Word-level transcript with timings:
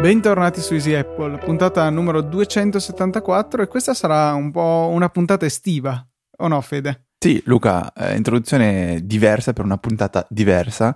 Bentornati 0.00 0.60
su 0.62 0.72
Easy 0.72 0.94
Apple, 0.94 1.36
puntata 1.38 1.90
numero 1.90 2.22
274 2.22 3.62
e 3.62 3.66
questa 3.66 3.92
sarà 3.92 4.32
un 4.32 4.50
po' 4.50 4.88
una 4.90 5.10
puntata 5.10 5.44
estiva, 5.44 6.06
o 6.38 6.48
no 6.48 6.60
Fede? 6.62 7.08
Sì, 7.18 7.42
Luca, 7.44 7.92
eh, 7.92 8.16
introduzione 8.16 9.00
diversa 9.04 9.52
per 9.52 9.64
una 9.66 9.76
puntata 9.76 10.26
diversa 10.30 10.94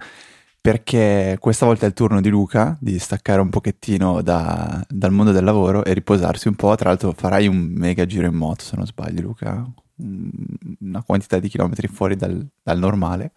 perché 0.69 1.39
questa 1.41 1.65
volta 1.65 1.87
è 1.87 1.89
il 1.89 1.95
turno 1.95 2.21
di 2.21 2.29
Luca 2.29 2.77
di 2.79 2.99
staccare 2.99 3.41
un 3.41 3.49
pochettino 3.49 4.21
da, 4.21 4.85
dal 4.87 5.13
mondo 5.13 5.33
del 5.33 5.43
lavoro 5.43 5.83
e 5.83 5.95
riposarsi 5.95 6.47
un 6.47 6.57
po'. 6.57 6.75
Tra 6.75 6.91
l'altro 6.91 7.15
farai 7.17 7.47
un 7.47 7.57
mega 7.57 8.05
giro 8.05 8.27
in 8.27 8.35
moto 8.35 8.65
se 8.65 8.77
non 8.77 8.85
sbaglio 8.85 9.23
Luca, 9.23 9.67
una 9.97 11.03
quantità 11.03 11.39
di 11.39 11.49
chilometri 11.49 11.89
fuori 11.89 12.17
dal, 12.17 12.47
dal 12.63 12.79
normale. 12.79 13.33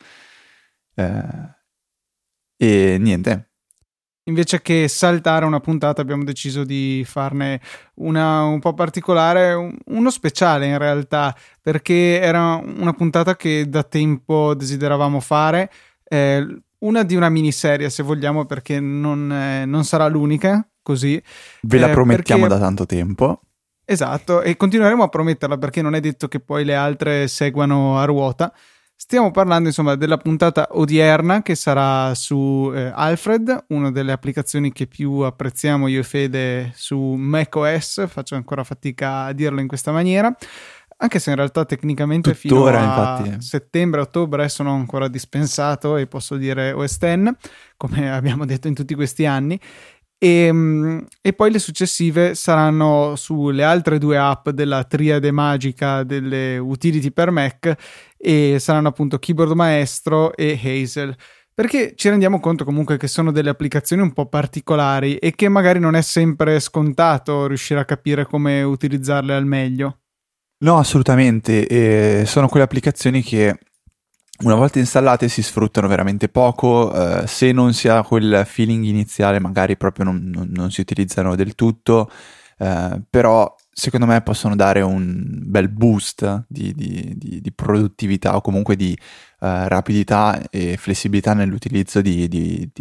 Eh, 0.93 1.55
e 2.57 2.97
niente, 2.99 3.51
Invece 4.25 4.61
che 4.61 4.89
saltare 4.89 5.45
una 5.45 5.61
puntata 5.61 6.01
abbiamo 6.01 6.25
deciso 6.25 6.65
di 6.65 7.03
farne 7.07 7.61
una 7.95 8.43
un 8.43 8.59
po' 8.59 8.73
particolare, 8.73 9.53
uno 9.85 10.09
speciale 10.09 10.67
in 10.67 10.77
realtà, 10.77 11.33
perché 11.61 12.19
era 12.19 12.55
una 12.57 12.93
puntata 12.93 13.37
che 13.37 13.69
da 13.69 13.83
tempo 13.83 14.53
desideravamo 14.53 15.19
fare, 15.21 15.71
eh, 16.03 16.45
una 16.81 17.03
di 17.03 17.15
una 17.15 17.29
miniserie 17.29 17.89
se 17.89 18.03
vogliamo 18.03 18.45
perché 18.45 18.79
non, 18.79 19.31
eh, 19.31 19.65
non 19.65 19.83
sarà 19.83 20.07
l'unica, 20.07 20.67
così. 20.81 21.21
Ve 21.61 21.79
la 21.79 21.89
eh, 21.89 21.93
promettiamo 21.93 22.43
perché... 22.43 22.57
da 22.57 22.63
tanto 22.63 22.85
tempo. 22.85 23.41
Esatto, 23.83 24.41
e 24.41 24.55
continueremo 24.55 25.03
a 25.03 25.09
prometterla 25.09 25.57
perché 25.57 25.81
non 25.81 25.95
è 25.95 25.99
detto 25.99 26.27
che 26.27 26.39
poi 26.39 26.63
le 26.63 26.75
altre 26.75 27.27
seguano 27.27 27.99
a 27.99 28.05
ruota. 28.05 28.53
Stiamo 28.95 29.31
parlando 29.31 29.67
insomma 29.67 29.95
della 29.95 30.17
puntata 30.17 30.67
odierna 30.73 31.41
che 31.41 31.55
sarà 31.55 32.13
su 32.13 32.71
eh, 32.73 32.91
Alfred, 32.93 33.65
una 33.69 33.89
delle 33.89 34.11
applicazioni 34.11 34.71
che 34.71 34.85
più 34.85 35.21
apprezziamo 35.21 35.87
io 35.87 36.01
e 36.01 36.03
Fede 36.03 36.71
su 36.75 36.97
macOS, 36.99 38.05
faccio 38.07 38.35
ancora 38.35 38.63
fatica 38.63 39.23
a 39.23 39.33
dirlo 39.33 39.59
in 39.59 39.67
questa 39.67 39.91
maniera, 39.91 40.33
anche 41.01 41.19
se 41.19 41.31
in 41.31 41.35
realtà 41.35 41.65
tecnicamente 41.65 42.35
Tuttora, 42.35 42.79
fino 42.79 42.91
a 42.91 43.17
infatti. 43.17 43.41
settembre-ottobre 43.43 44.47
sono 44.49 44.73
ancora 44.73 45.07
dispensato 45.07 45.97
e 45.97 46.05
posso 46.05 46.35
dire 46.37 46.73
OS 46.73 46.97
X, 46.97 47.33
come 47.75 48.11
abbiamo 48.13 48.45
detto 48.45 48.67
in 48.67 48.75
tutti 48.75 48.93
questi 48.93 49.25
anni, 49.25 49.59
e, 50.23 50.45
ehm, 50.45 51.03
e, 51.19 51.33
poi 51.33 51.51
le 51.51 51.57
successive 51.57 52.35
saranno 52.35 53.15
sulle 53.15 53.63
altre 53.63 53.97
due 53.97 54.17
app 54.17 54.49
della 54.49 54.83
triade 54.83 55.31
magica 55.31 56.03
delle 56.03 56.59
utility 56.59 57.09
per 57.09 57.31
Mac 57.31 57.75
e 58.15 58.57
saranno 58.59 58.89
appunto 58.89 59.17
Keyboard 59.17 59.53
Maestro 59.53 60.35
e 60.35 60.59
Hazel. 60.63 61.15
Perché 61.53 61.93
ci 61.95 62.09
rendiamo 62.09 62.39
conto 62.39 62.63
comunque 62.63 62.97
che 62.97 63.07
sono 63.07 63.31
delle 63.31 63.49
applicazioni 63.49 64.03
un 64.03 64.13
po' 64.13 64.27
particolari 64.27 65.17
e 65.17 65.31
che 65.31 65.49
magari 65.49 65.79
non 65.79 65.95
è 65.95 66.01
sempre 66.01 66.59
scontato 66.59 67.47
riuscire 67.47 67.79
a 67.79 67.85
capire 67.85 68.25
come 68.25 68.61
utilizzarle 68.61 69.33
al 69.33 69.45
meglio. 69.45 70.00
No, 70.61 70.77
assolutamente. 70.77 71.67
E 71.67 72.25
sono 72.25 72.47
quelle 72.47 72.65
applicazioni 72.65 73.23
che 73.23 73.57
una 74.43 74.55
volta 74.55 74.79
installate 74.79 75.27
si 75.27 75.41
sfruttano 75.41 75.87
veramente 75.87 76.29
poco, 76.29 76.93
eh, 76.93 77.27
se 77.27 77.51
non 77.51 77.73
si 77.73 77.87
ha 77.87 78.03
quel 78.03 78.43
feeling 78.45 78.83
iniziale 78.85 79.39
magari 79.39 79.77
proprio 79.77 80.05
non, 80.05 80.29
non, 80.33 80.49
non 80.51 80.71
si 80.71 80.81
utilizzano 80.81 81.35
del 81.35 81.55
tutto, 81.55 82.09
eh, 82.57 83.01
però 83.09 83.55
secondo 83.71 84.05
me 84.05 84.21
possono 84.21 84.55
dare 84.55 84.81
un 84.81 85.23
bel 85.45 85.69
boost 85.69 86.45
di, 86.47 86.73
di, 86.73 87.13
di, 87.17 87.41
di 87.41 87.51
produttività 87.53 88.35
o 88.35 88.41
comunque 88.41 88.75
di 88.75 88.93
eh, 88.93 89.67
rapidità 89.67 90.41
e 90.49 90.77
flessibilità 90.77 91.33
nell'utilizzo 91.33 92.01
di, 92.01 92.27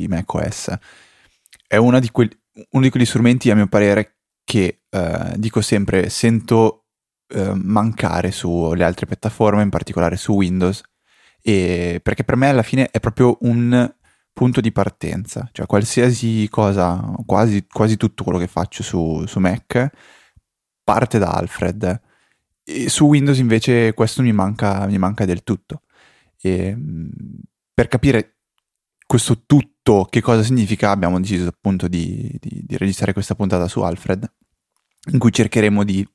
macOS. 0.09 0.69
È 1.67 1.77
que- 2.11 2.39
uno 2.71 2.83
di 2.83 2.91
quegli 2.91 3.05
strumenti 3.07 3.51
a 3.51 3.55
mio 3.55 3.69
parere 3.69 4.17
che 4.45 4.83
eh, 4.91 5.35
dico 5.37 5.61
sempre 5.61 6.09
sento 6.09 6.80
eh, 7.31 7.53
mancare 7.55 8.31
sulle 8.31 8.85
altre 8.85 9.07
piattaforme, 9.07 9.63
in 9.63 9.71
particolare 9.71 10.17
su 10.17 10.35
Windows 10.35 10.83
e 11.43 12.01
perché 12.03 12.25
per 12.25 12.37
me 12.37 12.49
alla 12.49 12.63
fine 12.63 12.91
è 12.91 13.01
proprio 13.01 13.39
un 13.43 13.93
punto 14.33 14.61
di 14.61 14.73
partenza, 14.73 15.49
cioè 15.53 15.67
qualsiasi 15.67 16.49
cosa, 16.51 17.15
quasi, 17.27 17.67
quasi 17.67 17.97
tutto 17.97 18.25
quello 18.25 18.39
che 18.39 18.47
faccio 18.47 18.83
su, 18.83 19.25
su 19.27 19.39
Mac 19.39 19.91
parte 20.83 21.19
da 21.19 21.31
Alfred. 21.31 22.01
E 22.65 22.89
su 22.89 23.07
Windows 23.07 23.39
invece 23.39 23.95
questo 23.95 24.23
mi 24.23 24.33
manca, 24.33 24.87
mi 24.87 24.99
manca 24.99 25.25
del 25.25 25.43
tutto. 25.43 25.83
E, 26.41 26.77
per 27.73 27.89
capire 27.89 28.37
questo 29.07 29.43
tutto 29.45 30.07
che 30.09 30.21
cosa 30.21 30.43
significa 30.43 30.91
abbiamo 30.91 31.19
deciso 31.21 31.49
appunto 31.49 31.89
di, 31.89 32.37
di, 32.41 32.63
di 32.65 32.77
registrare 32.77 33.13
questa 33.13 33.35
puntata 33.35 33.67
su 33.67 33.81
Alfred 33.81 34.31
in 35.13 35.19
cui 35.19 35.33
cercheremo 35.33 35.83
di 35.85 36.07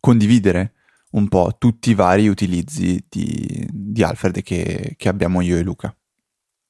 condividere 0.00 0.72
un 1.10 1.28
po' 1.28 1.56
tutti 1.58 1.90
i 1.90 1.94
vari 1.94 2.28
utilizzi 2.28 3.04
di, 3.08 3.66
di 3.70 4.02
Alfred 4.02 4.42
che, 4.42 4.94
che 4.96 5.08
abbiamo 5.08 5.40
io 5.40 5.56
e 5.56 5.62
Luca. 5.62 5.94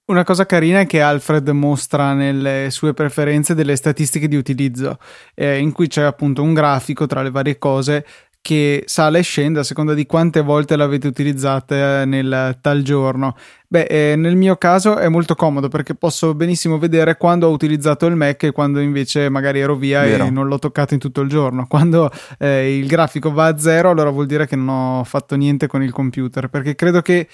Una 0.08 0.24
cosa 0.24 0.46
carina 0.46 0.80
è 0.80 0.86
che 0.86 1.02
Alfred 1.02 1.46
mostra 1.50 2.14
nelle 2.14 2.68
sue 2.70 2.94
preferenze 2.94 3.54
delle 3.54 3.76
statistiche 3.76 4.26
di 4.26 4.36
utilizzo, 4.36 4.98
eh, 5.34 5.58
in 5.58 5.70
cui 5.72 5.86
c'è 5.86 6.02
appunto 6.02 6.42
un 6.42 6.54
grafico 6.54 7.06
tra 7.06 7.20
le 7.20 7.30
varie 7.30 7.58
cose 7.58 8.06
che 8.40 8.84
sale 8.86 9.18
e 9.18 9.22
scende 9.22 9.60
a 9.60 9.62
seconda 9.62 9.94
di 9.94 10.06
quante 10.06 10.40
volte 10.40 10.76
l'avete 10.76 11.06
utilizzata 11.06 12.04
nel 12.04 12.58
tal 12.60 12.82
giorno. 12.82 13.36
Beh, 13.66 13.82
eh, 13.82 14.16
nel 14.16 14.36
mio 14.36 14.56
caso 14.56 14.96
è 14.96 15.08
molto 15.08 15.34
comodo 15.34 15.68
perché 15.68 15.94
posso 15.94 16.34
benissimo 16.34 16.78
vedere 16.78 17.18
quando 17.18 17.48
ho 17.48 17.50
utilizzato 17.50 18.06
il 18.06 18.16
Mac 18.16 18.42
e 18.44 18.52
quando 18.52 18.80
invece 18.80 19.28
magari 19.28 19.60
ero 19.60 19.76
via 19.76 20.02
Vero. 20.02 20.24
e 20.24 20.30
non 20.30 20.46
l'ho 20.46 20.58
toccato 20.58 20.94
in 20.94 21.00
tutto 21.00 21.20
il 21.20 21.28
giorno. 21.28 21.66
Quando 21.66 22.10
eh, 22.38 22.78
il 22.78 22.86
grafico 22.86 23.32
va 23.32 23.46
a 23.46 23.58
zero, 23.58 23.90
allora 23.90 24.10
vuol 24.10 24.26
dire 24.26 24.46
che 24.46 24.56
non 24.56 24.68
ho 25.00 25.04
fatto 25.04 25.36
niente 25.36 25.66
con 25.66 25.82
il 25.82 25.92
computer 25.92 26.48
perché 26.48 26.74
credo 26.74 27.02
che 27.02 27.28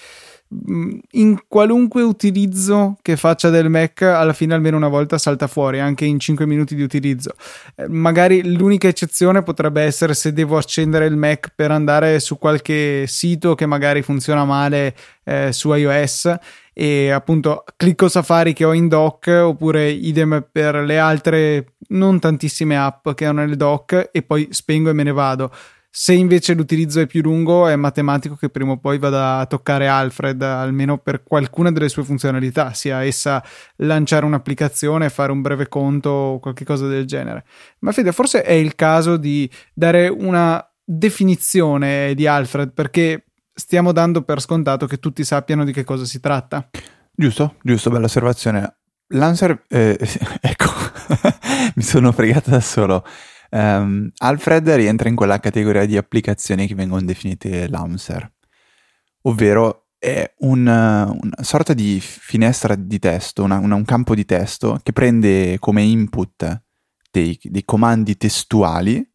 in 0.47 1.39
qualunque 1.47 2.03
utilizzo 2.03 2.97
che 3.01 3.17
faccia 3.17 3.49
del 3.49 3.69
Mac 3.69 4.03
alla 4.03 4.33
fine 4.33 4.53
almeno 4.53 4.77
una 4.77 4.87
volta 4.87 5.17
salta 5.17 5.47
fuori 5.47 5.79
anche 5.79 6.05
in 6.05 6.19
5 6.19 6.45
minuti 6.45 6.75
di 6.75 6.83
utilizzo. 6.83 7.33
Eh, 7.75 7.87
magari 7.87 8.55
l'unica 8.55 8.87
eccezione 8.87 9.41
potrebbe 9.41 9.81
essere 9.81 10.13
se 10.13 10.33
devo 10.33 10.57
accendere 10.57 11.05
il 11.07 11.15
Mac 11.15 11.51
per 11.55 11.71
andare 11.71 12.19
su 12.19 12.37
qualche 12.37 13.05
sito 13.07 13.55
che 13.55 13.65
magari 13.65 14.01
funziona 14.01 14.45
male 14.45 14.95
eh, 15.23 15.51
su 15.51 15.73
iOS 15.73 16.37
e 16.77 17.09
appunto 17.09 17.63
clicco 17.77 18.09
Safari 18.09 18.53
che 18.53 18.65
ho 18.65 18.73
in 18.73 18.87
dock 18.87 19.27
oppure 19.27 19.89
idem 19.89 20.45
per 20.51 20.75
le 20.75 20.99
altre 20.99 21.75
non 21.87 22.19
tantissime 22.19 22.77
app 22.77 23.11
che 23.11 23.27
ho 23.27 23.31
nel 23.31 23.55
dock 23.55 24.09
e 24.11 24.21
poi 24.21 24.49
spengo 24.51 24.89
e 24.89 24.93
me 24.93 25.03
ne 25.03 25.13
vado 25.13 25.51
se 25.97 26.11
invece 26.11 26.53
l'utilizzo 26.55 26.99
è 26.99 27.07
più 27.07 27.21
lungo, 27.21 27.69
è 27.69 27.75
matematico 27.77 28.35
che 28.35 28.49
prima 28.49 28.73
o 28.73 28.77
poi 28.77 28.97
vada 28.97 29.37
a 29.37 29.45
toccare 29.45 29.87
Alfred, 29.87 30.41
almeno 30.41 30.97
per 30.97 31.23
qualcuna 31.23 31.71
delle 31.71 31.87
sue 31.87 32.03
funzionalità, 32.03 32.73
sia 32.73 33.05
essa 33.05 33.41
lanciare 33.77 34.25
un'applicazione, 34.25 35.09
fare 35.09 35.31
un 35.31 35.41
breve 35.41 35.69
conto 35.69 36.09
o 36.09 36.39
qualche 36.39 36.65
cosa 36.65 36.85
del 36.87 37.05
genere. 37.05 37.45
Ma 37.79 37.93
Fede, 37.93 38.11
forse 38.11 38.41
è 38.41 38.51
il 38.51 38.75
caso 38.75 39.15
di 39.15 39.49
dare 39.73 40.09
una 40.09 40.69
definizione 40.83 42.13
di 42.13 42.27
Alfred, 42.27 42.73
perché 42.73 43.27
stiamo 43.53 43.93
dando 43.93 44.23
per 44.23 44.41
scontato 44.41 44.87
che 44.87 44.99
tutti 44.99 45.23
sappiano 45.23 45.63
di 45.63 45.71
che 45.71 45.85
cosa 45.85 46.03
si 46.03 46.19
tratta. 46.19 46.71
Giusto, 47.09 47.55
giusto, 47.61 47.89
bella 47.89 48.07
osservazione. 48.07 48.79
Lancer, 49.13 49.63
eh, 49.69 49.97
ecco, 50.41 50.73
mi 51.75 51.83
sono 51.83 52.11
fregato 52.11 52.49
da 52.49 52.59
solo. 52.59 53.01
Um, 53.55 54.09
Alfred 54.17 54.69
rientra 54.71 55.07
in 55.07 55.15
quella 55.15 55.39
categoria 55.39 55.85
di 55.85 55.95
applicazioni 55.95 56.67
che 56.67 56.75
vengono 56.75 57.05
definite 57.05 57.69
Lamser, 57.69 58.29
ovvero 59.21 59.91
è 59.97 60.29
un, 60.39 60.67
una 60.67 61.41
sorta 61.43 61.73
di 61.73 62.01
finestra 62.01 62.75
di 62.75 62.99
testo, 62.99 63.43
una, 63.43 63.57
una, 63.59 63.75
un 63.75 63.85
campo 63.85 64.13
di 64.13 64.25
testo 64.25 64.81
che 64.83 64.91
prende 64.91 65.57
come 65.59 65.83
input 65.83 66.63
dei, 67.09 67.39
dei 67.43 67.63
comandi 67.63 68.17
testuali 68.17 69.09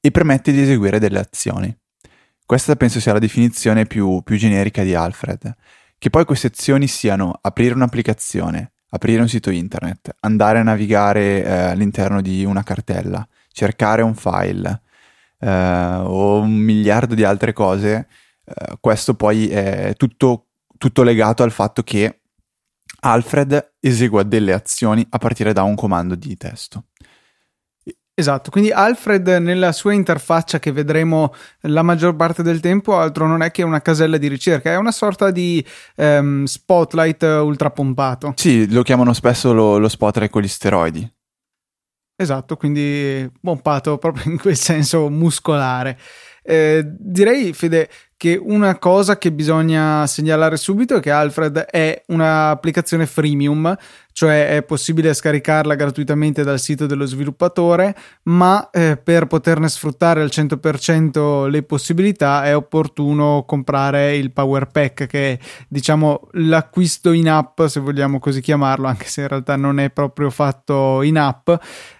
e 0.00 0.10
permette 0.10 0.50
di 0.50 0.62
eseguire 0.62 0.98
delle 0.98 1.18
azioni. 1.18 1.76
Questa 2.46 2.76
penso 2.76 3.00
sia 3.00 3.12
la 3.12 3.18
definizione 3.18 3.84
più, 3.84 4.22
più 4.22 4.36
generica 4.36 4.82
di 4.82 4.94
Alfred. 4.94 5.54
Che 5.98 6.08
poi 6.08 6.24
queste 6.24 6.46
azioni 6.46 6.86
siano 6.86 7.38
aprire 7.38 7.74
un'applicazione, 7.74 8.72
aprire 8.88 9.20
un 9.20 9.28
sito 9.28 9.50
internet, 9.50 10.14
andare 10.20 10.60
a 10.60 10.62
navigare 10.62 11.44
eh, 11.44 11.50
all'interno 11.50 12.22
di 12.22 12.46
una 12.46 12.62
cartella, 12.62 13.26
cercare 13.54 14.02
un 14.02 14.14
file 14.14 14.82
eh, 15.38 16.00
o 16.02 16.40
un 16.40 16.52
miliardo 16.52 17.14
di 17.14 17.22
altre 17.22 17.52
cose, 17.52 18.08
eh, 18.44 18.76
questo 18.80 19.14
poi 19.14 19.48
è 19.48 19.94
tutto, 19.96 20.46
tutto 20.76 21.02
legato 21.04 21.44
al 21.44 21.52
fatto 21.52 21.82
che 21.82 22.20
Alfred 23.00 23.74
esegua 23.80 24.24
delle 24.24 24.52
azioni 24.52 25.06
a 25.08 25.18
partire 25.18 25.52
da 25.52 25.62
un 25.62 25.76
comando 25.76 26.16
di 26.16 26.36
testo. 26.36 26.86
Esatto, 28.16 28.50
quindi 28.50 28.70
Alfred 28.70 29.26
nella 29.26 29.72
sua 29.72 29.92
interfaccia 29.92 30.60
che 30.60 30.70
vedremo 30.70 31.34
la 31.62 31.82
maggior 31.82 32.14
parte 32.14 32.44
del 32.44 32.60
tempo 32.60 32.96
altro 32.96 33.26
non 33.26 33.42
è 33.42 33.50
che 33.50 33.64
una 33.64 33.82
casella 33.82 34.18
di 34.18 34.28
ricerca, 34.28 34.70
è 34.70 34.76
una 34.76 34.92
sorta 34.92 35.32
di 35.32 35.64
um, 35.96 36.44
spotlight 36.44 37.22
ultra 37.22 37.70
pompato. 37.70 38.32
Sì, 38.36 38.70
lo 38.72 38.82
chiamano 38.82 39.12
spesso 39.12 39.52
lo, 39.52 39.78
lo 39.78 39.88
spotlight 39.88 40.30
con 40.30 40.42
gli 40.42 40.48
steroidi. 40.48 41.12
Esatto, 42.20 42.56
quindi 42.56 43.28
pompato 43.40 43.98
proprio 43.98 44.30
in 44.30 44.38
quel 44.38 44.56
senso 44.56 45.08
muscolare. 45.10 45.98
Eh, 46.46 46.82
direi, 46.84 47.54
Fede, 47.54 47.88
che 48.16 48.40
una 48.40 48.78
cosa 48.78 49.18
che 49.18 49.32
bisogna 49.32 50.06
segnalare 50.06 50.56
subito 50.56 50.96
è 50.96 51.00
che 51.00 51.10
Alfred 51.10 51.58
è 51.58 52.04
un'applicazione 52.06 53.06
freemium, 53.06 53.76
cioè 54.12 54.56
è 54.56 54.62
possibile 54.62 55.12
scaricarla 55.12 55.74
gratuitamente 55.74 56.42
dal 56.42 56.60
sito 56.60 56.86
dello 56.86 57.06
sviluppatore, 57.06 57.94
ma 58.24 58.70
eh, 58.70 58.96
per 58.96 59.26
poterne 59.26 59.68
sfruttare 59.68 60.22
al 60.22 60.30
100% 60.30 61.48
le 61.48 61.62
possibilità 61.64 62.44
è 62.44 62.54
opportuno 62.54 63.44
comprare 63.46 64.16
il 64.16 64.32
Power 64.32 64.66
Pack, 64.68 65.06
che 65.06 65.32
è 65.32 65.38
diciamo 65.68 66.28
l'acquisto 66.32 67.12
in 67.12 67.28
app, 67.28 67.62
se 67.64 67.80
vogliamo 67.80 68.18
così 68.20 68.40
chiamarlo, 68.40 68.86
anche 68.86 69.06
se 69.06 69.22
in 69.22 69.28
realtà 69.28 69.56
non 69.56 69.80
è 69.80 69.90
proprio 69.90 70.30
fatto 70.30 71.02
in 71.02 71.18
app, 71.18 71.50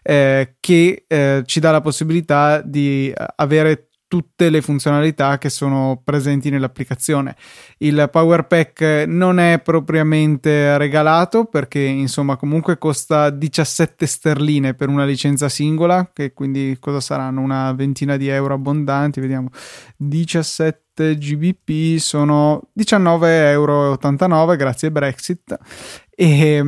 eh, 0.03 0.55
che 0.61 1.05
eh, 1.07 1.43
ci 1.45 1.61
dà 1.61 1.71
la 1.71 1.81
possibilità 1.81 2.63
di 2.63 3.13
avere 3.37 3.89
tutte 4.07 4.51
le 4.51 4.61
funzionalità 4.61 5.39
che 5.39 5.51
sono 5.51 6.01
presenti 6.05 6.51
nell'applicazione. 6.51 7.37
Il 7.79 8.09
Power 8.11 8.47
Pack 8.47 9.05
non 9.07 9.39
è 9.41 9.61
propriamente 9.61 10.79
regalato 10.79 11.47
perché 11.47 11.81
insomma 11.81 12.37
comunque 12.37 12.79
costa 12.79 13.31
17 13.31 14.07
sterline 14.07 14.75
per 14.75 14.89
una 14.89 15.05
licenza 15.05 15.49
singola, 15.49 16.11
che 16.13 16.33
quindi 16.33 16.77
cosa 16.79 17.01
saranno? 17.01 17.41
Una 17.41 17.73
ventina 17.73 18.17
di 18.17 18.29
euro 18.29 18.55
abbondanti, 18.55 19.21
vediamo. 19.21 19.49
17 19.97 21.17
GBP 21.17 21.99
sono 21.99 22.63
19,89 22.79 23.27
euro 24.31 24.57
grazie 24.57 24.91
Brexit. 24.91 25.59
E, 26.11 26.63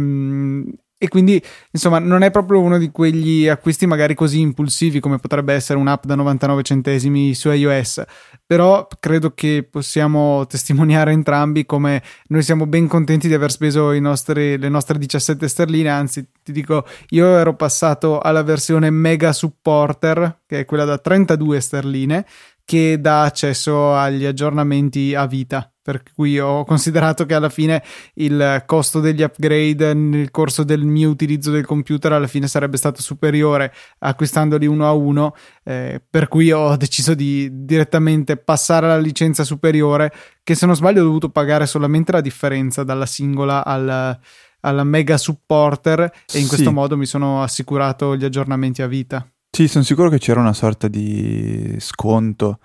e 0.99 1.09
quindi, 1.09 1.43
insomma, 1.73 1.99
non 1.99 2.23
è 2.23 2.31
proprio 2.31 2.61
uno 2.61 2.79
di 2.79 2.91
quegli 2.91 3.47
acquisti 3.49 3.87
magari 3.87 4.15
così 4.15 4.41
impulsivi 4.41 4.99
come 4.99 5.19
potrebbe 5.19 5.53
essere 5.53 5.79
un'app 5.79 6.07
da 6.07 6.15
99 6.15 6.63
centesimi 6.63 7.35
su 7.35 7.51
iOS. 7.51 8.03
Però 8.47 8.87
credo 8.99 9.35
che 9.35 9.67
possiamo 9.71 10.47
testimoniare 10.47 11.13
entrambi 11.13 11.67
come 11.67 12.03
noi 12.29 12.43
siamo 12.43 12.67
ben 12.67 12.87
contenti 12.87 13.29
di 13.29 13.35
aver 13.35 13.51
speso 13.51 13.93
nostri, 13.99 14.57
le 14.57 14.69
nostre 14.71 14.97
17 14.97 15.47
sterline. 15.47 15.91
Anzi, 15.91 16.29
ti 16.43 16.53
dico, 16.53 16.87
io 17.11 17.27
ero 17.37 17.55
passato 17.55 18.19
alla 18.19 18.43
versione 18.43 18.89
Mega 18.89 19.35
Supporter, 19.35 20.45
che 20.47 20.61
è 20.61 20.65
quella 20.65 20.85
da 20.85 20.97
32 20.97 21.61
sterline, 21.61 22.27
che 22.65 22.99
dà 22.99 23.23
accesso 23.25 23.95
agli 23.95 24.25
aggiornamenti 24.25 25.15
a 25.15 25.27
vita 25.27 25.71
per 25.87 26.03
cui 26.17 26.37
ho 26.41 26.65
considerato 26.65 27.27
che 27.27 27.35
alla 27.35 27.49
fine 27.49 27.81
il 28.15 28.65
costo 28.67 28.99
degli 28.99 29.23
upgrade 29.23 29.95
nel 29.95 30.33
corso 30.33 30.65
del 30.65 30.85
mio 30.85 31.09
utilizzo 31.09 31.53
del 31.53 31.65
computer 31.65 32.11
alla 32.11 32.27
fine 32.27 32.49
sarebbe 32.49 32.77
stato 32.77 33.01
superiore 33.01 33.73
acquistandoli 34.01 34.67
uno 34.67 34.85
a 34.85 34.93
uno, 34.93 35.37
eh, 35.63 36.03
per 36.11 36.27
cui 36.27 36.51
ho 36.51 36.75
deciso 36.77 37.15
di 37.15 37.65
direttamente 37.65 38.37
passare 38.37 38.87
alla 38.87 38.99
licenza 38.99 39.45
superiore, 39.45 40.13
che 40.43 40.57
se 40.57 40.67
non 40.67 40.75
sbaglio 40.75 41.03
ho 41.03 41.05
dovuto 41.05 41.29
pagare 41.29 41.67
solamente 41.67 42.11
la 42.11 42.21
differenza 42.21 42.83
dalla 42.83 43.07
singola 43.07 43.65
al, 43.65 44.19
alla 44.63 44.85
mega 44.85 45.17
supporter 45.17 46.01
e 46.01 46.39
in 46.39 46.43
sì. 46.43 46.49
questo 46.49 46.73
modo 46.73 46.97
mi 46.97 47.07
sono 47.07 47.45
assicurato 47.45 48.17
gli 48.17 48.25
aggiornamenti 48.25 48.83
a 48.83 48.89
vita. 48.89 49.25
Sì, 49.53 49.69
sono 49.69 49.85
sicuro 49.85 50.09
che 50.09 50.19
c'era 50.19 50.41
una 50.41 50.53
sorta 50.53 50.89
di 50.89 51.77
sconto 51.79 52.59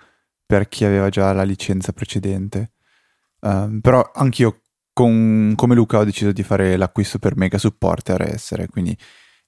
per 0.44 0.66
chi 0.66 0.84
aveva 0.84 1.08
già 1.08 1.32
la 1.32 1.44
licenza 1.44 1.92
precedente. 1.92 2.72
Uh, 3.42 3.80
però 3.80 4.08
anch'io 4.14 4.60
con, 4.92 5.54
come 5.56 5.74
Luca 5.74 5.98
ho 5.98 6.04
deciso 6.04 6.32
di 6.32 6.42
fare 6.42 6.76
l'acquisto 6.76 7.18
per 7.18 7.36
mega 7.36 7.58
supporter 7.58 8.20
e 8.22 8.32
essere 8.32 8.68
quindi 8.68 8.96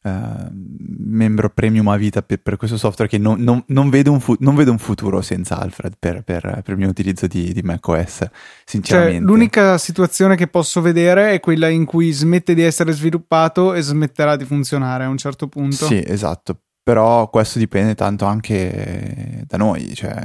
uh, 0.04 0.48
membro 0.50 1.50
premium 1.50 1.88
a 1.88 1.96
vita 1.96 2.22
per, 2.22 2.40
per 2.40 2.56
questo 2.56 2.76
software 2.76 3.10
che 3.10 3.18
non, 3.18 3.40
non, 3.40 3.62
non, 3.68 3.90
vedo 3.90 4.18
fu- 4.18 4.36
non, 4.40 4.54
vedo 4.54 4.70
un 4.70 4.78
futuro 4.78 5.20
senza 5.20 5.58
Alfred 5.58 5.94
per, 5.98 6.22
per, 6.22 6.40
per 6.40 6.72
il 6.72 6.76
mio 6.76 6.88
utilizzo 6.88 7.26
di, 7.26 7.52
di 7.52 7.62
macOS 7.62 8.28
sinceramente. 8.64 9.18
cioè, 9.18 9.26
l'unica 9.26 9.78
situazione 9.78 10.34
che 10.34 10.46
posso 10.46 10.80
vedere 10.80 11.32
è 11.32 11.40
quella 11.40 11.68
in 11.68 11.84
cui 11.84 12.10
smette 12.10 12.54
di 12.54 12.62
essere 12.62 12.92
sviluppato 12.92 13.74
e 13.74 13.82
smetterà 13.82 14.36
di 14.36 14.44
funzionare 14.44 15.04
a 15.04 15.08
un 15.08 15.18
certo 15.18 15.48
punto. 15.48 15.86
Sì 15.86 16.02
esatto. 16.04 16.58
Però 16.82 17.30
questo 17.30 17.58
dipende 17.58 17.94
tanto 17.94 18.26
anche 18.26 19.42
da 19.46 19.56
noi 19.56 19.94
cioè 19.94 20.22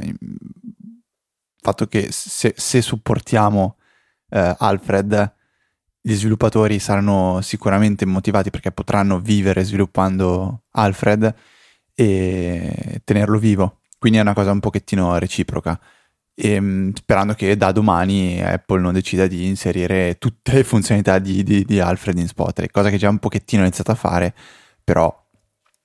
fatto 1.62 1.88
che 1.88 2.08
se, 2.12 2.54
se 2.56 2.82
supportiamo 2.82 3.78
eh, 4.30 4.56
Alfred, 4.58 5.34
gli 6.02 6.14
sviluppatori 6.14 6.80
saranno 6.80 7.40
sicuramente 7.42 8.06
motivati 8.06 8.50
perché 8.50 8.72
potranno 8.72 9.20
vivere 9.20 9.64
sviluppando 9.64 10.64
Alfred 10.72 11.34
e 11.94 13.02
tenerlo 13.04 13.38
vivo. 13.38 13.80
Quindi 13.98 14.18
è 14.20 14.22
una 14.22 14.34
cosa 14.34 14.52
un 14.52 14.62
pochettino 14.62 15.18
reciproca. 15.18 15.80
E, 16.34 16.52
ehm, 16.52 16.94
sperando 16.94 17.34
che 17.34 17.58
da 17.58 17.72
domani 17.74 18.42
Apple 18.42 18.80
non 18.80 18.94
decida 18.94 19.28
di 19.28 19.46
inserire 19.46 20.18
tutte 20.18 20.54
le 20.54 20.64
funzionalità 20.64 21.20
di, 21.20 21.44
di, 21.44 21.66
di 21.66 21.80
Alfred 21.82 22.18
in 22.18 22.28
Spotlight, 22.28 22.72
cosa 22.72 22.90
che 22.90 22.98
già 22.98 23.10
un 23.10 23.20
pochettino 23.20 23.64
iniziato 23.64 23.92
a 23.92 23.96
fare, 23.96 24.34
però 24.84 25.19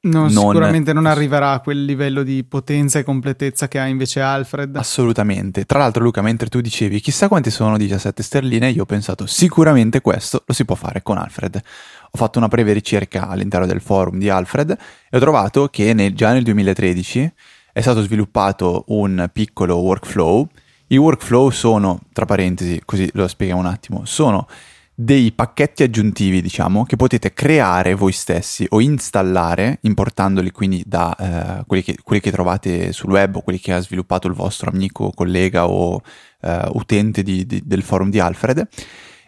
non, 0.05 0.33
non, 0.33 0.47
sicuramente 0.47 0.93
non 0.93 1.06
arriverà 1.06 1.53
a 1.53 1.61
quel 1.61 1.85
livello 1.85 2.23
di 2.23 2.45
potenza 2.45 2.99
e 2.99 3.05
completezza 3.05 3.69
che 3.69 3.79
ha 3.79 3.87
invece 3.87 4.21
Alfred. 4.21 4.77
Assolutamente. 4.77 5.65
Tra 5.65 5.79
l'altro, 5.79 6.03
Luca, 6.03 6.23
mentre 6.23 6.49
tu 6.49 6.61
dicevi 6.61 7.01
chissà 7.01 7.29
quanti 7.29 7.51
sono 7.51 7.77
17 7.77 8.23
sterline, 8.23 8.71
io 8.71 8.83
ho 8.83 8.87
pensato 8.87 9.27
sicuramente 9.27 10.01
questo 10.01 10.43
lo 10.47 10.55
si 10.55 10.65
può 10.65 10.75
fare 10.75 11.03
con 11.03 11.19
Alfred. 11.19 11.61
Ho 12.11 12.19
fatto 12.19 12.39
una 12.39 12.49
breve 12.49 12.73
ricerca 12.73 13.29
all'interno 13.29 13.67
del 13.67 13.81
forum 13.81 14.19
di 14.19 14.29
Alfred 14.29 14.71
e 15.11 15.17
ho 15.17 15.21
trovato 15.21 15.69
che 15.69 15.93
nel, 15.95 16.15
già 16.15 16.33
nel 16.33 16.45
2013 16.45 17.33
è 17.73 17.81
stato 17.81 18.03
sviluppato 18.03 18.85
un 18.89 19.29
piccolo 19.33 19.77
workflow. 19.77 20.49
I 20.89 20.97
workflow 20.97 21.51
sono, 21.51 22.01
tra 22.12 22.25
parentesi, 22.25 22.81
così 22.85 23.09
lo 23.15 23.27
spieghiamo 23.27 23.61
un 23.61 23.67
attimo, 23.67 24.05
sono 24.05 24.47
dei 24.94 25.32
pacchetti 25.32 25.82
aggiuntivi, 25.82 26.41
diciamo, 26.41 26.85
che 26.85 26.94
potete 26.94 27.32
creare 27.32 27.94
voi 27.94 28.12
stessi 28.12 28.64
o 28.70 28.81
installare, 28.81 29.79
importandoli 29.82 30.52
quindi 30.52 30.85
da 30.87 31.17
eh, 31.61 31.64
quelli, 31.67 31.82
che, 31.82 31.96
quelli, 32.02 32.23
che, 32.23 32.31
trovate 32.31 32.93
sul 32.93 33.11
web 33.11 33.37
o 33.37 33.43
quelli 33.43 33.58
che 33.58 33.72
ha 33.72 33.81
sviluppato 33.81 34.29
il 34.29 34.34
vostro 34.34 34.70
amico, 34.70 35.10
collega 35.10 35.67
o 35.67 36.01
eh, 36.41 36.69
utente 36.74 37.24
di, 37.24 37.44
di, 37.44 37.63
del 37.65 37.82
forum 37.82 38.08
di 38.08 38.20
Alfred, 38.20 38.69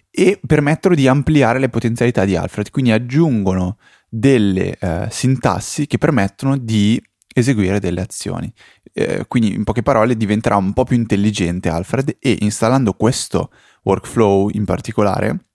e 0.09 0.41
permettono 0.47 0.95
di 0.95 1.09
ampliare 1.09 1.59
le 1.59 1.69
potenzialità 1.69 2.25
di 2.25 2.37
Alfred. 2.37 2.71
Quindi 2.71 2.93
aggiungono 2.93 3.79
delle 4.09 4.79
eh, 4.79 5.09
sintassi 5.11 5.87
che 5.87 5.99
permettono 5.99 6.57
di 6.57 7.03
eseguire 7.35 7.81
delle 7.81 8.01
azioni. 8.03 8.51
Eh, 8.93 9.25
quindi, 9.27 9.53
in 9.53 9.65
poche 9.65 9.83
parole, 9.83 10.17
diventerà 10.17 10.57
un 10.57 10.73
po' 10.73 10.85
più 10.85 10.97
intelligente 10.97 11.69
Alfred 11.69 12.17
e 12.21 12.37
installando 12.41 12.93
questo 12.93 13.51
workflow 13.83 14.49
in 14.53 14.65
particolare 14.65 15.46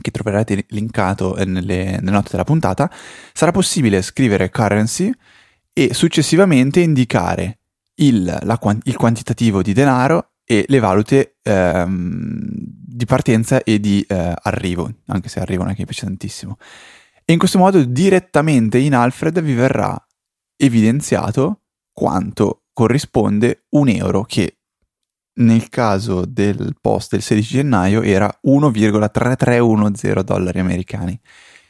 che 0.00 0.10
troverete 0.10 0.64
linkato 0.68 1.34
nelle, 1.44 1.98
nelle 2.00 2.10
note 2.10 2.30
della 2.30 2.44
puntata, 2.44 2.90
sarà 3.32 3.50
possibile 3.50 4.02
scrivere 4.02 4.50
currency 4.50 5.12
e 5.72 5.94
successivamente 5.94 6.80
indicare 6.80 7.58
il, 7.96 8.24
la, 8.24 8.58
il 8.84 8.96
quantitativo 8.96 9.62
di 9.62 9.72
denaro 9.72 10.32
e 10.44 10.64
le 10.66 10.78
valute 10.78 11.36
ehm, 11.42 12.48
di 12.92 13.04
partenza 13.04 13.62
e 13.62 13.80
di 13.80 14.04
eh, 14.06 14.34
arrivo, 14.42 14.90
anche 15.06 15.28
se 15.28 15.40
arrivo 15.40 15.62
non 15.62 15.72
è 15.72 15.74
che 15.74 15.80
mi 15.80 15.86
piace 15.86 16.06
tantissimo. 16.06 16.56
E 17.24 17.32
in 17.32 17.38
questo 17.38 17.58
modo 17.58 17.82
direttamente 17.84 18.78
in 18.78 18.94
Alfred 18.94 19.40
vi 19.40 19.54
verrà 19.54 19.96
evidenziato 20.56 21.60
quanto 21.92 22.64
corrisponde 22.72 23.66
un 23.70 23.88
euro 23.88 24.24
che 24.24 24.58
nel 25.34 25.68
caso 25.68 26.24
del 26.26 26.76
post 26.80 27.12
del 27.12 27.22
16 27.22 27.54
gennaio 27.54 28.02
era 28.02 28.32
1,3310 28.46 30.20
dollari 30.22 30.58
americani. 30.58 31.18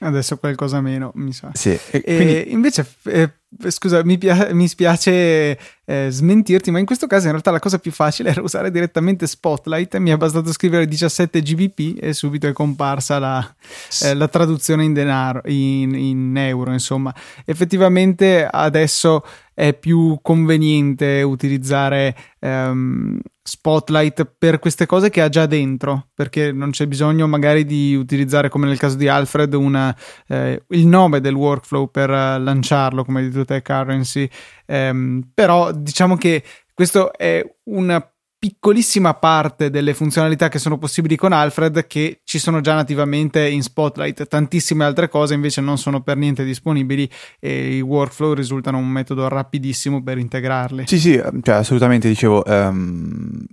Adesso 0.00 0.38
qualcosa 0.38 0.80
meno, 0.80 1.12
mi 1.14 1.32
sa. 1.32 1.50
Sì, 1.52 1.78
e 1.90 2.02
quindi... 2.02 2.52
invece, 2.52 2.86
eh, 3.04 3.30
scusa, 3.68 4.04
mi, 4.04 4.18
pia- 4.18 4.52
mi 4.52 4.66
spiace 4.66 5.58
eh, 5.84 6.06
smentirti, 6.10 6.70
ma 6.70 6.78
in 6.78 6.86
questo 6.86 7.06
caso 7.06 7.24
in 7.24 7.32
realtà 7.32 7.50
la 7.50 7.58
cosa 7.58 7.78
più 7.78 7.90
facile 7.90 8.30
era 8.30 8.40
usare 8.40 8.70
direttamente 8.70 9.26
Spotlight. 9.26 9.96
Mi 9.98 10.10
è 10.10 10.16
bastato 10.16 10.52
scrivere 10.52 10.86
17 10.86 11.42
GBP 11.42 11.98
e 12.00 12.12
subito 12.12 12.46
è 12.46 12.52
comparsa 12.52 13.18
la, 13.18 13.54
eh, 14.02 14.14
la 14.14 14.28
traduzione 14.28 14.84
in 14.84 14.92
denaro, 14.92 15.42
in, 15.46 15.94
in, 15.94 16.36
euro, 16.36 16.72
insomma. 16.72 17.14
Effettivamente 17.44 18.46
adesso 18.50 19.24
è 19.54 19.74
più 19.74 20.18
conveniente 20.22 21.20
utilizzare 21.22 22.16
um, 22.40 23.20
Spotlight 23.44 24.24
per 24.38 24.60
queste 24.60 24.86
cose 24.86 25.10
che 25.10 25.20
ha 25.20 25.28
già 25.28 25.46
dentro, 25.46 26.10
perché 26.14 26.52
non 26.52 26.70
c'è 26.70 26.86
bisogno 26.86 27.26
magari 27.26 27.64
di 27.64 27.94
utilizzare, 27.94 28.48
come 28.48 28.66
nel 28.66 28.78
caso 28.78 28.96
di 28.96 29.08
Alfred, 29.08 29.52
una, 29.54 29.94
eh, 30.28 30.62
il 30.68 30.86
nome 30.86 31.20
del 31.20 31.34
workflow 31.34 31.90
per 31.90 32.08
uh, 32.08 32.40
lanciarlo, 32.40 33.04
come 33.04 33.20
hai 33.20 33.28
detto 33.28 33.41
te, 33.44 33.62
Currency. 33.62 34.28
Um, 34.66 35.22
però 35.32 35.72
diciamo 35.72 36.16
che 36.16 36.42
questo 36.74 37.12
è 37.12 37.44
una 37.64 38.04
piccolissima 38.42 39.14
parte 39.14 39.70
delle 39.70 39.94
funzionalità 39.94 40.48
che 40.48 40.58
sono 40.58 40.76
possibili 40.76 41.14
con 41.14 41.32
Alfred 41.32 41.86
che 41.86 42.22
ci 42.24 42.40
sono 42.40 42.60
già 42.60 42.74
nativamente 42.74 43.48
in 43.48 43.62
Spotlight. 43.62 44.26
Tantissime 44.26 44.84
altre 44.84 45.08
cose 45.08 45.34
invece 45.34 45.60
non 45.60 45.78
sono 45.78 46.02
per 46.02 46.16
niente 46.16 46.42
disponibili 46.42 47.08
e 47.38 47.76
i 47.76 47.80
workflow 47.80 48.32
risultano 48.32 48.78
un 48.78 48.88
metodo 48.88 49.28
rapidissimo 49.28 50.02
per 50.02 50.18
integrarli. 50.18 50.88
Sì, 50.88 50.98
sì, 50.98 51.22
cioè, 51.42 51.54
assolutamente 51.54 52.08
dicevo. 52.08 52.42
Um, 52.44 53.46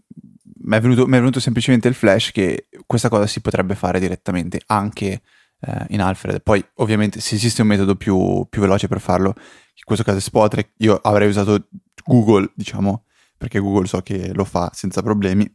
mi, 0.62 0.76
è 0.76 0.82
venuto, 0.82 1.06
è 1.06 1.10
venuto 1.10 1.40
semplicemente 1.40 1.88
il 1.88 1.94
flash 1.94 2.32
che 2.32 2.68
questa 2.88 3.10
cosa 3.10 3.28
si 3.28 3.42
potrebbe 3.42 3.76
fare 3.76 4.00
direttamente 4.00 4.60
anche 4.66 5.22
eh, 5.62 5.86
in 5.90 6.02
Alfred. 6.02 6.42
Poi, 6.42 6.64
ovviamente, 6.76 7.20
se 7.20 7.36
esiste 7.36 7.62
un 7.62 7.68
metodo 7.68 7.96
più, 7.96 8.46
più 8.50 8.62
veloce 8.62 8.88
per 8.88 9.00
farlo, 9.00 9.36
in 9.80 9.86
questo 9.86 10.04
caso 10.04 10.18
è 10.18 10.22
Spotlight, 10.22 10.74
io 10.78 10.96
avrei 10.96 11.30
usato 11.30 11.68
Google, 12.06 12.52
diciamo, 12.54 13.06
perché 13.38 13.60
Google 13.60 13.88
so 13.88 14.02
che 14.02 14.34
lo 14.34 14.44
fa 14.44 14.70
senza 14.74 15.02
problemi. 15.02 15.50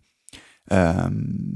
Um, 0.71 1.55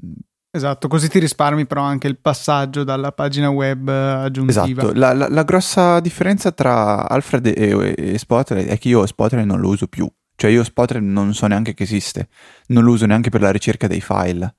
esatto, 0.50 0.86
così 0.86 1.08
ti 1.08 1.18
risparmi 1.18 1.66
però 1.66 1.82
anche 1.82 2.08
il 2.08 2.18
passaggio 2.18 2.84
dalla 2.84 3.12
pagina 3.12 3.48
web 3.48 3.88
aggiuntiva. 3.88 4.82
Esatto, 4.82 4.92
la, 4.92 5.14
la, 5.14 5.28
la 5.28 5.42
grossa 5.44 5.98
differenza 6.00 6.52
tra 6.52 7.08
Alfred 7.08 7.46
e, 7.46 7.94
e 7.96 8.18
Spotlight 8.18 8.68
è 8.68 8.78
che 8.78 8.88
io 8.88 9.06
Spotlight 9.06 9.46
non 9.46 9.60
lo 9.60 9.68
uso 9.68 9.86
più. 9.88 10.10
Cioè 10.36 10.50
io 10.50 10.62
Spotlight 10.62 11.04
non 11.04 11.34
so 11.34 11.46
neanche 11.46 11.74
che 11.74 11.82
esiste, 11.82 12.28
non 12.66 12.84
lo 12.84 12.92
uso 12.92 13.06
neanche 13.06 13.30
per 13.30 13.40
la 13.40 13.50
ricerca 13.50 13.86
dei 13.86 14.02
file. 14.02 14.56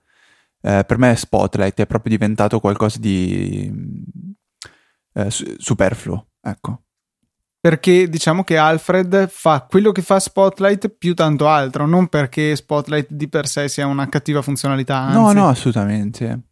Eh, 0.61 0.83
per 0.85 0.97
me 0.97 1.15
Spotlight 1.15 1.79
è 1.79 1.85
proprio 1.85 2.11
diventato 2.11 2.59
qualcosa 2.59 2.97
di 2.99 3.71
eh, 5.13 5.27
superfluo, 5.29 6.31
ecco 6.41 6.81
perché 7.59 8.07
diciamo 8.07 8.43
che 8.43 8.57
Alfred 8.57 9.27
fa 9.27 9.65
quello 9.69 9.91
che 9.91 10.01
fa 10.01 10.19
Spotlight 10.19 10.89
più 10.89 11.13
tanto 11.13 11.47
altro, 11.47 11.85
non 11.85 12.07
perché 12.07 12.55
Spotlight 12.55 13.07
di 13.11 13.27
per 13.27 13.47
sé 13.47 13.67
sia 13.67 13.85
una 13.85 14.07
cattiva 14.07 14.41
funzionalità. 14.41 14.97
Anzi. 14.97 15.17
No, 15.17 15.31
no, 15.33 15.47
assolutamente. 15.49 16.43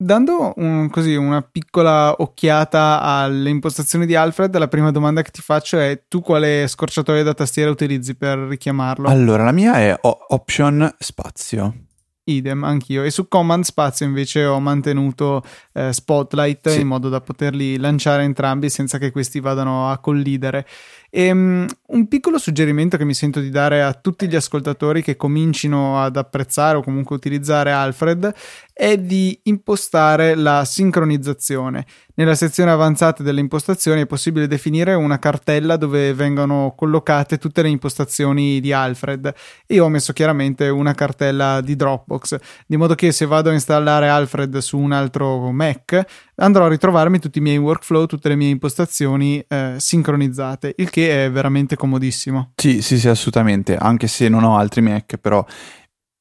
Dando 0.00 0.52
un, 0.56 0.88
così 0.90 1.16
una 1.16 1.42
piccola 1.42 2.14
occhiata 2.18 3.00
alle 3.00 3.50
impostazioni 3.50 4.06
di 4.06 4.14
Alfred, 4.14 4.56
la 4.56 4.68
prima 4.68 4.92
domanda 4.92 5.22
che 5.22 5.32
ti 5.32 5.42
faccio 5.42 5.78
è: 5.78 6.04
tu 6.06 6.20
quale 6.20 6.68
scorciatoia 6.68 7.24
da 7.24 7.34
tastiera 7.34 7.70
utilizzi 7.70 8.14
per 8.14 8.38
richiamarlo? 8.38 9.08
Allora, 9.08 9.42
la 9.42 9.52
mia 9.52 9.74
è 9.74 9.98
Option 10.00 10.94
Spazio 10.98 11.87
idem 12.30 12.64
anch'io 12.64 13.02
e 13.02 13.10
su 13.10 13.28
command 13.28 13.64
spazio 13.64 14.06
invece 14.06 14.44
ho 14.44 14.60
mantenuto 14.60 15.42
eh, 15.72 15.92
spotlight 15.92 16.68
sì. 16.68 16.80
in 16.80 16.86
modo 16.86 17.08
da 17.08 17.20
poterli 17.20 17.76
lanciare 17.76 18.22
entrambi 18.22 18.70
senza 18.70 18.98
che 18.98 19.10
questi 19.10 19.40
vadano 19.40 19.90
a 19.90 19.98
collidere 19.98 20.66
e, 21.10 21.30
um, 21.30 21.66
un 21.88 22.08
piccolo 22.08 22.38
suggerimento 22.38 22.96
che 22.96 23.04
mi 23.04 23.14
sento 23.14 23.40
di 23.40 23.50
dare 23.50 23.82
a 23.82 23.94
tutti 23.94 24.28
gli 24.28 24.36
ascoltatori 24.36 25.02
che 25.02 25.16
comincino 25.16 26.02
ad 26.02 26.16
apprezzare 26.16 26.76
o 26.76 26.82
comunque 26.82 27.16
utilizzare 27.16 27.72
Alfred 27.72 28.34
è 28.72 28.96
di 28.98 29.38
impostare 29.44 30.34
la 30.34 30.64
sincronizzazione. 30.64 31.86
Nella 32.14 32.34
sezione 32.34 32.70
avanzate 32.70 33.22
delle 33.22 33.40
impostazioni 33.40 34.02
è 34.02 34.06
possibile 34.06 34.46
definire 34.46 34.94
una 34.94 35.18
cartella 35.18 35.76
dove 35.76 36.12
vengono 36.14 36.74
collocate 36.76 37.38
tutte 37.38 37.62
le 37.62 37.68
impostazioni 37.68 38.60
di 38.60 38.72
Alfred 38.72 39.34
io 39.68 39.84
ho 39.84 39.88
messo 39.88 40.12
chiaramente 40.12 40.68
una 40.68 40.94
cartella 40.94 41.60
di 41.60 41.76
Dropbox, 41.76 42.38
di 42.66 42.76
modo 42.76 42.94
che 42.94 43.12
se 43.12 43.26
vado 43.26 43.50
a 43.50 43.52
installare 43.52 44.08
Alfred 44.08 44.58
su 44.58 44.78
un 44.78 44.92
altro 44.92 45.50
Mac 45.52 46.04
andrò 46.36 46.66
a 46.66 46.68
ritrovarmi 46.68 47.18
tutti 47.18 47.38
i 47.38 47.42
miei 47.42 47.58
workflow, 47.58 48.06
tutte 48.06 48.28
le 48.28 48.36
mie 48.36 48.48
impostazioni 48.48 49.44
eh, 49.46 49.74
sincronizzate, 49.76 50.74
il 50.76 50.90
che 50.90 50.97
è 51.02 51.30
veramente 51.30 51.76
comodissimo. 51.76 52.52
Sì, 52.56 52.82
sì, 52.82 52.98
sì, 52.98 53.08
assolutamente, 53.08 53.76
anche 53.76 54.06
se 54.06 54.28
non 54.28 54.44
ho 54.44 54.56
altri 54.56 54.80
Mac, 54.80 55.16
però 55.16 55.44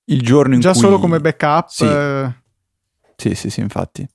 il 0.05 0.21
giorno 0.21 0.53
in 0.53 0.59
Già 0.59 0.71
cui... 0.71 0.79
Già 0.79 0.85
solo 0.85 0.99
come 0.99 1.19
backup... 1.19 1.67
Sì, 1.67 1.85
eh... 1.85 2.33
sì, 3.15 3.35
sì, 3.35 3.49
sì, 3.49 3.59
infatti. 3.61 4.07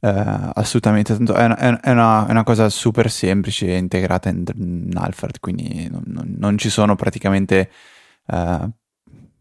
Uh, 0.00 0.50
assolutamente, 0.54 1.12
è 1.14 1.16
una, 1.18 1.56
è, 1.56 1.90
una, 1.90 2.26
è 2.26 2.30
una, 2.30 2.44
cosa 2.44 2.68
super 2.68 3.10
semplice 3.10 3.72
integrata 3.72 4.28
in, 4.28 4.44
in 4.54 4.92
Alfred, 4.94 5.40
quindi 5.40 5.88
non, 5.90 6.02
non, 6.06 6.36
non, 6.38 6.56
ci 6.56 6.70
sono 6.70 6.94
praticamente 6.94 7.68
uh, 8.26 8.70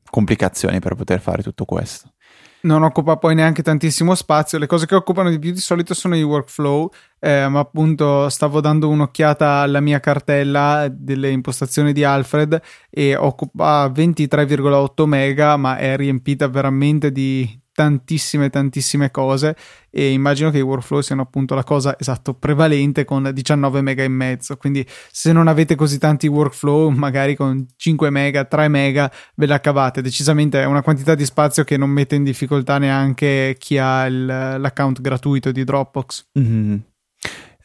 complicazioni 0.09 0.79
per 0.79 0.95
poter 0.95 1.19
fare 1.19 1.43
tutto 1.43 1.63
questo 1.65 2.13
non 2.61 2.83
occupa 2.83 3.17
poi 3.17 3.35
neanche 3.35 3.61
tantissimo 3.61 4.15
spazio. 4.15 4.57
Le 4.57 4.67
cose 4.67 4.85
che 4.85 4.95
occupano 4.95 5.29
di 5.29 5.39
più 5.39 5.51
di 5.51 5.59
solito 5.59 5.93
sono 5.93 6.15
i 6.15 6.23
workflow, 6.23 6.89
eh, 7.19 7.47
ma 7.47 7.59
appunto 7.59 8.29
stavo 8.29 8.61
dando 8.61 8.89
un'occhiata 8.89 9.59
alla 9.59 9.79
mia 9.79 9.99
cartella 9.99 10.87
delle 10.89 11.29
impostazioni 11.29 11.93
di 11.93 12.03
Alfred 12.03 12.59
e 12.89 13.15
occupa 13.15 13.87
23,8 13.87 15.05
mega, 15.05 15.57
ma 15.57 15.77
è 15.77 15.95
riempita 15.95 16.47
veramente 16.47 17.11
di 17.11 17.59
tantissime 17.77 18.49
tantissime 18.49 19.11
cose 19.11 19.55
e 19.91 20.11
immagino 20.11 20.49
che 20.49 20.57
i 20.57 20.61
workflow 20.61 21.01
siano 21.01 21.21
appunto 21.21 21.53
la 21.53 21.63
cosa 21.63 21.95
esatto 21.99 22.33
prevalente 22.33 23.05
con 23.05 23.29
19 23.31 23.81
mega 23.81 24.01
e 24.01 24.07
mezzo. 24.07 24.57
Quindi 24.57 24.83
se 25.11 25.31
non 25.31 25.47
avete 25.47 25.75
così 25.75 25.99
tanti 25.99 26.25
workflow 26.25 26.89
magari 26.89 27.35
con 27.35 27.67
5 27.75 28.09
mega 28.09 28.45
3 28.45 28.67
mega 28.67 29.11
ve 29.35 29.45
la 29.45 29.59
cavate 29.59 30.01
decisamente 30.01 30.59
è 30.59 30.65
una 30.65 30.81
quantità 30.81 31.13
di 31.13 31.23
spazio 31.23 31.63
che 31.63 31.77
non 31.77 31.91
mette 31.91 32.15
in 32.15 32.23
difficoltà 32.23 32.79
neanche 32.79 33.55
chi 33.59 33.77
ha 33.77 34.07
il, 34.07 34.25
l'account 34.25 34.99
gratuito 34.99 35.51
di 35.51 35.63
Dropbox. 35.63 36.29
Mm-hmm. 36.39 36.73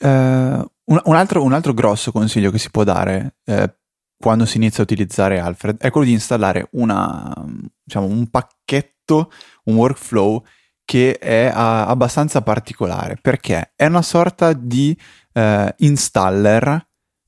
uh, 0.01 0.09
un, 0.09 1.01
un, 1.05 1.15
altro, 1.15 1.43
un, 1.43 1.55
altro, 1.55 1.73
grosso 1.73 2.13
consiglio 2.13 2.51
che 2.51 2.59
si 2.59 2.71
può 2.71 2.85
dare 2.85 3.37
eh, 3.47 3.77
quando 4.23 4.45
si 4.45 4.59
inizia 4.59 4.81
a 4.81 4.83
utilizzare 4.83 5.41
Alfred 5.41 5.79
è 5.79 5.91
quello 5.91 6.07
di 6.07 6.13
installare 6.13 6.69
una, 6.73 7.35
diciamo, 7.83 8.07
un 8.07 8.31
pacchetto 8.31 9.33
un 9.65 9.77
workflow 9.77 10.45
che 10.85 11.17
è 11.19 11.49
uh, 11.49 11.53
abbastanza 11.55 12.43
particolare 12.43 13.17
perché 13.21 13.73
è 13.77 13.87
una 13.87 14.03
sorta 14.03 14.53
di 14.53 14.97
uh, 15.35 15.67
installer 15.79 16.87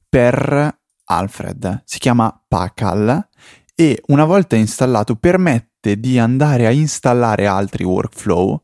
per 0.08 0.78
Alfred. 1.04 1.82
Si 1.84 1.98
chiama 1.98 2.44
Pacal 2.46 3.28
e 3.74 4.02
una 4.06 4.24
volta 4.24 4.56
installato 4.56 5.16
permette 5.16 5.98
di 5.98 6.18
andare 6.18 6.66
a 6.66 6.70
installare 6.70 7.46
altri 7.46 7.84
workflow 7.84 8.62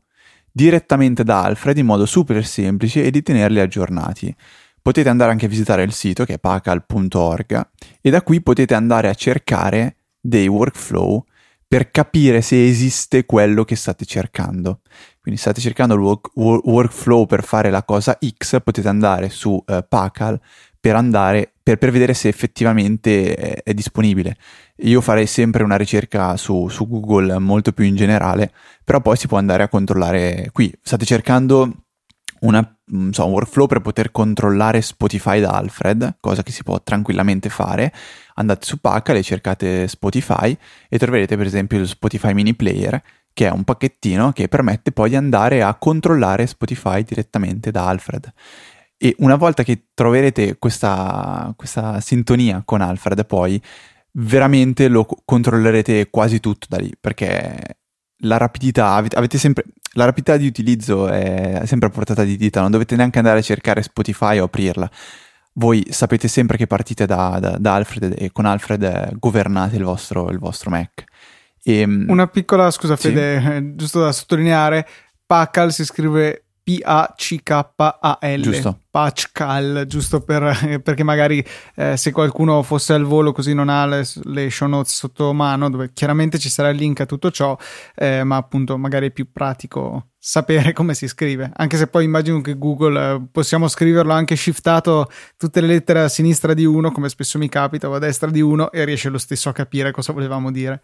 direttamente 0.51 1.23
da 1.23 1.43
Alfred 1.43 1.77
in 1.77 1.85
modo 1.85 2.05
super 2.05 2.45
semplice 2.45 3.03
e 3.03 3.11
di 3.11 3.21
tenerli 3.21 3.59
aggiornati. 3.59 4.33
Potete 4.81 5.09
andare 5.09 5.31
anche 5.31 5.45
a 5.45 5.49
visitare 5.49 5.83
il 5.83 5.93
sito 5.93 6.25
che 6.25 6.35
è 6.35 6.39
pacal.org 6.39 7.69
e 8.01 8.09
da 8.09 8.21
qui 8.21 8.41
potete 8.41 8.73
andare 8.73 9.09
a 9.09 9.13
cercare 9.13 9.97
dei 10.19 10.47
workflow 10.47 11.23
per 11.71 11.89
capire 11.89 12.41
se 12.41 12.67
esiste 12.67 13.25
quello 13.25 13.63
che 13.63 13.77
state 13.77 14.03
cercando. 14.03 14.81
Quindi 15.21 15.39
state 15.39 15.61
cercando 15.61 15.93
il 15.93 16.01
work, 16.01 16.31
workflow 16.35 17.25
per 17.25 17.45
fare 17.45 17.69
la 17.69 17.83
cosa 17.83 18.19
X, 18.21 18.61
potete 18.61 18.89
andare 18.89 19.29
su 19.29 19.51
uh, 19.51 19.85
Pacal 19.87 20.37
per, 20.77 20.97
andare, 20.97 21.53
per, 21.63 21.77
per, 21.77 21.91
vedere 21.91 22.13
se 22.13 22.27
effettivamente 22.27 23.33
è, 23.35 23.63
è, 23.63 23.73
disponibile. 23.73 24.35
Io 24.79 24.99
farei 24.99 25.27
sempre 25.27 25.63
una 25.63 25.77
ricerca 25.77 26.35
su, 26.35 26.67
su 26.67 26.89
Google 26.89 27.39
molto 27.39 27.71
più 27.71 27.85
in 27.85 27.95
generale, 27.95 28.51
però 28.83 28.99
poi 28.99 29.15
si 29.15 29.27
può 29.27 29.37
andare 29.37 29.63
a 29.63 29.69
controllare 29.69 30.49
qui. 30.51 30.77
State 30.81 31.05
cercando 31.05 31.85
una, 32.41 32.77
so, 33.11 33.25
un 33.25 33.31
workflow 33.31 33.67
per 33.67 33.81
poter 33.81 34.11
controllare 34.11 34.81
Spotify 34.81 35.39
da 35.39 35.51
Alfred, 35.51 36.17
cosa 36.19 36.43
che 36.43 36.51
si 36.51 36.63
può 36.63 36.81
tranquillamente 36.81 37.49
fare. 37.49 37.93
Andate 38.35 38.65
su 38.65 38.79
Pacal 38.79 39.17
e 39.17 39.23
cercate 39.23 39.87
Spotify 39.87 40.57
e 40.89 40.97
troverete 40.97 41.37
per 41.37 41.45
esempio 41.45 41.79
il 41.79 41.87
Spotify 41.87 42.33
Mini 42.33 42.55
Player, 42.55 43.01
che 43.33 43.47
è 43.47 43.51
un 43.51 43.63
pacchettino 43.63 44.31
che 44.31 44.47
permette 44.47 44.91
poi 44.91 45.09
di 45.09 45.15
andare 45.15 45.61
a 45.61 45.75
controllare 45.75 46.47
Spotify 46.47 47.03
direttamente 47.03 47.71
da 47.71 47.87
Alfred. 47.87 48.31
E 48.97 49.15
una 49.19 49.35
volta 49.35 49.63
che 49.63 49.87
troverete 49.93 50.57
questa, 50.57 51.51
questa 51.55 51.99
sintonia 52.01 52.61
con 52.63 52.81
Alfred, 52.81 53.25
poi 53.25 53.61
veramente 54.13 54.87
lo 54.87 55.07
controllerete 55.25 56.09
quasi 56.09 56.39
tutto 56.39 56.67
da 56.69 56.77
lì, 56.77 56.91
perché 56.99 57.79
la 58.23 58.37
rapidità, 58.37 58.93
avete 58.93 59.37
sempre, 59.37 59.63
la 59.93 60.05
rapidità 60.05 60.37
di 60.37 60.47
utilizzo 60.47 61.07
è 61.07 61.61
sempre 61.65 61.89
a 61.89 61.91
portata 61.91 62.23
di 62.23 62.37
dita, 62.37 62.61
non 62.61 62.71
dovete 62.71 62.95
neanche 62.95 63.17
andare 63.17 63.39
a 63.39 63.43
cercare 63.43 63.81
Spotify 63.81 64.39
o 64.39 64.45
aprirla. 64.45 64.89
Voi 65.53 65.85
sapete 65.89 66.29
sempre 66.29 66.55
che 66.55 66.65
partite 66.65 67.05
da, 67.05 67.37
da, 67.39 67.57
da 67.57 67.75
Alfred 67.75 68.15
e 68.17 68.31
con 68.31 68.45
Alfred 68.45 69.17
governate 69.17 69.75
il 69.75 69.83
vostro, 69.83 70.29
il 70.29 70.39
vostro 70.39 70.69
Mac. 70.69 71.03
E, 71.63 71.79
ehm, 71.79 72.05
Una 72.07 72.27
piccola 72.27 72.71
scusa, 72.71 72.95
sì? 72.95 73.09
Fede, 73.09 73.73
giusto 73.75 73.99
da 73.99 74.11
sottolineare: 74.13 74.87
Pacal 75.25 75.73
si 75.73 75.83
scrive 75.83 76.45
P-A-C-K-A-L. 76.63 78.41
Giusto. 78.41 78.79
Patchcal, 78.91 79.85
giusto 79.87 80.21
per, 80.21 80.81
perché 80.83 81.03
magari 81.03 81.43
eh, 81.75 81.97
se 81.97 82.11
qualcuno 82.11 82.61
fosse 82.61 82.93
al 82.93 83.03
volo 83.03 83.31
così 83.31 83.53
non 83.53 83.69
ha 83.69 83.85
le, 83.85 84.05
le, 84.23 84.49
show 84.49 84.67
notes 84.67 84.93
sotto 84.93 85.33
mano, 85.33 85.69
dove 85.69 85.91
chiaramente 85.93 86.37
ci 86.37 86.49
sarà 86.49 86.69
il 86.69 86.77
link 86.77 86.99
a 86.99 87.05
tutto 87.05 87.31
ciò, 87.31 87.57
eh, 87.95 88.23
ma 88.23 88.35
appunto 88.35 88.77
magari 88.77 89.07
è 89.07 89.11
più 89.11 89.31
pratico 89.31 90.07
sapere 90.17 90.71
come 90.73 90.93
si 90.93 91.07
scrive. 91.07 91.51
Anche 91.55 91.77
se 91.77 91.87
poi 91.87 92.03
immagino 92.03 92.41
che 92.41 92.57
Google 92.57 93.13
eh, 93.13 93.21
possiamo 93.31 93.67
scriverlo 93.67 94.13
anche 94.13 94.35
shiftato 94.35 95.09
tutte 95.37 95.61
le 95.61 95.67
lettere 95.67 96.01
a 96.01 96.09
sinistra 96.09 96.53
di 96.53 96.65
uno, 96.65 96.91
come 96.91 97.09
spesso 97.09 97.37
mi 97.39 97.49
capita, 97.49 97.89
o 97.89 97.95
a 97.95 97.99
destra 97.99 98.29
di 98.29 98.41
uno, 98.41 98.71
e 98.71 98.85
riesce 98.85 99.09
lo 99.09 99.17
stesso 99.17 99.49
a 99.49 99.53
capire 99.53 99.91
cosa 99.91 100.13
volevamo 100.13 100.51
dire. 100.51 100.83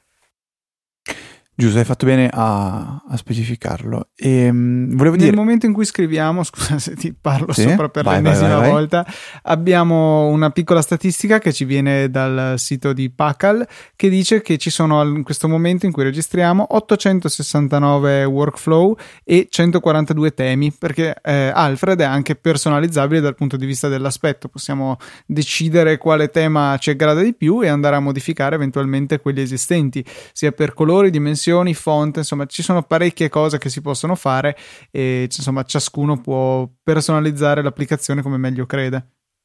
Giusto, 1.60 1.80
hai 1.80 1.86
fatto 1.86 2.06
bene 2.06 2.30
a, 2.32 3.02
a 3.10 3.18
specificarlo. 3.18 4.10
E, 4.16 4.48
um, 4.48 4.96
volevo 4.96 5.16
Nel 5.16 5.26
dire... 5.26 5.36
momento 5.36 5.66
in 5.66 5.74
cui 5.74 5.86
scriviamo, 5.86 6.44
scusa 6.46 6.78
se 6.78 6.94
ti 6.94 7.16
parlo 7.20 7.52
sì? 7.52 7.64
sopra 7.64 7.90
per 7.90 8.04
vai, 8.04 8.22
l'ennesima 8.22 8.50
vai, 8.50 8.60
vai, 8.60 8.70
volta, 8.70 9.08
abbiamo 9.42 10.28
una 10.28 10.52
piccola 10.52 10.84
statistica 10.84 11.40
che 11.40 11.52
ci 11.52 11.66
viene 11.66 12.12
dal 12.12 12.60
sito 12.60 12.94
di 12.94 13.10
Pacal 13.10 13.68
che 13.96 14.08
dice 14.08 14.44
che 14.44 14.60
ci 14.60 14.70
sono 14.70 15.02
in 15.04 15.24
questo 15.24 15.48
momento 15.48 15.88
in 15.88 15.92
cui 15.92 16.04
registriamo 16.04 16.64
869 16.76 18.26
workflow 18.26 18.96
e 19.24 19.48
142 19.50 20.36
temi, 20.36 20.72
perché 20.72 21.16
eh, 21.24 21.52
Alfred 21.52 22.00
è 22.02 22.06
anche 22.06 22.36
personalizzabile 22.36 23.20
dal 23.20 23.34
punto 23.34 23.58
di 23.58 23.66
vista 23.66 23.88
dell'aspetto. 23.88 24.48
Possiamo 24.48 24.98
decidere 25.26 25.98
quale 25.98 26.30
tema 26.30 26.78
ci 26.78 26.92
aggrada 26.92 27.22
di 27.22 27.34
più 27.34 27.64
e 27.64 27.68
andare 27.68 27.96
a 27.96 28.00
modificare 28.00 28.54
eventualmente 28.54 29.20
quelli 29.20 29.42
esistenti, 29.42 30.06
sia 30.34 30.52
per 30.52 30.76
colori, 30.76 31.10
dimensioni 31.10 31.46
dimensioni, 31.48 31.74
font, 31.74 32.18
insomma 32.18 32.46
ci 32.46 32.62
sono 32.62 32.84
parecchie 32.84 33.30
cose 33.30 33.58
che 33.58 33.70
si 33.70 33.82
possono 33.82 34.16
fare 34.16 34.58
e 34.92 35.24
insomma 35.24 35.64
ciascuno 35.64 36.20
può 36.20 36.70
personalizzare 36.84 37.62
l'applicazione 37.62 38.22
come 38.22 38.38
meglio 38.38 38.66
crede. 38.66 38.96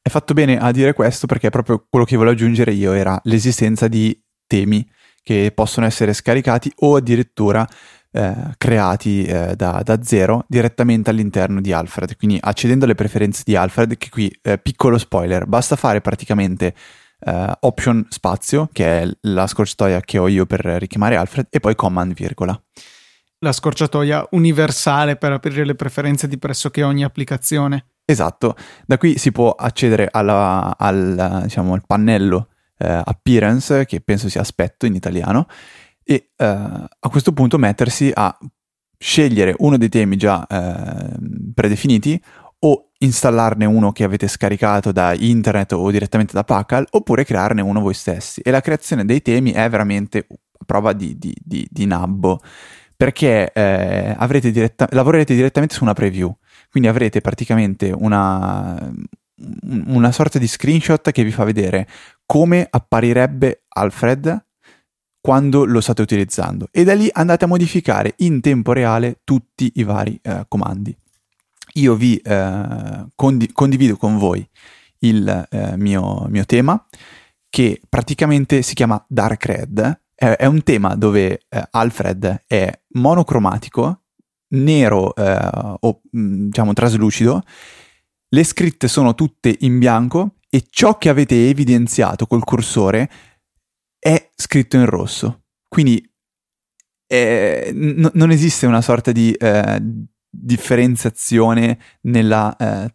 Hai 0.03 0.11
fatto 0.11 0.35
bene 0.35 0.59
a 0.59 0.73
dire 0.73 0.95
questo 0.95 1.27
perché 1.27 1.51
proprio 1.51 1.87
quello 1.89 2.05
che 2.05 2.17
volevo 2.17 2.35
aggiungere 2.35 2.73
io 2.73 2.93
era 2.93 3.19
l'esistenza 3.25 3.87
di 3.87 4.19
temi 4.47 4.87
che 5.23 5.53
possono 5.55 5.87
essere 5.87 6.13
scaricati 6.13 6.73
o 6.81 6.97
addirittura 6.97 7.67
eh, 8.11 8.35
creati 8.59 9.25
eh, 9.25 9.55
da, 9.55 9.81
da, 9.85 10.03
zero 10.03 10.45
direttamente 10.49 11.11
all'interno 11.11 11.61
di 11.61 11.73
Alfred. 11.73 12.17
Quindi 12.17 12.39
accedendo 12.41 12.85
alle 12.85 12.97
preferenze 12.97 13.43
di 13.45 13.55
Alfred, 13.55 13.97
che 13.97 14.09
qui, 14.11 14.37
eh, 14.43 14.59
piccolo 14.59 14.99
spoiler, 14.99 15.47
basta 15.47 15.77
fare 15.77 16.01
praticamente 16.01 16.75
uh, 17.25 17.53
option 17.61 18.07
spazio, 18.09 18.69
che 18.73 19.01
è 19.01 19.09
la 19.23 19.47
scorciatoia 19.47 20.01
che 20.01 20.19
ho 20.19 20.29
io 20.29 20.47
per 20.47 20.61
richiamare 20.61 21.17
Alfred, 21.17 21.47
e 21.51 21.61
poi 21.61 21.75
command 21.75 22.15
virgola. 22.15 22.61
La 23.39 23.53
scorciatoia 23.53 24.29
universale 24.31 25.17
per 25.17 25.33
aprire 25.33 25.65
le 25.65 25.75
preferenze 25.75 26.29
di 26.29 26.39
pressoché 26.39 26.83
ogni 26.83 27.03
applicazione. 27.03 27.87
Esatto, 28.05 28.57
da 28.87 28.99
qui 28.99 29.19
si 29.19 29.33
può 29.33 29.51
accedere 29.53 30.09
alla, 30.11 30.77
al, 30.77 31.41
diciamo, 31.43 31.75
al 31.75 31.83
pannello 31.87 32.49
eh, 32.79 33.03
appearance, 33.05 33.85
che 33.87 34.01
penso 34.01 34.29
sia 34.29 34.41
aspetto 34.41 34.87
in 34.87 34.95
italiano, 34.95 35.47
e 36.05 36.31
eh, 36.37 36.45
a 36.45 37.09
questo 37.09 37.33
punto 37.33 37.59
mettersi 37.59 38.11
a 38.13 38.37
scegliere 38.99 39.55
uno 39.59 39.77
dei 39.77 39.89
temi 39.89 40.17
già 40.17 40.47
eh, 40.47 41.17
predefiniti 41.53 42.23
o 42.65 42.91
installarne 42.99 43.65
uno 43.65 43.93
che 43.93 44.05
avete 44.05 44.29
scaricato 44.29 44.93
da 44.93 45.15
internet 45.15 45.73
o 45.73 45.91
direttamente 45.91 46.33
da 46.33 46.45
Pacal 46.45 46.87
oppure 46.91 47.25
crearne 47.25 47.61
uno 47.61 47.81
voi 47.81 47.95
stessi. 47.95 48.41
E 48.41 48.51
la 48.51 48.61
creazione 48.61 49.05
dei 49.05 49.23
temi 49.23 49.53
è 49.53 49.69
veramente 49.69 50.27
prova 50.65 50.93
di, 50.93 51.19
di, 51.19 51.35
di, 51.43 51.67
di 51.69 51.87
nabbo 51.87 52.41
perché 52.97 53.53
eh, 53.53 54.17
diretta- 54.43 54.89
lavorerete 54.91 55.35
direttamente 55.35 55.75
su 55.75 55.83
una 55.83 55.93
preview. 55.93 56.33
Quindi 56.71 56.89
avrete 56.89 57.21
praticamente 57.21 57.91
una, 57.91 58.93
una 59.87 60.13
sorta 60.13 60.39
di 60.39 60.47
screenshot 60.47 61.11
che 61.11 61.25
vi 61.25 61.33
fa 61.33 61.43
vedere 61.43 61.89
come 62.25 62.67
apparirebbe 62.71 63.65
Alfred 63.69 64.47
quando 65.21 65.65
lo 65.65 65.81
state 65.81 66.01
utilizzando. 66.01 66.69
E 66.71 66.85
da 66.85 66.95
lì 66.95 67.09
andate 67.13 67.45
a 67.45 67.49
modificare 67.49 68.15
in 68.19 68.41
tempo 68.41 68.73
reale 68.73 69.19
tutti 69.25 69.73
i 69.75 69.83
vari 69.83 70.19
eh, 70.23 70.45
comandi 70.47 70.97
io 71.75 71.95
vi 71.95 72.17
eh, 72.17 73.07
condi- 73.15 73.53
condivido 73.53 73.97
con 73.97 74.19
voi 74.19 74.47
il 75.01 75.47
eh, 75.51 75.77
mio, 75.77 76.27
mio, 76.29 76.45
tema 76.45 76.87
che 77.49 77.81
praticamente 77.89 78.63
si 78.63 78.75
chiama 78.75 79.05
Dark 79.09 79.45
Red. 79.45 80.01
È, 80.15 80.27
è 80.27 80.47
un 80.47 80.63
tema 80.63 80.95
dove 80.95 81.43
eh, 81.49 81.69
Alfred 81.71 82.45
è 82.47 82.81
monocromatico, 82.95 84.03
nero 84.49 85.15
eh, 85.15 85.51
o 85.81 86.01
mm, 86.17 86.47
diciamo 86.47 86.73
traslucido, 86.73 87.43
le 88.29 88.45
scritte 88.45 88.89
sono 88.89 89.15
tutte 89.15 89.55
in 89.61 89.79
bianco 89.79 90.37
e 90.49 90.65
ciò 90.69 90.99
che 90.99 91.09
avete 91.09 91.49
evidenziato 91.49 92.27
col 92.27 92.45
cursore 92.45 93.11
è 93.99 94.31
scritto 94.35 94.77
in 94.77 94.87
rosso. 94.87 95.45
Quindi 95.69 96.11
eh, 97.07 97.71
n- 97.73 98.11
non 98.15 98.31
esiste 98.31 98.67
una 98.67 98.81
sorta 98.81 99.13
di, 99.13 99.33
eh, 99.33 99.79
differenziazione 100.33 101.79
nella... 102.03 102.57
Eh, 102.57 102.95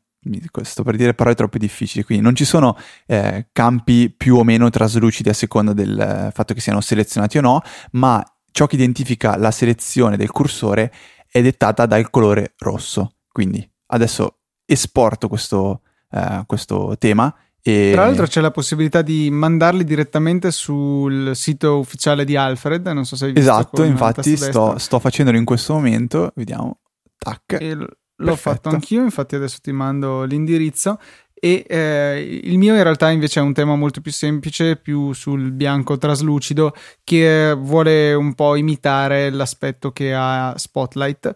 sto 0.63 0.83
per 0.83 0.97
dire 0.97 1.13
parole 1.13 1.35
troppo 1.35 1.57
difficili, 1.57 2.03
quindi 2.03 2.21
non 2.21 2.35
ci 2.35 2.43
sono 2.43 2.77
eh, 3.05 3.47
campi 3.53 4.09
più 4.09 4.35
o 4.35 4.43
meno 4.43 4.69
traslucidi 4.69 5.29
a 5.29 5.33
seconda 5.33 5.71
del 5.71 5.97
eh, 5.97 6.31
fatto 6.33 6.53
che 6.53 6.59
siano 6.59 6.81
selezionati 6.81 7.37
o 7.37 7.41
no, 7.41 7.61
ma 7.91 8.21
ciò 8.51 8.67
che 8.67 8.75
identifica 8.75 9.37
la 9.37 9.51
selezione 9.51 10.17
del 10.17 10.31
cursore 10.31 10.91
è 11.31 11.41
dettata 11.41 11.85
dal 11.85 12.09
colore 12.09 12.55
rosso. 12.57 13.13
Quindi 13.31 13.65
adesso 13.87 14.39
esporto 14.65 15.29
questo, 15.29 15.81
eh, 16.11 16.43
questo 16.45 16.97
tema 16.97 17.33
e... 17.67 17.91
Tra 17.91 18.05
l'altro 18.05 18.25
c'è 18.27 18.39
la 18.39 18.51
possibilità 18.51 19.01
di 19.01 19.29
mandarli 19.29 19.83
direttamente 19.83 20.51
sul 20.51 21.35
sito 21.35 21.79
ufficiale 21.79 22.23
di 22.23 22.37
Alfred, 22.37 22.87
non 22.87 23.03
so 23.03 23.17
se 23.17 23.25
hai 23.25 23.33
visto. 23.33 23.49
Esatto, 23.49 23.83
infatti 23.83 24.37
sto, 24.37 24.77
sto, 24.77 24.99
facendolo 24.99 25.37
in 25.37 25.43
questo 25.43 25.73
momento, 25.73 26.31
vediamo. 26.35 26.79
Tac. 27.27 27.61
E 27.61 27.73
l'ho 27.75 27.87
Perfetto. 28.15 28.35
fatto 28.35 28.69
anch'io, 28.69 29.03
infatti 29.03 29.35
adesso 29.35 29.57
ti 29.61 29.71
mando 29.71 30.23
l'indirizzo. 30.23 30.99
E 31.39 31.65
eh, 31.67 32.39
il 32.43 32.57
mio 32.57 32.73
in 32.75 32.81
realtà 32.81 33.11
invece 33.11 33.39
è 33.39 33.43
un 33.43 33.53
tema 33.53 33.75
molto 33.75 34.01
più 34.01 34.11
semplice, 34.11 34.75
più 34.75 35.13
sul 35.13 35.51
bianco 35.51 35.97
traslucido, 35.97 36.73
che 37.03 37.53
vuole 37.53 38.13
un 38.13 38.33
po' 38.33 38.55
imitare 38.55 39.29
l'aspetto 39.29 39.91
che 39.91 40.13
ha 40.15 40.53
Spotlight. 40.57 41.35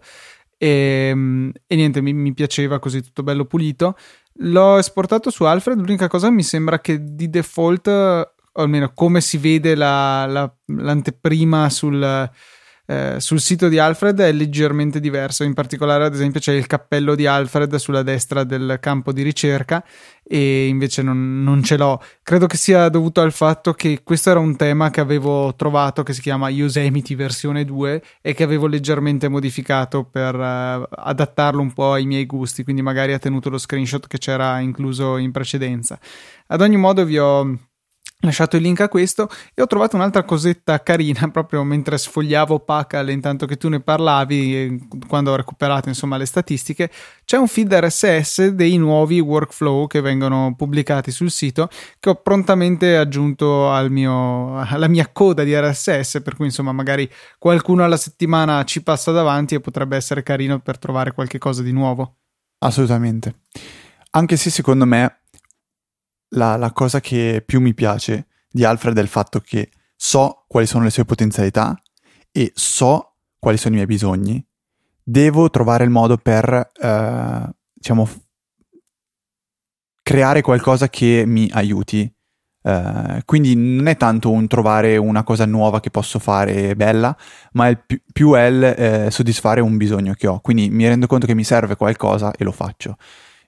E, 0.58 1.50
e 1.66 1.76
niente, 1.76 2.00
mi, 2.00 2.12
mi, 2.12 2.34
piaceva 2.34 2.78
così 2.78 3.02
tutto 3.02 3.22
bello 3.22 3.44
pulito. 3.44 3.96
L'ho 4.36 4.78
esportato 4.78 5.30
su 5.30 5.44
Alfred. 5.44 5.78
L'unica 5.78 6.08
cosa 6.08 6.30
mi 6.30 6.42
sembra 6.42 6.80
che 6.80 7.14
di 7.14 7.30
default, 7.30 7.86
o 7.86 8.60
almeno 8.60 8.92
come 8.92 9.20
si 9.20 9.38
vede 9.38 9.76
la, 9.76 10.26
la, 10.26 10.52
l'anteprima 10.66 11.70
sul 11.70 12.28
eh, 12.84 13.20
sul 13.20 13.40
sito 13.40 13.68
di 13.68 13.78
Alfred 13.78 14.20
è 14.20 14.32
leggermente 14.32 14.98
diverso, 14.98 15.44
in 15.44 15.54
particolare 15.54 16.04
ad 16.04 16.14
esempio 16.14 16.40
c'è 16.40 16.52
il 16.52 16.66
cappello 16.66 17.14
di 17.14 17.26
Alfred 17.26 17.74
sulla 17.76 18.02
destra 18.02 18.42
del 18.42 18.78
campo 18.80 19.12
di 19.12 19.22
ricerca 19.22 19.84
e 20.24 20.66
invece 20.66 21.02
non, 21.02 21.44
non, 21.44 21.62
ce 21.62 21.76
l'ho. 21.76 22.02
Credo 22.22 22.46
che 22.46 22.56
sia 22.56 22.88
dovuto 22.88 23.20
al 23.20 23.32
fatto 23.32 23.72
che 23.72 24.00
questo 24.02 24.30
era 24.30 24.40
un 24.40 24.56
tema 24.56 24.90
che 24.90 25.00
avevo 25.00 25.54
trovato 25.54 26.02
che 26.02 26.12
si 26.12 26.20
chiama 26.20 26.48
Yosemite 26.48 27.14
versione 27.14 27.64
2 27.64 28.02
e 28.20 28.34
che 28.34 28.42
avevo 28.42 28.66
leggermente 28.66 29.28
modificato 29.28 30.04
per 30.04 30.34
uh, 30.34 30.84
adattarlo 30.88 31.60
un 31.60 31.72
po' 31.72 31.92
ai 31.92 32.04
miei 32.04 32.26
gusti, 32.26 32.64
quindi 32.64 32.82
magari 32.82 33.12
ha 33.12 33.18
tenuto 33.18 33.48
lo 33.48 33.58
screenshot 33.58 34.06
che 34.08 34.18
c'era 34.18 34.58
incluso 34.58 35.18
in 35.18 35.30
precedenza. 35.30 35.98
Ad 36.48 36.60
ogni 36.60 36.76
modo 36.76 37.04
vi 37.04 37.18
ho 37.18 37.58
lasciato 38.22 38.56
il 38.56 38.62
link 38.62 38.80
a 38.80 38.88
questo 38.88 39.28
e 39.54 39.62
ho 39.62 39.66
trovato 39.66 39.96
un'altra 39.96 40.24
cosetta 40.24 40.82
carina 40.82 41.28
proprio 41.30 41.62
mentre 41.64 41.98
sfogliavo 41.98 42.60
Pacal 42.60 43.10
intanto 43.10 43.46
che 43.46 43.56
tu 43.56 43.68
ne 43.68 43.80
parlavi 43.80 44.88
quando 45.06 45.32
ho 45.32 45.36
recuperato 45.36 45.88
insomma 45.88 46.16
le 46.16 46.26
statistiche 46.26 46.90
c'è 47.24 47.36
un 47.36 47.48
feed 47.48 47.72
RSS 47.72 48.48
dei 48.48 48.76
nuovi 48.76 49.20
workflow 49.20 49.86
che 49.86 50.00
vengono 50.00 50.54
pubblicati 50.56 51.10
sul 51.10 51.30
sito 51.30 51.68
che 51.98 52.10
ho 52.10 52.14
prontamente 52.16 52.96
aggiunto 52.96 53.70
al 53.70 53.90
mio, 53.90 54.58
alla 54.66 54.88
mia 54.88 55.08
coda 55.12 55.42
di 55.42 55.54
RSS 55.58 56.20
per 56.22 56.36
cui 56.36 56.46
insomma 56.46 56.72
magari 56.72 57.10
qualcuno 57.38 57.84
alla 57.84 57.96
settimana 57.96 58.64
ci 58.64 58.82
passa 58.82 59.10
davanti 59.10 59.54
e 59.54 59.60
potrebbe 59.60 59.96
essere 59.96 60.22
carino 60.22 60.60
per 60.60 60.78
trovare 60.78 61.12
qualche 61.12 61.38
cosa 61.38 61.62
di 61.62 61.72
nuovo. 61.72 62.16
Assolutamente. 62.58 63.40
Anche 64.10 64.36
se 64.36 64.50
secondo 64.50 64.84
me 64.84 65.21
la, 66.34 66.56
la 66.56 66.72
cosa 66.72 67.00
che 67.00 67.42
più 67.44 67.60
mi 67.60 67.74
piace 67.74 68.26
di 68.50 68.64
Alfred 68.64 68.96
è 68.96 69.00
il 69.00 69.08
fatto 69.08 69.40
che 69.40 69.70
so 69.96 70.44
quali 70.46 70.66
sono 70.66 70.84
le 70.84 70.90
sue 70.90 71.04
potenzialità 71.04 71.80
e 72.30 72.52
so 72.54 73.14
quali 73.38 73.56
sono 73.56 73.74
i 73.74 73.76
miei 73.76 73.86
bisogni. 73.86 74.44
Devo 75.02 75.50
trovare 75.50 75.84
il 75.84 75.90
modo 75.90 76.16
per, 76.16 76.70
eh, 76.80 77.50
diciamo, 77.72 78.08
creare 80.02 80.42
qualcosa 80.42 80.88
che 80.88 81.24
mi 81.26 81.48
aiuti 81.52 82.12
Uh, 82.62 83.18
quindi 83.24 83.56
non 83.56 83.88
è 83.88 83.96
tanto 83.96 84.30
un 84.30 84.46
trovare 84.46 84.96
una 84.96 85.24
cosa 85.24 85.46
nuova 85.46 85.80
che 85.80 85.90
posso 85.90 86.20
fare 86.20 86.76
bella, 86.76 87.16
ma 87.54 87.68
è 87.68 87.76
più, 87.76 88.00
più 88.12 88.34
è 88.34 88.44
il 88.44 88.62
eh, 88.62 89.10
soddisfare 89.10 89.60
un 89.60 89.76
bisogno 89.76 90.14
che 90.14 90.28
ho. 90.28 90.38
Quindi 90.38 90.70
mi 90.70 90.86
rendo 90.86 91.08
conto 91.08 91.26
che 91.26 91.34
mi 91.34 91.42
serve 91.42 91.74
qualcosa 91.74 92.30
e 92.30 92.44
lo 92.44 92.52
faccio. 92.52 92.96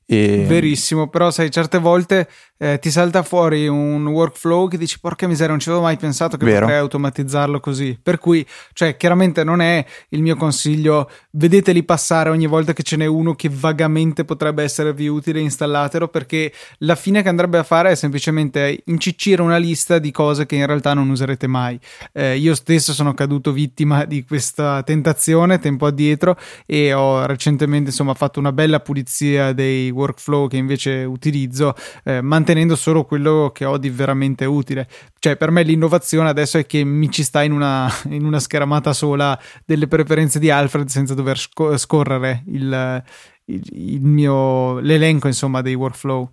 E... 0.04 0.44
Verissimo, 0.46 1.08
però 1.08 1.30
sai, 1.30 1.50
certe 1.50 1.78
volte 1.78 2.28
eh, 2.56 2.78
ti 2.78 2.90
salta 2.90 3.22
fuori 3.22 3.66
un 3.66 4.06
workflow 4.06 4.68
che 4.68 4.78
dici 4.78 5.00
porca 5.00 5.26
miseria, 5.26 5.50
non 5.50 5.58
ci 5.58 5.68
avevo 5.68 5.84
mai 5.84 5.96
pensato 5.96 6.36
che 6.36 6.44
Vero. 6.44 6.60
potrei 6.60 6.78
automatizzarlo 6.78 7.60
così. 7.60 7.98
Per 8.00 8.18
cui, 8.18 8.46
cioè, 8.72 8.96
chiaramente 8.96 9.44
non 9.44 9.60
è 9.60 9.84
il 10.10 10.22
mio 10.22 10.36
consiglio, 10.36 11.10
vedeteli 11.32 11.82
passare 11.82 12.30
ogni 12.30 12.46
volta 12.46 12.72
che 12.72 12.82
ce 12.82 12.96
n'è 12.96 13.06
uno 13.06 13.34
che 13.34 13.50
vagamente 13.50 14.24
potrebbe 14.24 14.62
esservi 14.62 15.08
utile, 15.08 15.40
installatelo, 15.40 16.08
perché 16.08 16.52
la 16.78 16.94
fine 16.94 17.22
che 17.22 17.28
andrebbe 17.28 17.58
a 17.58 17.62
fare 17.62 17.90
è 17.90 17.94
semplicemente 17.94 18.82
inciccire 18.86 19.42
una 19.42 19.56
lista 19.56 19.98
di 19.98 20.10
cose 20.10 20.46
che 20.46 20.54
in 20.56 20.66
realtà 20.66 20.94
non 20.94 21.10
userete 21.10 21.46
mai. 21.46 21.78
Eh, 22.12 22.36
io 22.36 22.54
stesso 22.54 22.92
sono 22.92 23.14
caduto 23.14 23.52
vittima 23.52 24.04
di 24.04 24.24
questa 24.24 24.82
tentazione 24.82 25.58
tempo 25.58 25.86
addietro 25.86 26.36
e 26.66 26.92
ho 26.92 27.26
recentemente, 27.26 27.90
insomma, 27.90 28.14
fatto 28.14 28.38
una 28.38 28.52
bella 28.52 28.80
pulizia 28.80 29.52
dei 29.52 29.90
workflow 29.90 30.48
che 30.48 30.56
invece 30.56 31.04
utilizzo, 31.04 31.74
eh, 32.04 32.20
mantenendo 32.44 32.76
solo 32.76 33.04
quello 33.04 33.50
che 33.54 33.64
ho 33.64 33.78
di 33.78 33.88
veramente 33.88 34.44
utile. 34.44 34.86
Cioè, 35.18 35.36
per 35.36 35.50
me 35.50 35.62
l'innovazione 35.62 36.28
adesso 36.28 36.58
è 36.58 36.66
che 36.66 36.84
mi 36.84 37.10
ci 37.10 37.22
sta 37.22 37.42
in 37.42 37.52
una, 37.52 37.90
in 38.10 38.24
una 38.26 38.38
schermata 38.38 38.92
sola 38.92 39.38
delle 39.64 39.88
preferenze 39.88 40.38
di 40.38 40.50
Alfred 40.50 40.88
senza 40.88 41.14
dover 41.14 41.38
sc- 41.38 41.76
scorrere 41.76 42.44
il, 42.48 43.02
il, 43.46 43.62
il 43.72 44.02
mio, 44.02 44.78
l'elenco, 44.80 45.26
insomma, 45.26 45.62
dei 45.62 45.74
workflow. 45.74 46.30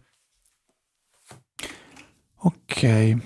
Ok. 2.44 3.18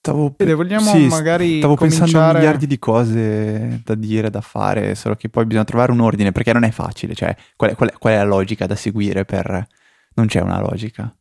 Stavo, 0.00 0.34
Vede, 0.36 0.54
vogliamo 0.54 0.90
sì, 0.92 1.06
magari 1.06 1.58
stavo 1.58 1.74
cominciare... 1.74 2.04
pensando 2.04 2.30
a 2.30 2.34
miliardi 2.34 2.66
di 2.68 2.78
cose 2.78 3.80
da 3.84 3.94
dire, 3.96 4.30
da 4.30 4.40
fare, 4.40 4.94
solo 4.94 5.16
che 5.16 5.28
poi 5.28 5.46
bisogna 5.46 5.64
trovare 5.64 5.90
un 5.90 6.00
ordine 6.00 6.32
perché 6.32 6.52
non 6.52 6.64
è 6.64 6.70
facile. 6.70 7.14
Cioè, 7.14 7.36
qual 7.56 7.70
è, 7.70 7.74
qual 7.74 7.90
è, 7.90 7.92
qual 7.98 8.12
è 8.14 8.16
la 8.16 8.24
logica 8.24 8.66
da 8.66 8.74
seguire 8.74 9.24
per... 9.24 9.66
Non 10.14 10.28
c'è 10.28 10.40
una 10.40 10.60
logica. 10.60 11.14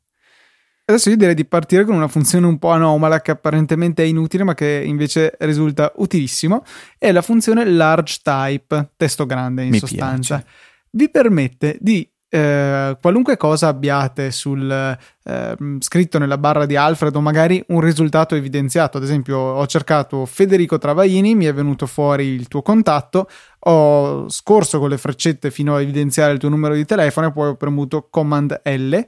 Adesso 0.88 1.10
io 1.10 1.18
direi 1.18 1.34
di 1.34 1.46
partire 1.46 1.84
con 1.84 1.96
una 1.96 2.08
funzione 2.08 2.46
un 2.46 2.60
po' 2.60 2.70
anomala 2.70 3.20
che 3.20 3.32
apparentemente 3.32 4.04
è 4.04 4.06
inutile 4.06 4.44
ma 4.44 4.54
che 4.54 4.84
invece 4.86 5.36
risulta 5.40 5.92
utilissimo. 5.96 6.64
È 7.00 7.12
la 7.12 7.24
funzione 7.24 7.66
large 7.66 8.20
type, 8.22 8.92
testo 8.96 9.26
grande 9.26 9.64
in 9.64 9.72
Mi 9.72 9.80
sostanza. 9.80 10.36
Piace. 10.36 10.52
Vi 10.92 11.10
permette 11.10 11.78
di 11.82 12.08
eh, 12.30 12.98
qualunque 13.02 13.36
cosa 13.36 13.68
abbiate 13.68 14.30
sul, 14.30 14.70
eh, 14.70 15.58
scritto 15.80 16.20
nella 16.20 16.38
barra 16.38 16.68
di 16.68 16.76
Alfred 16.76 17.16
o 17.16 17.22
magari 17.22 17.64
un 17.70 17.82
risultato 17.82 18.36
evidenziato. 18.36 18.98
Ad 18.98 19.04
esempio, 19.04 19.38
ho 19.38 19.66
cercato 19.66 20.26
Federico 20.28 20.78
Travaini, 20.78 21.34
mi 21.34 21.46
è 21.46 21.54
venuto 21.54 21.88
fuori 21.88 22.26
il 22.26 22.48
tuo 22.48 22.62
contatto, 22.62 23.28
ho 23.60 24.30
scorso 24.30 24.78
con 24.78 24.90
le 24.90 25.00
freccette 25.00 25.50
fino 25.50 25.76
a 25.76 25.82
evidenziare 25.82 26.34
il 26.34 26.38
tuo 26.38 26.50
numero 26.50 26.76
di 26.76 26.86
telefono 26.86 27.28
e 27.28 27.32
poi 27.32 27.48
ho 27.50 27.56
premuto 27.56 28.08
Command 28.08 28.62
L 28.66 29.00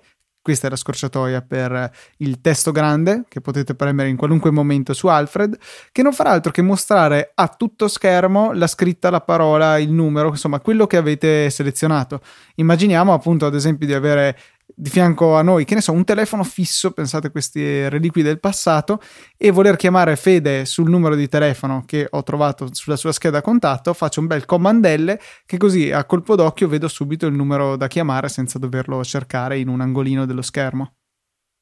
questa 0.47 0.67
è 0.67 0.69
la 0.69 0.77
scorciatoia 0.77 1.41
per 1.41 1.91
il 2.19 2.39
testo 2.39 2.71
grande 2.71 3.25
che 3.27 3.41
potete 3.41 3.75
premere 3.75 4.07
in 4.07 4.15
qualunque 4.15 4.49
momento 4.49 4.93
su 4.93 5.07
Alfred, 5.07 5.57
che 5.91 6.01
non 6.01 6.13
farà 6.13 6.29
altro 6.29 6.53
che 6.53 6.61
mostrare 6.61 7.31
a 7.35 7.49
tutto 7.49 7.89
schermo 7.89 8.53
la 8.53 8.67
scritta, 8.67 9.09
la 9.09 9.19
parola, 9.19 9.77
il 9.77 9.91
numero, 9.91 10.29
insomma 10.29 10.61
quello 10.61 10.87
che 10.87 10.95
avete 10.95 11.49
selezionato. 11.49 12.21
Immaginiamo 12.55 13.11
appunto 13.11 13.45
ad 13.45 13.55
esempio 13.55 13.85
di 13.87 13.93
avere 13.93 14.37
di 14.75 14.89
fianco 14.89 15.35
a 15.35 15.41
noi, 15.41 15.65
che 15.65 15.75
ne 15.75 15.81
so, 15.81 15.91
un 15.91 16.03
telefono 16.03 16.43
fisso, 16.43 16.91
pensate 16.91 17.27
a 17.27 17.29
questi 17.31 17.87
reliqui 17.89 18.21
del 18.21 18.39
passato, 18.39 19.01
e 19.37 19.49
voler 19.51 19.75
chiamare 19.75 20.15
Fede 20.15 20.65
sul 20.65 20.89
numero 20.89 21.15
di 21.15 21.27
telefono 21.27 21.83
che 21.85 22.07
ho 22.09 22.23
trovato 22.23 22.67
sulla 22.73 22.95
sua 22.95 23.11
scheda 23.11 23.41
contatto, 23.41 23.93
faccio 23.93 24.19
un 24.19 24.27
bel 24.27 24.45
comandelle 24.45 25.19
che 25.45 25.57
così 25.57 25.91
a 25.91 26.03
colpo 26.05 26.35
d'occhio 26.35 26.67
vedo 26.67 26.87
subito 26.87 27.25
il 27.25 27.33
numero 27.33 27.75
da 27.75 27.87
chiamare 27.87 28.29
senza 28.29 28.59
doverlo 28.59 29.03
cercare 29.03 29.57
in 29.57 29.67
un 29.67 29.81
angolino 29.81 30.25
dello 30.25 30.41
schermo. 30.41 30.93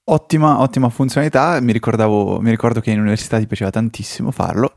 Ottima, 0.07 0.59
ottima 0.59 0.89
funzionalità, 0.89 1.59
mi, 1.61 1.73
mi 1.73 2.49
ricordo 2.51 2.79
che 2.79 2.91
in 2.91 2.99
università 2.99 3.39
ti 3.39 3.47
piaceva 3.47 3.71
tantissimo 3.71 4.29
farlo, 4.29 4.73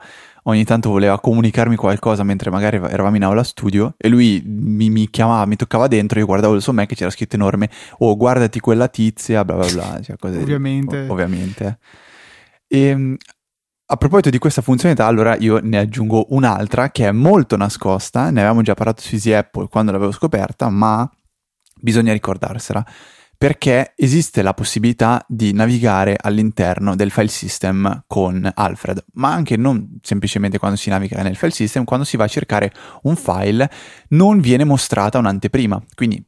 ogni 0.48 0.64
tanto 0.64 0.90
voleva 0.90 1.20
comunicarmi 1.20 1.76
qualcosa 1.76 2.22
mentre 2.22 2.50
magari 2.50 2.76
eravamo 2.76 3.16
in 3.16 3.24
aula 3.24 3.42
studio 3.42 3.94
e 3.96 4.08
lui 4.08 4.42
mi, 4.44 4.88
mi 4.90 5.08
chiamava, 5.10 5.44
mi 5.46 5.56
toccava 5.56 5.86
dentro, 5.88 6.18
io 6.18 6.26
guardavo 6.26 6.54
il 6.54 6.62
suo 6.62 6.72
Mac 6.72 6.90
e 6.90 6.94
c'era 6.94 7.10
scritto 7.10 7.36
enorme, 7.36 7.70
oh 7.98 8.16
guardati 8.16 8.58
quella 8.58 8.88
tizia, 8.88 9.44
bla 9.44 9.56
bla 9.56 9.70
bla, 9.70 10.00
cioè 10.02 10.16
cose 10.16 10.38
ovviamente. 10.38 11.04
Di, 11.04 11.10
ovviamente. 11.10 11.78
E 12.66 12.80
ehm, 12.80 13.16
a 13.90 13.96
proposito 13.96 14.30
di 14.30 14.38
questa 14.38 14.60
funzionalità, 14.60 15.06
allora 15.06 15.36
io 15.36 15.60
ne 15.62 15.78
aggiungo 15.78 16.26
un'altra 16.30 16.90
che 16.90 17.08
è 17.08 17.12
molto 17.12 17.56
nascosta, 17.56 18.30
ne 18.30 18.40
avevamo 18.40 18.62
già 18.62 18.74
parlato 18.74 19.00
su 19.00 19.14
Easy 19.14 19.32
Apple 19.32 19.68
quando 19.68 19.92
l'avevo 19.92 20.12
scoperta, 20.12 20.68
ma 20.68 21.10
bisogna 21.80 22.12
ricordarsela 22.12 22.84
perché 23.38 23.92
esiste 23.94 24.42
la 24.42 24.52
possibilità 24.52 25.24
di 25.28 25.52
navigare 25.52 26.16
all'interno 26.20 26.96
del 26.96 27.12
file 27.12 27.28
system 27.28 28.02
con 28.08 28.50
Alfred, 28.52 29.04
ma 29.12 29.32
anche 29.32 29.56
non 29.56 30.00
semplicemente 30.02 30.58
quando 30.58 30.76
si 30.76 30.90
naviga 30.90 31.22
nel 31.22 31.36
file 31.36 31.52
system, 31.52 31.84
quando 31.84 32.04
si 32.04 32.16
va 32.16 32.24
a 32.24 32.28
cercare 32.28 32.72
un 33.02 33.14
file 33.14 33.70
non 34.08 34.40
viene 34.40 34.64
mostrata 34.64 35.18
un'anteprima. 35.18 35.80
Quindi 35.94 36.20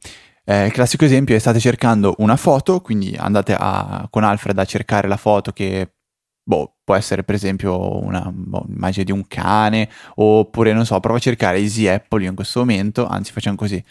eh, 0.45 0.69
classico 0.71 1.03
esempio 1.03 1.35
è 1.35 1.39
state 1.39 1.59
cercando 1.59 2.15
una 2.19 2.37
foto, 2.37 2.79
quindi 2.79 3.13
andate 3.19 3.57
a, 3.59 4.07
con 4.09 4.23
Alfred 4.23 4.57
a 4.57 4.63
cercare 4.63 5.09
la 5.09 5.17
foto 5.17 5.51
che 5.51 5.95
boh, 6.41 6.77
può 6.81 6.95
essere 6.95 7.25
per 7.25 7.35
esempio 7.35 8.01
una 8.05 8.31
boh, 8.33 8.65
immagine 8.69 9.03
di 9.03 9.11
un 9.11 9.27
cane, 9.27 9.89
oppure 10.15 10.71
non 10.71 10.85
so, 10.85 10.97
prova 11.01 11.17
a 11.17 11.21
cercare 11.21 11.57
Easy 11.57 11.87
Apple 11.87 12.23
io 12.23 12.29
in 12.29 12.35
questo 12.35 12.59
momento, 12.59 13.05
anzi 13.05 13.33
facciamo 13.33 13.57
così. 13.57 13.83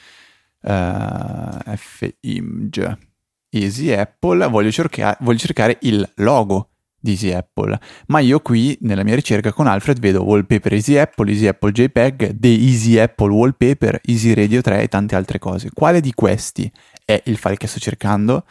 Uh, 0.63 1.75
F-image 1.75 3.10
Easy 3.51 3.93
Apple, 3.93 4.47
voglio, 4.49 4.71
cerca- 4.71 5.17
voglio 5.21 5.39
cercare 5.39 5.79
il 5.83 6.09
logo 6.17 6.71
di 7.01 7.13
Easy 7.13 7.33
Apple, 7.33 7.79
ma 8.09 8.21
io 8.21 8.41
qui 8.41 8.77
nella 8.83 9.03
mia 9.03 9.15
ricerca 9.15 9.53
con 9.53 9.67
Alfred 9.67 9.99
vedo 9.99 10.23
wallpaper 10.23 10.75
Easy 10.75 10.97
Apple, 10.97 11.31
Easy 11.31 11.47
Apple 11.47 11.73
JPEG, 11.73 12.39
The 12.39 12.49
Easy 12.49 12.99
Apple 12.99 13.33
Wallpaper, 13.33 14.01
Easy 14.05 14.35
Radio 14.35 14.61
3 14.61 14.83
e 14.83 14.89
tante 14.89 15.17
altre 15.17 15.39
cose. 15.39 15.71
Quale 15.73 16.01
di 16.01 16.13
questi 16.13 16.71
è 17.05 17.21
il 17.25 17.39
file 17.39 17.57
che 17.57 17.67
sto 17.67 17.81
cercando? 17.81 18.45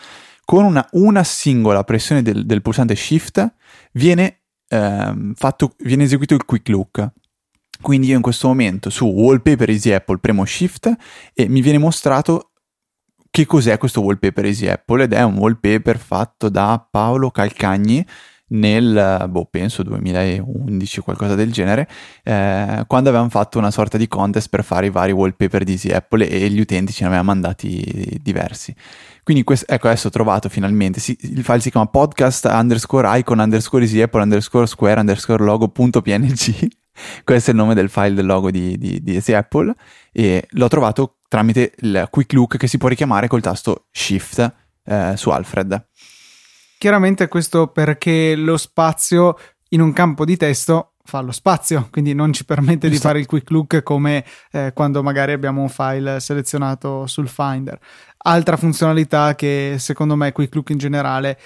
Con 0.43 0.63
una, 0.63 0.85
una 0.93 1.23
singola 1.23 1.83
pressione 1.83 2.23
del, 2.23 2.45
del 2.45 2.63
pulsante 2.63 2.95
Shift 2.95 3.53
viene, 3.93 4.39
ehm, 4.67 5.33
fatto, 5.35 5.75
viene 5.83 6.03
eseguito 6.03 6.33
il 6.33 6.43
quick 6.43 6.69
look. 6.69 7.12
Quindi 7.81 8.07
io 8.07 8.15
in 8.15 8.21
questo 8.21 8.47
momento 8.47 8.89
su 8.89 9.05
Wallpaper 9.05 9.69
Easy 9.69 9.91
Apple 9.91 10.17
premo 10.17 10.43
Shift 10.43 10.91
e 11.33 11.47
mi 11.47 11.62
viene 11.62 11.77
mostrato 11.77 12.49
che 13.39 13.45
cos'è 13.45 13.78
questo 13.78 14.02
wallpaper 14.02 14.43
Easy 14.45 14.67
Apple 14.67 15.04
ed 15.04 15.13
è 15.13 15.23
un 15.23 15.38
wallpaper 15.38 15.97
fatto 15.97 16.49
da 16.49 16.86
Paolo 16.89 17.32
Calcagni 17.32 18.06
nel, 18.47 19.28
boh, 19.30 19.45
penso 19.45 19.82
2011 19.84 20.99
o 20.99 21.04
qualcosa 21.04 21.36
del 21.36 21.49
genere, 21.49 21.88
eh, 22.23 22.84
quando 22.86 23.08
avevamo 23.08 23.30
fatto 23.30 23.58
una 23.58 23.71
sorta 23.71 23.97
di 23.97 24.10
contest 24.10 24.49
per 24.49 24.65
fare 24.65 24.88
i 24.88 24.89
vari 24.89 25.13
wallpaper 25.13 25.63
di 25.63 25.73
Easy 25.73 25.89
Apple 25.89 26.28
e 26.28 26.49
gli 26.49 26.60
utenti 26.60 26.91
ce 26.91 27.04
ne 27.04 27.08
avevano 27.08 27.30
mandati 27.30 28.19
diversi. 28.21 28.75
Quindi 29.23 29.43
questo, 29.43 29.71
ecco 29.71 29.88
adesso 29.88 30.08
ho 30.08 30.12
trovato 30.12 30.49
finalmente, 30.49 30.99
si, 30.99 31.15
il 31.21 31.43
file 31.43 31.62
si 31.62 31.71
chiama 31.71 31.88
podcast 31.88 32.45
underscore 32.45 33.19
icon 33.19 33.39
underscore 33.39 33.84
easy 33.84 34.02
apple 34.02 34.21
underscore 34.21 34.67
square 34.67 34.99
underscore 34.99 35.43
logo.png 35.43 36.67
questo 37.23 37.51
è 37.51 37.53
il 37.53 37.59
nome 37.59 37.73
del 37.73 37.89
file 37.89 38.13
del 38.13 38.25
logo 38.25 38.51
di, 38.51 38.77
di, 38.77 39.01
di 39.01 39.33
Apple 39.33 39.73
e 40.12 40.45
l'ho 40.49 40.67
trovato 40.67 41.17
tramite 41.27 41.73
il 41.79 42.07
quick 42.09 42.33
look 42.33 42.57
che 42.57 42.67
si 42.67 42.77
può 42.77 42.89
richiamare 42.89 43.27
col 43.27 43.41
tasto 43.41 43.88
shift 43.91 44.53
eh, 44.85 45.13
su 45.15 45.29
Alfred. 45.29 45.88
Chiaramente 46.77 47.27
questo 47.27 47.67
perché 47.67 48.35
lo 48.35 48.57
spazio 48.57 49.38
in 49.69 49.81
un 49.81 49.93
campo 49.93 50.25
di 50.25 50.38
testo 50.38 50.93
fa 51.03 51.21
lo 51.21 51.31
spazio, 51.31 51.88
quindi 51.91 52.13
non 52.13 52.31
ci 52.31 52.45
permette 52.45 52.88
Giusto. 52.88 52.89
di 52.89 52.97
fare 52.97 53.19
il 53.19 53.25
quick 53.25 53.49
look 53.49 53.81
come 53.83 54.23
eh, 54.51 54.71
quando 54.73 55.01
magari 55.01 55.31
abbiamo 55.31 55.62
un 55.62 55.69
file 55.69 56.19
selezionato 56.19 57.07
sul 57.07 57.27
Finder. 57.27 57.77
Altra 58.17 58.57
funzionalità 58.57 59.33
che 59.35 59.75
secondo 59.79 60.15
me 60.15 60.31
quick 60.31 60.53
look 60.53 60.69
in 60.69 60.77
generale 60.77 61.39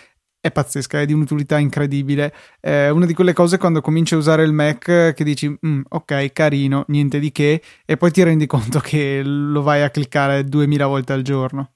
è 0.44 0.52
pazzesca, 0.52 1.00
è 1.00 1.06
di 1.06 1.14
un'utilità 1.14 1.58
incredibile. 1.58 2.34
È 2.60 2.90
una 2.90 3.06
di 3.06 3.14
quelle 3.14 3.32
cose 3.32 3.58
quando 3.58 3.80
cominci 3.80 4.14
a 4.14 4.18
usare 4.18 4.44
il 4.44 4.52
Mac 4.52 5.14
che 5.14 5.24
dici, 5.24 5.48
mm, 5.48 5.84
ok, 5.88 6.34
carino, 6.34 6.84
niente 6.90 7.18
di 7.20 7.32
che, 7.32 7.62
e 7.86 7.96
poi 7.96 8.12
ti 8.12 8.22
rendi 8.24 8.46
conto 8.46 8.80
che 8.80 9.22
lo 9.24 9.62
vai 9.62 9.84
a 9.84 9.90
cliccare 9.90 10.44
2000 10.44 10.86
volte 10.86 11.14
al 11.14 11.22
giorno. 11.22 11.72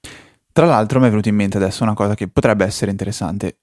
Tra 0.51 0.65
l'altro 0.65 0.99
mi 0.99 1.05
è 1.05 1.09
venuto 1.09 1.29
in 1.29 1.35
mente 1.35 1.55
adesso 1.55 1.83
una 1.83 1.93
cosa 1.93 2.13
che 2.13 2.27
potrebbe 2.27 2.65
essere 2.65 2.91
interessante. 2.91 3.59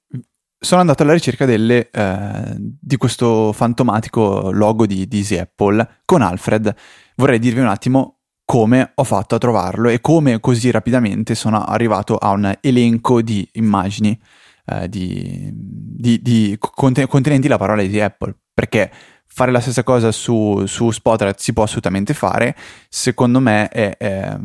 Sono 0.58 0.80
andato 0.80 1.02
alla 1.02 1.12
ricerca 1.12 1.44
delle, 1.44 1.90
eh, 1.90 2.56
di 2.58 2.96
questo 2.96 3.52
fantomatico 3.52 4.50
logo 4.52 4.86
di, 4.86 5.06
di 5.06 5.18
Easy 5.18 5.36
Apple 5.36 6.00
con 6.06 6.22
Alfred. 6.22 6.74
Vorrei 7.16 7.38
dirvi 7.38 7.60
un 7.60 7.66
attimo 7.66 8.20
come 8.46 8.92
ho 8.94 9.04
fatto 9.04 9.34
a 9.34 9.38
trovarlo 9.38 9.90
e 9.90 10.00
come 10.00 10.40
così 10.40 10.70
rapidamente 10.70 11.34
sono 11.34 11.62
arrivato 11.62 12.16
a 12.16 12.30
un 12.30 12.56
elenco 12.62 13.20
di 13.20 13.46
immagini 13.52 14.18
eh, 14.66 14.88
di, 14.88 15.50
di, 15.52 16.20
di 16.22 16.56
contenenti 16.58 17.48
la 17.48 17.58
parola 17.58 17.82
Easy 17.82 18.00
Apple, 18.00 18.34
perché 18.52 18.90
fare 19.26 19.50
la 19.50 19.58
stessa 19.58 19.82
cosa 19.82 20.12
su, 20.12 20.64
su 20.66 20.92
Spotlight 20.92 21.38
si 21.38 21.52
può 21.52 21.64
assolutamente 21.64 22.14
fare, 22.14 22.54
secondo 22.88 23.40
me 23.40 23.68
è, 23.68 23.96
è, 23.96 24.38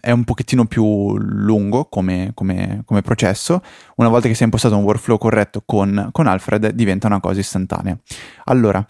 è 0.00 0.10
un 0.10 0.24
pochettino 0.24 0.66
più 0.66 1.16
lungo 1.16 1.86
come, 1.86 2.32
come, 2.34 2.82
come, 2.84 3.00
processo, 3.00 3.62
una 3.96 4.10
volta 4.10 4.28
che 4.28 4.34
si 4.34 4.42
è 4.42 4.44
impostato 4.44 4.76
un 4.76 4.82
workflow 4.82 5.16
corretto 5.16 5.62
con, 5.64 6.10
con 6.12 6.26
Alfred 6.26 6.68
diventa 6.72 7.06
una 7.06 7.20
cosa 7.20 7.40
istantanea. 7.40 7.96
Allora, 8.44 8.84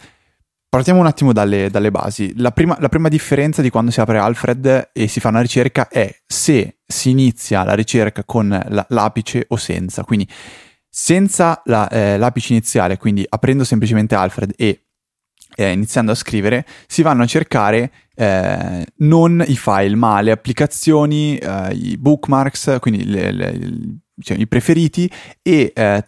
Partiamo 0.67 0.99
un 0.99 1.05
attimo 1.05 1.31
dalle, 1.31 1.69
dalle 1.69 1.89
basi. 1.89 2.33
La 2.35 2.51
prima, 2.51 2.75
la 2.81 2.89
prima, 2.89 3.07
differenza 3.07 3.61
di 3.61 3.69
quando 3.69 3.91
si 3.91 4.01
apre 4.01 4.17
Alfred 4.17 4.89
e 4.91 5.07
si 5.07 5.21
fa 5.21 5.29
una 5.29 5.39
ricerca 5.39 5.87
è 5.87 6.13
se 6.27 6.79
si 6.85 7.11
inizia 7.11 7.63
la 7.63 7.75
ricerca 7.75 8.25
con 8.25 8.49
la, 8.49 8.85
l'apice 8.89 9.45
o 9.47 9.55
senza. 9.55 10.03
Quindi 10.03 10.27
senza 10.97 11.61
la, 11.65 11.89
eh, 11.89 12.17
l'apice 12.17 12.53
iniziale, 12.53 12.95
quindi 12.95 13.25
aprendo 13.27 13.65
semplicemente 13.65 14.15
Alfred 14.15 14.53
e 14.55 14.85
eh, 15.57 15.71
iniziando 15.73 16.13
a 16.13 16.15
scrivere, 16.15 16.65
si 16.87 17.01
vanno 17.01 17.23
a 17.23 17.25
cercare 17.25 17.91
eh, 18.15 18.85
non 18.99 19.43
i 19.45 19.57
file, 19.57 19.93
ma 19.97 20.21
le 20.21 20.31
applicazioni, 20.31 21.37
eh, 21.37 21.73
i 21.73 21.97
bookmarks, 21.97 22.77
quindi 22.79 23.03
le, 23.03 23.31
le, 23.33 23.59
diciamo, 24.13 24.39
i 24.39 24.47
preferiti 24.47 25.11
e 25.41 25.73
eh, 25.75 26.05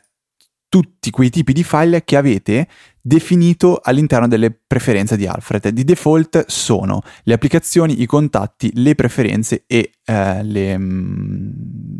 tutti 0.69 1.10
quei 1.12 1.32
tipi 1.32 1.52
di 1.52 1.65
file 1.65 2.06
che 2.06 2.15
avete 2.15 2.69
definito 3.08 3.80
all'interno 3.82 4.28
delle 4.28 4.52
preferenze 4.52 5.15
di 5.15 5.26
Alfred. 5.26 5.70
Di 5.70 5.86
default 5.86 6.46
sono 6.48 7.02
le 7.24 7.34
applicazioni, 7.34 8.02
i 8.02 8.06
contatti, 8.06 8.70
le 8.76 8.96
preferenze 8.96 9.63
e 9.65 9.91
eh, 10.04 10.43
le, 10.43 10.78
mm, 10.78 11.50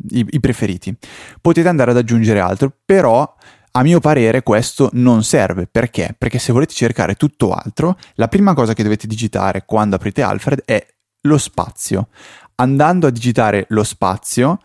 i, 0.10 0.26
i 0.32 0.40
preferiti. 0.40 0.94
Potete 1.40 1.68
andare 1.70 1.92
ad 1.92 1.98
aggiungere 1.98 2.42
altro, 2.42 2.74
però 2.84 3.36
a 3.72 3.84
mio 3.84 4.00
parere 4.00 4.44
questo 4.44 4.90
non 4.94 5.24
serve 5.24 5.68
perché? 5.68 6.14
Perché 6.18 6.40
se 6.40 6.52
volete 6.52 6.74
cercare 6.74 7.16
tutto 7.16 7.54
altro, 7.54 7.98
la 8.16 8.28
prima 8.28 8.54
cosa 8.54 8.74
che 8.74 8.84
dovete 8.84 9.08
digitare 9.08 9.64
quando 9.66 9.96
aprite 9.96 10.22
Alfred 10.22 10.64
è 10.66 10.86
lo 11.22 11.38
spazio. 11.38 12.10
Andando 12.56 13.08
a 13.08 13.12
digitare 13.12 13.66
lo 13.70 13.84
spazio, 13.84 14.60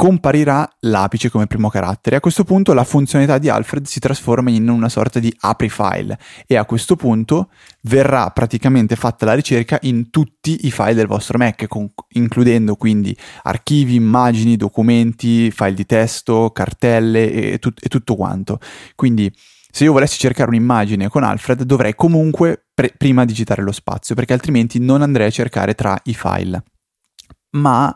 comparirà 0.00 0.76
l'apice 0.82 1.28
come 1.28 1.48
primo 1.48 1.68
carattere. 1.68 2.14
A 2.14 2.20
questo 2.20 2.44
punto 2.44 2.72
la 2.72 2.84
funzionalità 2.84 3.38
di 3.38 3.48
Alfred 3.48 3.84
si 3.84 3.98
trasforma 3.98 4.48
in 4.48 4.68
una 4.68 4.88
sorta 4.88 5.18
di 5.18 5.34
apri 5.40 5.68
file 5.68 6.16
e 6.46 6.56
a 6.56 6.64
questo 6.64 6.94
punto 6.94 7.50
verrà 7.80 8.30
praticamente 8.30 8.94
fatta 8.94 9.26
la 9.26 9.34
ricerca 9.34 9.76
in 9.82 10.10
tutti 10.10 10.66
i 10.66 10.70
file 10.70 10.94
del 10.94 11.08
vostro 11.08 11.36
Mac, 11.36 11.66
con, 11.66 11.90
includendo 12.10 12.76
quindi 12.76 13.14
archivi, 13.42 13.96
immagini, 13.96 14.56
documenti, 14.56 15.50
file 15.50 15.74
di 15.74 15.84
testo, 15.84 16.50
cartelle 16.50 17.32
e, 17.32 17.58
tut- 17.58 17.84
e 17.84 17.88
tutto 17.88 18.14
quanto. 18.14 18.60
Quindi 18.94 19.28
se 19.68 19.82
io 19.82 19.90
volessi 19.90 20.16
cercare 20.16 20.48
un'immagine 20.50 21.08
con 21.08 21.24
Alfred 21.24 21.64
dovrei 21.64 21.96
comunque 21.96 22.66
pre- 22.72 22.94
prima 22.96 23.24
digitare 23.24 23.62
lo 23.62 23.72
spazio 23.72 24.14
perché 24.14 24.32
altrimenti 24.32 24.78
non 24.78 25.02
andrei 25.02 25.26
a 25.26 25.30
cercare 25.30 25.74
tra 25.74 25.98
i 26.04 26.14
file. 26.14 26.62
Ma 27.56 27.92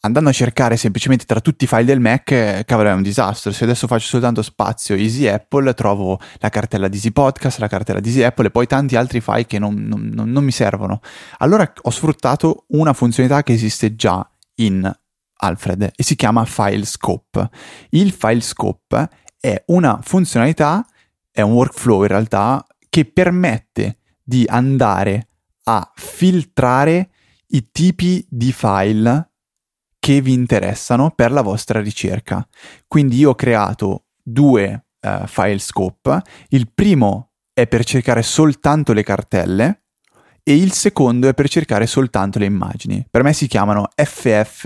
andando 0.00 0.30
a 0.30 0.32
cercare 0.32 0.76
semplicemente 0.76 1.24
tra 1.24 1.40
tutti 1.40 1.64
i 1.64 1.66
file 1.66 1.84
del 1.84 2.00
Mac, 2.00 2.30
eh, 2.30 2.62
cavolo, 2.66 2.88
è 2.88 2.92
un 2.92 3.02
disastro. 3.02 3.52
Se 3.52 3.64
adesso 3.64 3.86
faccio 3.86 4.06
soltanto 4.06 4.42
spazio 4.42 4.94
Easy 4.94 5.26
Apple, 5.26 5.74
trovo 5.74 6.18
la 6.38 6.48
cartella 6.48 6.88
di 6.88 6.96
Easy 6.96 7.10
Podcast, 7.10 7.58
la 7.58 7.68
cartella 7.68 8.00
di 8.00 8.08
Easy 8.08 8.22
Apple 8.22 8.46
e 8.46 8.50
poi 8.50 8.66
tanti 8.66 8.96
altri 8.96 9.20
file 9.20 9.46
che 9.46 9.58
non, 9.58 9.74
non, 9.74 10.10
non, 10.12 10.44
mi 10.44 10.52
servono. 10.52 11.00
Allora 11.38 11.72
ho 11.82 11.90
sfruttato 11.90 12.64
una 12.68 12.92
funzionalità 12.92 13.42
che 13.42 13.52
esiste 13.52 13.96
già 13.96 14.28
in 14.56 14.90
Alfred 15.38 15.92
e 15.94 16.02
si 16.02 16.14
chiama 16.14 16.44
File 16.44 16.84
Scope. 16.84 17.48
Il 17.90 18.12
File 18.12 18.40
Scope 18.40 19.08
è 19.38 19.62
una 19.66 19.98
funzionalità, 20.02 20.86
è 21.30 21.40
un 21.40 21.52
workflow 21.52 22.02
in 22.02 22.08
realtà, 22.08 22.64
che 22.88 23.04
permette 23.04 23.98
di 24.22 24.44
andare 24.48 25.28
a 25.64 25.92
filtrare 25.94 27.10
i 27.48 27.70
tipi 27.70 28.26
di 28.28 28.52
file 28.52 29.30
che 30.06 30.20
vi 30.20 30.34
interessano 30.34 31.10
per 31.10 31.32
la 31.32 31.42
vostra 31.42 31.80
ricerca. 31.80 32.46
Quindi 32.86 33.16
io 33.16 33.30
ho 33.30 33.34
creato 33.34 34.04
due 34.22 34.86
uh, 35.00 35.26
file 35.26 35.58
scope. 35.58 36.22
Il 36.50 36.70
primo 36.72 37.32
è 37.52 37.66
per 37.66 37.84
cercare 37.84 38.22
soltanto 38.22 38.92
le 38.92 39.02
cartelle 39.02 39.82
e 40.44 40.54
il 40.54 40.70
secondo 40.70 41.26
è 41.26 41.34
per 41.34 41.48
cercare 41.48 41.88
soltanto 41.88 42.38
le 42.38 42.44
immagini. 42.44 43.04
Per 43.10 43.24
me 43.24 43.32
si 43.32 43.48
chiamano 43.48 43.88
FF, 43.96 44.62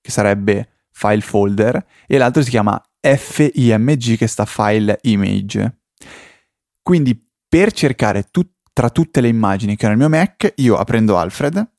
che 0.00 0.10
sarebbe 0.12 0.84
file 0.92 1.22
folder, 1.22 1.84
e 2.06 2.16
l'altro 2.16 2.44
si 2.44 2.50
chiama 2.50 2.80
FIMG, 3.00 4.16
che 4.16 4.28
sta 4.28 4.44
file 4.44 5.00
image. 5.02 5.80
Quindi 6.80 7.20
per 7.48 7.72
cercare 7.72 8.28
tut- 8.30 8.58
tra 8.72 8.90
tutte 8.90 9.20
le 9.20 9.26
immagini 9.26 9.74
che 9.74 9.86
ho 9.86 9.88
nel 9.88 9.98
mio 9.98 10.08
Mac, 10.08 10.52
io 10.58 10.76
aprendo 10.76 11.18
Alfred, 11.18 11.72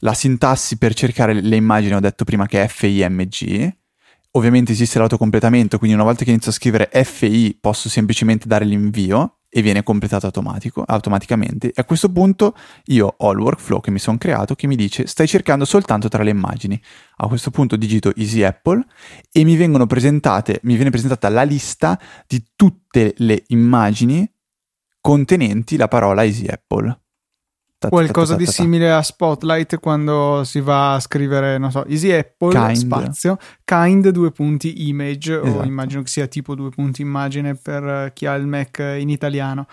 la 0.00 0.14
sintassi 0.14 0.76
per 0.78 0.94
cercare 0.94 1.40
le 1.40 1.56
immagini 1.56 1.94
ho 1.94 2.00
detto 2.00 2.24
prima 2.24 2.46
che 2.46 2.62
è 2.62 2.68
FIMG. 2.68 3.78
Ovviamente 4.32 4.72
esiste 4.72 4.98
l'autocompletamento, 4.98 5.78
quindi 5.78 5.96
una 5.96 6.04
volta 6.04 6.24
che 6.24 6.30
inizio 6.30 6.50
a 6.50 6.54
scrivere 6.54 6.88
FI 7.04 7.58
posso 7.60 7.88
semplicemente 7.88 8.46
dare 8.46 8.64
l'invio 8.64 9.40
e 9.48 9.62
viene 9.62 9.82
completato 9.82 10.30
automaticamente. 10.86 11.68
E 11.68 11.72
a 11.74 11.84
questo 11.84 12.10
punto 12.10 12.54
io 12.84 13.12
ho 13.16 13.32
il 13.32 13.38
workflow 13.38 13.80
che 13.80 13.90
mi 13.90 13.98
sono 13.98 14.16
creato 14.18 14.54
che 14.54 14.68
mi 14.68 14.76
dice 14.76 15.08
stai 15.08 15.26
cercando 15.26 15.64
soltanto 15.64 16.08
tra 16.08 16.22
le 16.22 16.30
immagini. 16.30 16.80
A 17.16 17.26
questo 17.26 17.50
punto 17.50 17.74
digito 17.74 18.14
Easy 18.14 18.42
Apple 18.44 18.84
e 19.32 19.42
mi 19.42 19.56
mi 20.62 20.74
viene 20.74 20.90
presentata 20.90 21.28
la 21.28 21.42
lista 21.42 22.00
di 22.28 22.42
tutte 22.54 23.14
le 23.16 23.42
immagini 23.48 24.32
contenenti 25.00 25.76
la 25.76 25.88
parola 25.88 26.22
Easy 26.22 26.46
Apple. 26.46 27.00
Qualcosa 27.88 28.36
di 28.36 28.44
simile 28.44 28.92
a 28.92 29.00
Spotlight 29.00 29.80
quando 29.80 30.42
si 30.44 30.60
va 30.60 30.94
a 30.94 31.00
scrivere, 31.00 31.56
non 31.56 31.70
so, 31.70 31.86
Easy 31.86 32.12
Apple, 32.12 32.52
kind. 32.52 32.76
spazio, 32.76 33.38
kind, 33.64 34.10
due 34.10 34.30
punti 34.32 34.88
image, 34.88 35.40
esatto. 35.40 35.58
o 35.60 35.64
immagino 35.64 36.02
che 36.02 36.08
sia 36.08 36.26
tipo 36.26 36.54
due 36.54 36.68
punti 36.68 37.00
immagine 37.00 37.54
per 37.54 38.12
chi 38.12 38.26
ha 38.26 38.34
il 38.34 38.46
Mac 38.46 38.78
in 38.98 39.08
italiano. 39.08 39.66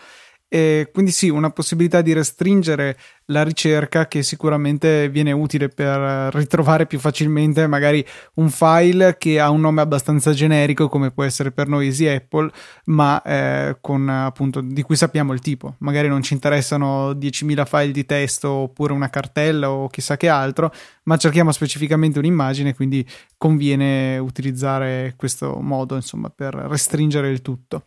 E 0.49 0.89
quindi 0.93 1.11
sì, 1.11 1.27
una 1.27 1.49
possibilità 1.49 2.01
di 2.01 2.13
restringere 2.13 2.97
la 3.25 3.43
ricerca 3.43 4.07
che 4.07 4.23
sicuramente 4.23 5.09
viene 5.09 5.33
utile 5.33 5.67
per 5.67 6.33
ritrovare 6.33 6.85
più 6.85 6.99
facilmente 6.99 7.67
magari 7.67 8.05
un 8.35 8.49
file 8.49 9.17
che 9.17 9.41
ha 9.41 9.49
un 9.49 9.59
nome 9.59 9.81
abbastanza 9.81 10.31
generico 10.31 10.87
come 10.87 11.11
può 11.11 11.25
essere 11.25 11.51
per 11.51 11.67
noi 11.67 11.87
Easy 11.87 12.07
Apple, 12.07 12.49
ma 12.85 13.21
eh, 13.23 13.77
con 13.81 14.07
appunto 14.07 14.61
di 14.61 14.81
cui 14.83 14.95
sappiamo 14.95 15.33
il 15.33 15.41
tipo. 15.41 15.75
Magari 15.79 16.07
non 16.07 16.21
ci 16.21 16.33
interessano 16.33 17.11
10.000 17.11 17.65
file 17.65 17.91
di 17.91 18.05
testo 18.05 18.49
oppure 18.49 18.93
una 18.93 19.09
cartella 19.09 19.69
o 19.69 19.89
chissà 19.89 20.15
che 20.15 20.29
altro, 20.29 20.71
ma 21.03 21.17
cerchiamo 21.17 21.51
specificamente 21.51 22.19
un'immagine, 22.19 22.73
quindi 22.73 23.05
conviene 23.37 24.17
utilizzare 24.17 25.13
questo 25.17 25.59
modo, 25.59 25.95
insomma, 25.95 26.29
per 26.29 26.53
restringere 26.53 27.29
il 27.29 27.41
tutto. 27.41 27.83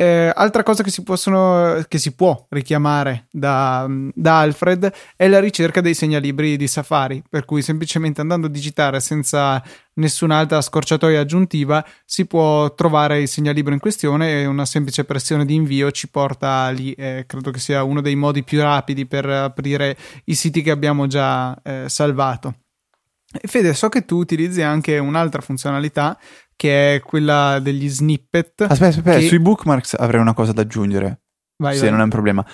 Eh, 0.00 0.30
altra 0.32 0.62
cosa 0.62 0.84
che 0.84 0.90
si, 0.90 1.02
possono, 1.02 1.84
che 1.88 1.98
si 1.98 2.14
può 2.14 2.46
richiamare 2.50 3.26
da, 3.32 3.84
da, 4.14 4.38
Alfred 4.38 4.92
è 5.16 5.26
la 5.26 5.40
ricerca 5.40 5.80
dei 5.80 5.92
segnalibri 5.92 6.56
di 6.56 6.68
Safari, 6.68 7.20
per 7.28 7.44
cui 7.44 7.62
semplicemente 7.62 8.20
andando 8.20 8.46
a 8.46 8.50
digitare 8.50 9.00
senza 9.00 9.60
nessun'altra 9.94 10.60
scorciatoia 10.60 11.18
aggiuntiva 11.18 11.84
si 12.04 12.26
può 12.26 12.72
trovare 12.74 13.22
il 13.22 13.26
segnalibro 13.26 13.72
in 13.72 13.80
questione 13.80 14.42
e 14.42 14.46
una 14.46 14.66
semplice 14.66 15.02
pressione 15.02 15.44
di 15.44 15.56
invio 15.56 15.90
ci 15.90 16.08
porta 16.08 16.68
lì. 16.68 16.92
Eh, 16.92 17.24
credo 17.26 17.50
che 17.50 17.58
sia 17.58 17.82
uno 17.82 18.00
dei 18.00 18.14
modi 18.14 18.44
più 18.44 18.60
rapidi 18.60 19.04
per 19.04 19.28
aprire 19.28 19.96
i 20.26 20.36
siti 20.36 20.62
che 20.62 20.70
abbiamo 20.70 21.08
già 21.08 21.60
eh, 21.60 21.86
salvato. 21.88 22.54
Fede, 23.30 23.74
so 23.74 23.88
che 23.88 24.04
tu 24.04 24.16
utilizzi 24.16 24.62
anche 24.62 24.96
un'altra 24.96 25.42
funzionalità 25.42 26.16
che 26.58 26.96
è 26.96 27.00
quella 27.00 27.60
degli 27.60 27.88
snippet. 27.88 28.62
Aspetta, 28.62 28.86
aspetta, 28.88 29.18
che... 29.18 29.28
sui 29.28 29.38
bookmarks 29.38 29.94
avrei 29.94 30.20
una 30.20 30.34
cosa 30.34 30.52
da 30.52 30.62
aggiungere. 30.62 31.20
Vai, 31.56 31.76
se 31.76 31.82
vai. 31.82 31.90
non 31.92 32.00
è 32.00 32.02
un 32.02 32.10
problema. 32.10 32.44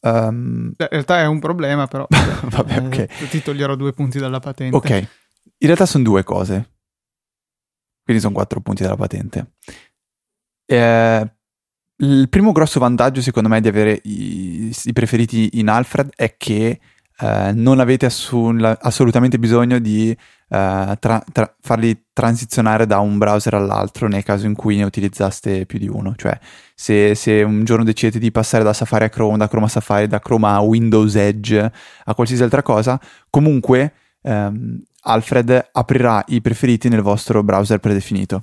Um... 0.00 0.72
In 0.76 0.88
realtà 0.90 1.20
è 1.20 1.26
un 1.26 1.38
problema, 1.38 1.86
però. 1.86 2.04
Vabbè, 2.10 2.78
ok. 2.80 2.98
Eh, 2.98 3.28
ti 3.30 3.40
toglierò 3.42 3.76
due 3.76 3.92
punti 3.92 4.18
dalla 4.18 4.40
patente. 4.40 4.76
Ok. 4.76 4.90
In 4.90 5.66
realtà 5.66 5.86
sono 5.86 6.02
due 6.02 6.24
cose. 6.24 6.72
Quindi 8.02 8.20
sono 8.20 8.34
quattro 8.34 8.60
punti 8.60 8.82
dalla 8.82 8.96
patente. 8.96 9.52
Eh, 10.66 11.32
il 11.98 12.28
primo 12.28 12.50
grosso 12.50 12.80
vantaggio, 12.80 13.22
secondo 13.22 13.48
me, 13.48 13.60
di 13.60 13.68
avere 13.68 14.00
i, 14.02 14.76
i 14.82 14.92
preferiti 14.92 15.60
in 15.60 15.68
Alfred 15.68 16.10
è 16.16 16.36
che 16.36 16.80
eh, 17.20 17.52
non 17.54 17.80
avete 17.80 18.06
assul- 18.06 18.78
assolutamente 18.80 19.38
bisogno 19.38 19.78
di 19.78 20.10
eh, 20.10 20.96
tra- 21.00 21.24
tra- 21.32 21.54
farli 21.60 22.06
transizionare 22.12 22.86
da 22.86 22.98
un 22.98 23.18
browser 23.18 23.54
all'altro 23.54 24.08
nel 24.08 24.22
caso 24.22 24.46
in 24.46 24.54
cui 24.54 24.76
ne 24.76 24.84
utilizzaste 24.84 25.66
più 25.66 25.78
di 25.78 25.88
uno. 25.88 26.14
Cioè, 26.16 26.38
se, 26.74 27.14
se 27.14 27.42
un 27.42 27.64
giorno 27.64 27.84
decidete 27.84 28.18
di 28.18 28.30
passare 28.30 28.64
da 28.64 28.72
Safari 28.72 29.04
a 29.04 29.08
Chrome, 29.08 29.38
da 29.38 29.48
Chrome 29.48 29.66
a 29.66 29.68
Safari, 29.68 30.06
da 30.06 30.20
Chrome 30.20 30.48
a 30.48 30.60
Windows 30.60 31.14
Edge, 31.16 31.72
a 32.04 32.14
qualsiasi 32.14 32.42
altra 32.42 32.62
cosa, 32.62 33.00
comunque 33.30 33.92
ehm, 34.22 34.82
Alfred 35.06 35.68
aprirà 35.72 36.24
i 36.28 36.40
preferiti 36.40 36.88
nel 36.88 37.02
vostro 37.02 37.42
browser 37.42 37.78
predefinito. 37.78 38.40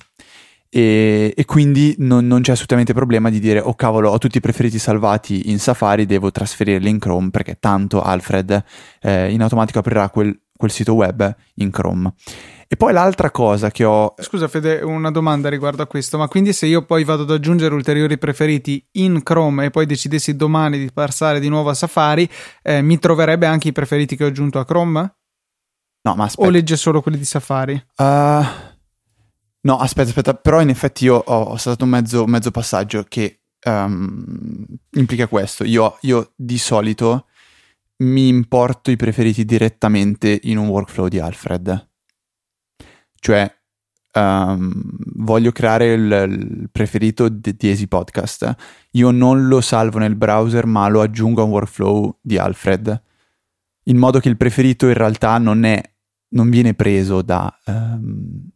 E, 0.73 1.33
e 1.35 1.45
quindi 1.45 1.95
non, 1.97 2.25
non, 2.25 2.41
c'è 2.41 2.53
assolutamente 2.53 2.93
problema 2.93 3.29
di 3.29 3.41
dire 3.41 3.59
oh 3.59 3.75
cavolo 3.75 4.09
ho 4.09 4.17
tutti 4.17 4.37
i 4.37 4.39
preferiti 4.39 4.79
salvati 4.79 5.49
in 5.49 5.59
Safari 5.59 6.05
devo 6.05 6.31
trasferirli 6.31 6.87
in 6.87 6.97
Chrome 6.97 7.29
perché 7.29 7.57
tanto 7.59 8.01
Alfred 8.01 8.63
eh, 9.01 9.33
in 9.33 9.41
automatico 9.41 9.79
aprirà 9.79 10.09
quel, 10.09 10.33
quel 10.55 10.71
sito 10.71 10.93
web 10.93 11.35
in 11.55 11.71
Chrome 11.71 12.13
e 12.73 12.77
poi 12.77 12.93
l'altra 12.93 13.31
cosa 13.31 13.69
che 13.69 13.83
ho. 13.83 14.13
Scusa, 14.17 14.47
Fede, 14.47 14.79
una 14.79 15.11
domanda 15.11 15.49
riguardo 15.49 15.81
a 15.81 15.87
questo. 15.87 16.17
Ma 16.17 16.29
quindi 16.29 16.53
se 16.53 16.67
io 16.67 16.85
poi 16.85 17.03
vado 17.03 17.23
ad 17.23 17.31
aggiungere 17.31 17.75
ulteriori 17.75 18.17
preferiti 18.17 18.81
in 18.91 19.23
Chrome 19.23 19.65
e 19.65 19.69
poi 19.71 19.85
decidessi 19.85 20.37
domani 20.37 20.79
di 20.79 20.89
passare 20.89 21.41
di 21.41 21.49
nuovo 21.49 21.69
a 21.69 21.73
Safari, 21.73 22.29
eh, 22.61 22.81
mi 22.81 22.97
troverebbe 22.97 23.45
anche 23.45 23.67
i 23.67 23.71
preferiti 23.73 24.15
che 24.15 24.23
ho 24.23 24.27
aggiunto 24.27 24.57
a 24.57 24.63
Chrome? 24.63 25.15
No, 26.03 26.15
ma 26.15 26.23
aspetta. 26.23 26.47
O 26.47 26.49
legge 26.49 26.77
solo 26.77 27.01
quelli 27.01 27.17
di 27.17 27.25
Safari? 27.25 27.73
Uh, 27.97 28.45
no, 29.61 29.77
aspetta, 29.77 30.09
aspetta. 30.09 30.33
Però 30.33 30.61
in 30.61 30.69
effetti 30.69 31.05
io 31.05 31.15
ho, 31.15 31.41
ho 31.43 31.55
stato 31.57 31.83
un 31.83 31.89
mezzo, 31.89 32.25
mezzo 32.25 32.51
passaggio 32.51 33.03
che 33.07 33.41
um, 33.65 34.65
implica 34.91 35.27
questo. 35.27 35.63
Io, 35.63 35.97
io 36.01 36.33
di 36.35 36.57
solito 36.57 37.27
mi 37.97 38.27
importo 38.27 38.91
i 38.91 38.95
preferiti 38.95 39.45
direttamente 39.45 40.39
in 40.43 40.57
un 40.57 40.67
workflow 40.67 41.07
di 41.07 41.19
Alfred 41.19 41.89
cioè, 43.21 43.55
um, 44.13 44.73
voglio 45.17 45.51
creare 45.51 45.93
il, 45.93 46.27
il 46.27 46.69
preferito 46.71 47.29
di, 47.29 47.55
di 47.55 47.67
Easy 47.69 47.85
Podcast. 47.85 48.55
Io 48.93 49.11
non 49.11 49.47
lo 49.47 49.61
salvo 49.61 49.99
nel 49.99 50.15
browser, 50.15 50.65
ma 50.65 50.87
lo 50.87 51.01
aggiungo 51.01 51.41
a 51.41 51.45
un 51.45 51.51
workflow 51.51 52.17
di 52.19 52.39
Alfred. 52.39 53.01
In 53.83 53.97
modo 53.97 54.19
che 54.19 54.27
il 54.27 54.37
preferito 54.37 54.87
in 54.87 54.95
realtà 54.95 55.37
non 55.37 55.63
è, 55.63 55.81
non 56.29 56.49
viene 56.49 56.73
preso 56.73 57.21
da, 57.21 57.55
um, 57.67 58.49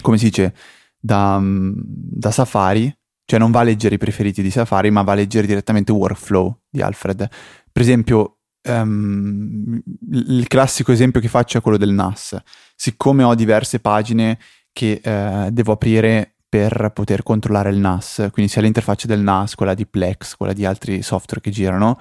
come 0.00 0.18
si 0.18 0.26
dice, 0.26 0.54
da, 0.98 1.36
um, 1.36 1.74
da 1.84 2.30
Safari, 2.30 2.92
cioè 3.24 3.38
non 3.38 3.50
va 3.50 3.60
a 3.60 3.64
leggere 3.64 3.96
i 3.96 3.98
preferiti 3.98 4.42
di 4.42 4.50
Safari, 4.50 4.90
ma 4.90 5.02
va 5.02 5.12
a 5.12 5.16
leggere 5.16 5.46
direttamente 5.46 5.92
workflow 5.92 6.62
di 6.68 6.80
Alfred. 6.80 7.28
Per 7.70 7.82
esempio, 7.82 8.38
um, 8.68 9.80
il 10.10 10.46
classico 10.48 10.92
esempio 10.92 11.20
che 11.20 11.28
faccio 11.28 11.58
è 11.58 11.60
quello 11.60 11.76
del 11.76 11.92
NAS. 11.92 12.40
Siccome 12.74 13.22
ho 13.22 13.34
diverse 13.34 13.80
pagine 13.80 14.38
che 14.72 15.00
uh, 15.04 15.50
devo 15.50 15.72
aprire 15.72 16.34
per 16.48 16.92
poter 16.94 17.22
controllare 17.22 17.70
il 17.70 17.76
NAS, 17.76 18.28
quindi 18.32 18.50
sia 18.50 18.62
l'interfaccia 18.62 19.06
del 19.06 19.20
NAS, 19.20 19.54
quella 19.54 19.74
di 19.74 19.86
Plex, 19.86 20.34
quella 20.34 20.54
di 20.54 20.64
altri 20.64 21.02
software 21.02 21.42
che 21.42 21.50
girano, 21.50 21.98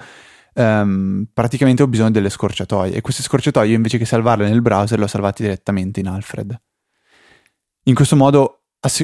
um, 0.54 1.28
praticamente 1.34 1.84
ho 1.84 1.88
bisogno 1.88 2.12
delle 2.12 2.30
scorciatoie 2.30 2.94
e 2.94 3.02
queste 3.02 3.24
scorciatoie 3.24 3.74
invece 3.74 3.98
che 3.98 4.06
salvarle 4.06 4.48
nel 4.48 4.62
browser 4.62 4.98
le 4.98 5.06
ho 5.06 5.08
salvate 5.08 5.44
direttamente 5.44 6.00
in 6.00 6.08
Alfred. 6.08 6.58
In 7.88 7.95
questo 7.95 8.17
modo 8.17 8.63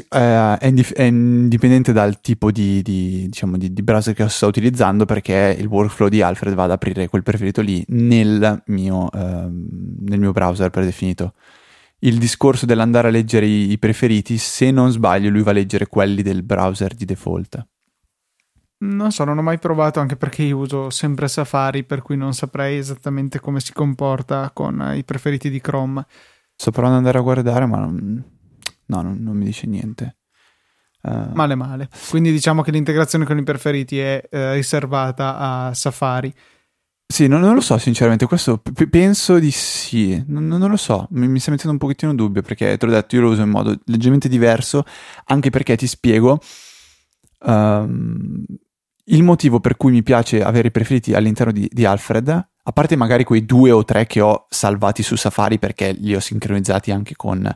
eh, 0.09 0.57
è, 0.57 1.03
indipendente 1.03 1.93
dal 1.93 2.19
tipo 2.19 2.51
di, 2.51 2.81
di, 2.81 3.27
diciamo, 3.29 3.57
di, 3.57 3.71
di, 3.71 3.81
browser 3.81 4.13
che 4.13 4.27
sto 4.27 4.47
utilizzando 4.47 5.05
perché 5.05 5.55
il 5.57 5.67
workflow 5.67 6.09
di 6.09 6.21
Alfred 6.21 6.53
va 6.53 6.65
ad 6.65 6.71
aprire 6.71 7.07
quel 7.07 7.23
preferito 7.23 7.61
lì 7.61 7.83
nel 7.87 8.61
mio, 8.67 9.09
eh, 9.11 9.47
nel 9.49 10.19
mio 10.19 10.31
browser 10.33 10.69
predefinito. 10.69 11.33
Il 11.99 12.17
discorso 12.17 12.65
dell'andare 12.65 13.07
a 13.07 13.11
leggere 13.11 13.45
i, 13.45 13.71
i, 13.71 13.79
preferiti, 13.79 14.37
se 14.37 14.69
non 14.69 14.91
sbaglio, 14.91 15.29
lui 15.29 15.43
va 15.43 15.51
a 15.51 15.53
leggere 15.53 15.87
quelli 15.87 16.21
del 16.21 16.43
browser 16.43 16.93
di 16.93 17.05
default. 17.05 17.65
Non 18.79 19.11
so, 19.13 19.23
non 19.23 19.37
ho 19.37 19.41
mai 19.41 19.59
provato 19.59 20.01
anche 20.01 20.17
perché 20.17 20.43
io 20.43 20.57
uso 20.57 20.89
sempre 20.89 21.29
Safari, 21.29 21.85
per 21.85 22.01
cui 22.01 22.17
non 22.17 22.33
saprei 22.33 22.77
esattamente 22.77 23.39
come 23.39 23.61
si 23.61 23.71
comporta 23.71 24.51
con 24.53 24.91
i 24.93 25.05
preferiti 25.05 25.49
di 25.49 25.61
Chrome. 25.61 26.05
Sto 26.53 26.71
provando 26.71 26.97
ad 26.97 27.05
andare 27.05 27.19
a 27.19 27.21
guardare, 27.21 27.65
ma 27.65 27.77
non, 27.77 28.23
No, 28.87 29.01
non, 29.01 29.17
non 29.21 29.35
mi 29.35 29.45
dice 29.45 29.67
niente. 29.67 30.17
Uh, 31.01 31.31
male 31.33 31.55
male. 31.55 31.89
Quindi 32.09 32.31
diciamo 32.31 32.61
che 32.61 32.71
l'integrazione 32.71 33.25
con 33.25 33.37
i 33.37 33.43
preferiti 33.43 33.99
è 33.99 34.23
eh, 34.29 34.53
riservata 34.53 35.37
a 35.37 35.73
Safari. 35.73 36.33
Sì, 37.05 37.27
non, 37.27 37.41
non 37.41 37.53
lo 37.53 37.61
so 37.61 37.77
sinceramente, 37.77 38.25
questo 38.25 38.57
p- 38.57 38.87
penso 38.87 39.37
di 39.37 39.51
sì, 39.51 40.23
non, 40.27 40.47
non 40.47 40.69
lo 40.69 40.77
so, 40.77 41.07
mi, 41.11 41.27
mi, 41.27 41.39
sta 41.39 41.51
mettendo 41.51 41.73
un 41.73 41.77
pochettino 41.77 42.15
dubbio 42.15 42.41
perché 42.41 42.75
te 42.77 42.85
l'ho 42.85 42.91
detto, 42.91 43.15
io 43.15 43.21
lo 43.21 43.29
uso 43.29 43.43
in 43.43 43.49
modo 43.49 43.77
leggermente 43.85 44.27
diverso, 44.27 44.83
anche 45.25 45.51
perché 45.51 45.75
ti 45.75 45.85
spiego, 45.85 46.39
um, 47.41 48.43
il 49.05 49.23
motivo 49.23 49.59
per 49.59 49.77
cui 49.77 49.91
mi 49.91 50.01
piace 50.01 50.41
avere 50.41 50.69
i 50.69 50.71
preferiti 50.71 51.13
all'interno 51.13 51.51
di, 51.51 51.69
di 51.71 51.85
Alfred, 51.85 52.29
a 52.29 52.71
parte 52.71 52.95
magari 52.95 53.25
quei 53.25 53.45
due 53.45 53.69
o 53.71 53.83
tre 53.83 54.07
che 54.07 54.21
ho 54.21 54.47
salvati 54.49 55.03
su 55.03 55.15
Safari 55.15 55.59
perché 55.59 55.91
li 55.91 56.15
ho 56.15 56.19
sincronizzati 56.19 56.91
anche 56.91 57.15
con 57.15 57.47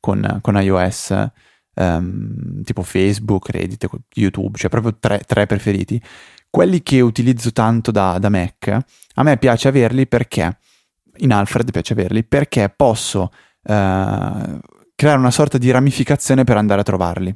con, 0.00 0.38
con 0.40 0.60
iOS, 0.60 1.28
um, 1.74 2.62
tipo 2.62 2.82
Facebook, 2.82 3.50
Reddit, 3.50 3.88
YouTube, 4.14 4.58
cioè 4.58 4.70
proprio 4.70 4.96
tre, 4.98 5.22
tre, 5.26 5.46
preferiti. 5.46 6.02
Quelli 6.48 6.82
che 6.82 7.00
utilizzo 7.00 7.52
tanto 7.52 7.90
da, 7.90 8.18
da 8.18 8.28
Mac, 8.28 8.76
a 9.14 9.22
me 9.22 9.36
piace 9.36 9.68
averli 9.68 10.06
perché, 10.06 10.58
in 11.18 11.32
Alfred 11.32 11.70
piace 11.70 11.92
averli, 11.92 12.24
perché 12.24 12.72
posso 12.74 13.22
uh, 13.22 13.30
creare 13.62 15.18
una 15.18 15.30
sorta 15.30 15.58
di 15.58 15.70
ramificazione 15.70 16.44
per 16.44 16.56
andare 16.56 16.80
a 16.80 16.84
trovarli. 16.84 17.34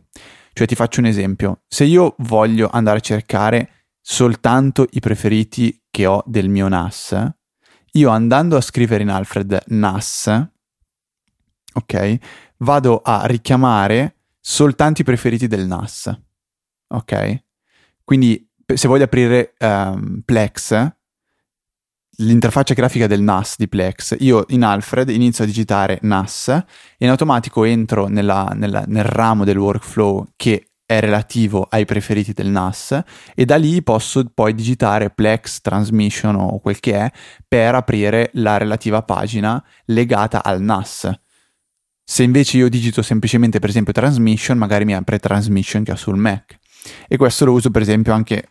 Cioè 0.53 0.67
ti 0.67 0.75
faccio 0.75 1.01
un 1.01 1.07
esempio, 1.07 1.63
se 1.67 1.85
io 1.85 2.15
voglio 2.19 2.69
andare 2.71 2.99
a 2.99 3.01
cercare 3.01 3.71
soltanto 4.01 4.87
i 4.91 5.01
preferiti 5.01 5.83
che 5.91 6.07
ho 6.07 6.23
del 6.27 6.49
mio 6.49 6.69
NAS, 6.69 7.33
io 7.93 8.11
andando 8.11 8.57
a 8.57 8.61
scrivere 8.61 9.03
in 9.03 9.09
Alfred 9.09 9.63
NAS, 9.69 10.49
ok, 11.73 12.19
vado 12.59 13.01
a 13.03 13.27
richiamare 13.27 14.17
soltanto 14.41 15.01
i 15.01 15.05
preferiti 15.05 15.47
del 15.47 15.67
NAS. 15.67 16.21
Ok? 16.89 17.43
Quindi 18.05 18.49
se 18.75 18.89
voglio 18.89 19.05
aprire 19.05 19.55
um, 19.59 20.23
Plex, 20.25 20.93
l'interfaccia 22.19 22.75
grafica 22.75 23.07
del 23.07 23.23
NAS 23.23 23.57
di 23.57 23.69
Plex, 23.69 24.17
io 24.21 24.45
in 24.49 24.63
Alfred 24.63 25.09
inizio 25.09 25.45
a 25.45 25.47
digitare 25.47 25.99
NAS 26.03 26.49
e 26.49 26.65
in 26.99 27.09
automatico 27.09 27.65
entro 27.65 28.07
nella, 28.07 28.53
nella, 28.55 28.85
nel 28.87 29.05
ramo 29.05 29.45
del 29.45 29.59
workflow 29.59 30.27
che 30.37 30.69
è 30.87 31.01
relativo 31.01 31.67
ai 31.71 31.87
preferiti 31.87 32.33
del 32.33 32.49
NAS 32.49 33.03
e 33.35 33.45
da 33.45 33.57
lì 33.57 33.83
posso 33.83 34.23
poi 34.33 34.55
digitare 34.55 35.11
Plex 35.11 35.61
Transmission 35.61 36.35
o 36.37 36.61
quel 36.61 36.79
che 36.79 36.95
è 36.95 37.11
per 37.49 37.75
aprire 37.75 38.31
la 38.35 38.59
relativa 38.59 39.03
pagina 39.03 39.63
legata 39.87 40.45
al 40.45 40.61
NAS. 40.61 41.11
Se 42.05 42.23
invece 42.23 42.59
io 42.59 42.69
digito 42.69 43.03
semplicemente 43.03 43.59
per 43.59 43.71
esempio 43.71 43.93
transmission, 43.93 44.59
magari 44.59 44.85
mi 44.85 44.95
apre 44.95 45.19
transmission 45.19 45.83
ho 45.91 45.97
sul 45.97 46.17
Mac. 46.17 46.59
E 47.09 47.17
questo 47.17 47.47
lo 47.47 47.53
uso 47.53 47.71
per 47.71 47.83
esempio 47.83 48.13
anche 48.13 48.49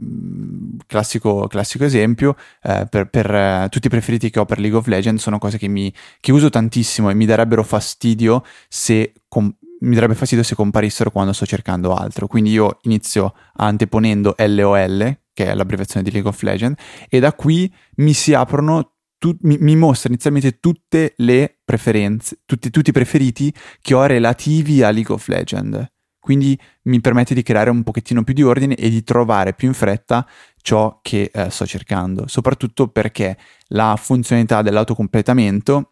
mm, 0.00 0.66
Classico, 0.86 1.48
classico, 1.48 1.84
esempio, 1.84 2.36
eh, 2.62 2.86
per, 2.88 3.08
per 3.08 3.34
eh, 3.34 3.66
tutti 3.70 3.88
i 3.88 3.90
preferiti 3.90 4.30
che 4.30 4.38
ho 4.38 4.44
per 4.44 4.60
League 4.60 4.78
of 4.78 4.86
Legends 4.86 5.20
sono 5.20 5.38
cose 5.38 5.58
che, 5.58 5.66
mi, 5.66 5.92
che 6.20 6.30
uso 6.30 6.48
tantissimo 6.48 7.10
e 7.10 7.14
mi 7.14 7.26
darebbero 7.26 7.64
fastidio 7.64 8.44
se 8.68 9.12
com- 9.26 9.52
mi 9.80 9.94
darebbe 9.94 10.14
fastidio 10.14 10.44
se 10.44 10.54
comparissero 10.54 11.10
quando 11.10 11.32
sto 11.32 11.44
cercando 11.44 11.94
altro. 11.94 12.28
Quindi 12.28 12.50
io 12.50 12.78
inizio 12.82 13.34
anteponendo 13.54 14.36
LOL, 14.38 15.18
che 15.32 15.46
è 15.46 15.54
l'abbreviazione 15.54 16.04
di 16.04 16.12
League 16.12 16.30
of 16.30 16.40
Legends, 16.42 16.80
e 17.08 17.18
da 17.18 17.32
qui 17.32 17.72
mi 17.96 18.12
si 18.12 18.32
aprono 18.32 18.95
tu, 19.18 19.36
mi, 19.40 19.56
mi, 19.58 19.76
mostra 19.76 20.08
inizialmente 20.08 20.58
tutte 20.58 21.14
le 21.16 21.58
preferenze, 21.64 22.40
tutti, 22.44 22.70
tutti, 22.70 22.90
i 22.90 22.92
preferiti 22.92 23.52
che 23.80 23.94
ho 23.94 24.04
relativi 24.04 24.82
a 24.82 24.90
League 24.90 25.14
of 25.14 25.26
Legends. 25.28 25.86
Quindi 26.18 26.58
mi 26.82 27.00
permette 27.00 27.34
di 27.34 27.42
creare 27.42 27.70
un 27.70 27.84
pochettino 27.84 28.24
più 28.24 28.34
di 28.34 28.42
ordine 28.42 28.74
e 28.74 28.90
di 28.90 29.04
trovare 29.04 29.54
più 29.54 29.68
in 29.68 29.74
fretta 29.74 30.26
ciò 30.60 30.98
che 31.00 31.30
eh, 31.32 31.50
sto 31.50 31.64
cercando, 31.66 32.26
soprattutto 32.26 32.88
perché 32.88 33.38
la 33.68 33.96
funzionalità 33.96 34.62
dell'autocompletamento 34.62 35.90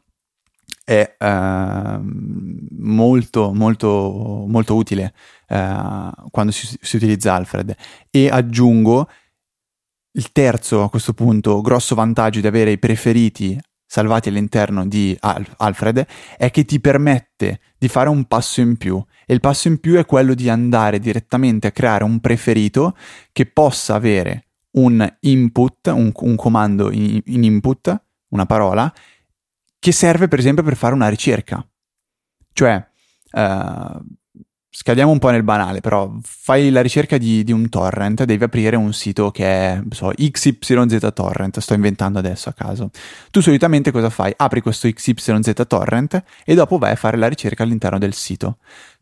è 0.84 1.16
eh, 1.18 2.00
molto 2.00 3.52
molto 3.54 4.44
molto 4.46 4.74
utile 4.74 5.14
eh, 5.48 6.10
quando 6.30 6.52
si, 6.52 6.76
si 6.80 6.96
utilizza 6.96 7.34
Alfred 7.34 7.74
e 8.10 8.28
aggiungo 8.28 9.08
il 10.16 10.32
terzo, 10.32 10.82
a 10.82 10.90
questo 10.90 11.12
punto, 11.12 11.60
grosso 11.60 11.94
vantaggio 11.94 12.40
di 12.40 12.46
avere 12.46 12.72
i 12.72 12.78
preferiti 12.78 13.58
salvati 13.86 14.28
all'interno 14.28 14.86
di 14.86 15.16
Alfred 15.20 16.06
è 16.36 16.50
che 16.50 16.64
ti 16.64 16.80
permette 16.80 17.60
di 17.78 17.88
fare 17.88 18.08
un 18.08 18.24
passo 18.24 18.60
in 18.60 18.76
più 18.76 19.02
e 19.26 19.34
il 19.34 19.40
passo 19.40 19.68
in 19.68 19.78
più 19.78 19.94
è 19.94 20.04
quello 20.04 20.34
di 20.34 20.48
andare 20.48 20.98
direttamente 20.98 21.68
a 21.68 21.72
creare 21.72 22.04
un 22.04 22.20
preferito 22.20 22.96
che 23.32 23.46
possa 23.46 23.94
avere 23.94 24.48
un 24.72 25.16
input, 25.20 25.86
un, 25.88 26.10
un 26.12 26.36
comando 26.36 26.90
in, 26.90 27.20
in, 27.26 27.44
input, 27.44 28.02
una 28.28 28.46
parola, 28.46 28.92
che 29.78 29.92
serve 29.92 30.28
per 30.28 30.38
esempio 30.38 30.64
per 30.64 30.76
fare 30.76 30.94
una 30.94 31.08
ricerca. 31.08 31.64
Cioè, 32.52 32.84
uh, 33.32 34.04
scadiamo 34.76 35.12
un 35.12 35.20
po' 35.20 35.30
nel 35.30 35.44
banale, 35.44 35.80
però 35.80 36.12
fai 36.22 36.70
la 36.70 36.82
ricerca 36.82 37.16
di, 37.16 37.44
di, 37.44 37.52
un 37.52 37.68
torrent, 37.68 38.24
devi 38.24 38.42
aprire 38.42 38.74
un 38.74 38.92
sito 38.92 39.30
che 39.30 39.44
è, 39.44 39.82
so, 39.90 40.12
XYZ 40.16 41.12
torrent, 41.14 41.60
sto 41.60 41.74
inventando 41.74 42.18
adesso 42.18 42.48
a 42.48 42.52
caso. 42.52 42.90
Tu 43.30 43.40
solitamente 43.40 43.92
cosa 43.92 44.10
fai? 44.10 44.34
Apri 44.36 44.60
questo 44.60 44.90
XYZ 44.90 45.52
torrent 45.68 46.22
e 46.44 46.54
dopo 46.54 46.78
vai 46.78 46.90
a 46.90 46.96
fare 46.96 47.16
la 47.16 47.28
ricerca 47.28 47.62
all'interno 47.62 47.98
del 47.98 48.14
sito. 48.14 48.58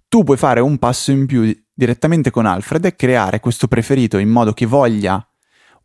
tu 0.09 0.25
puoi 0.25 0.37
fare 0.37 0.61
un 0.61 0.77
passo 0.77 1.11
in 1.11 1.25
più 1.25 1.51
direttamente 1.73 2.31
con 2.31 2.45
Alfred 2.45 2.85
e 2.85 2.95
creare 2.95 3.41
questo 3.41 3.67
preferito 3.67 4.19
in 4.19 4.29
modo 4.29 4.53
che 4.53 4.67
voglia 4.67 5.27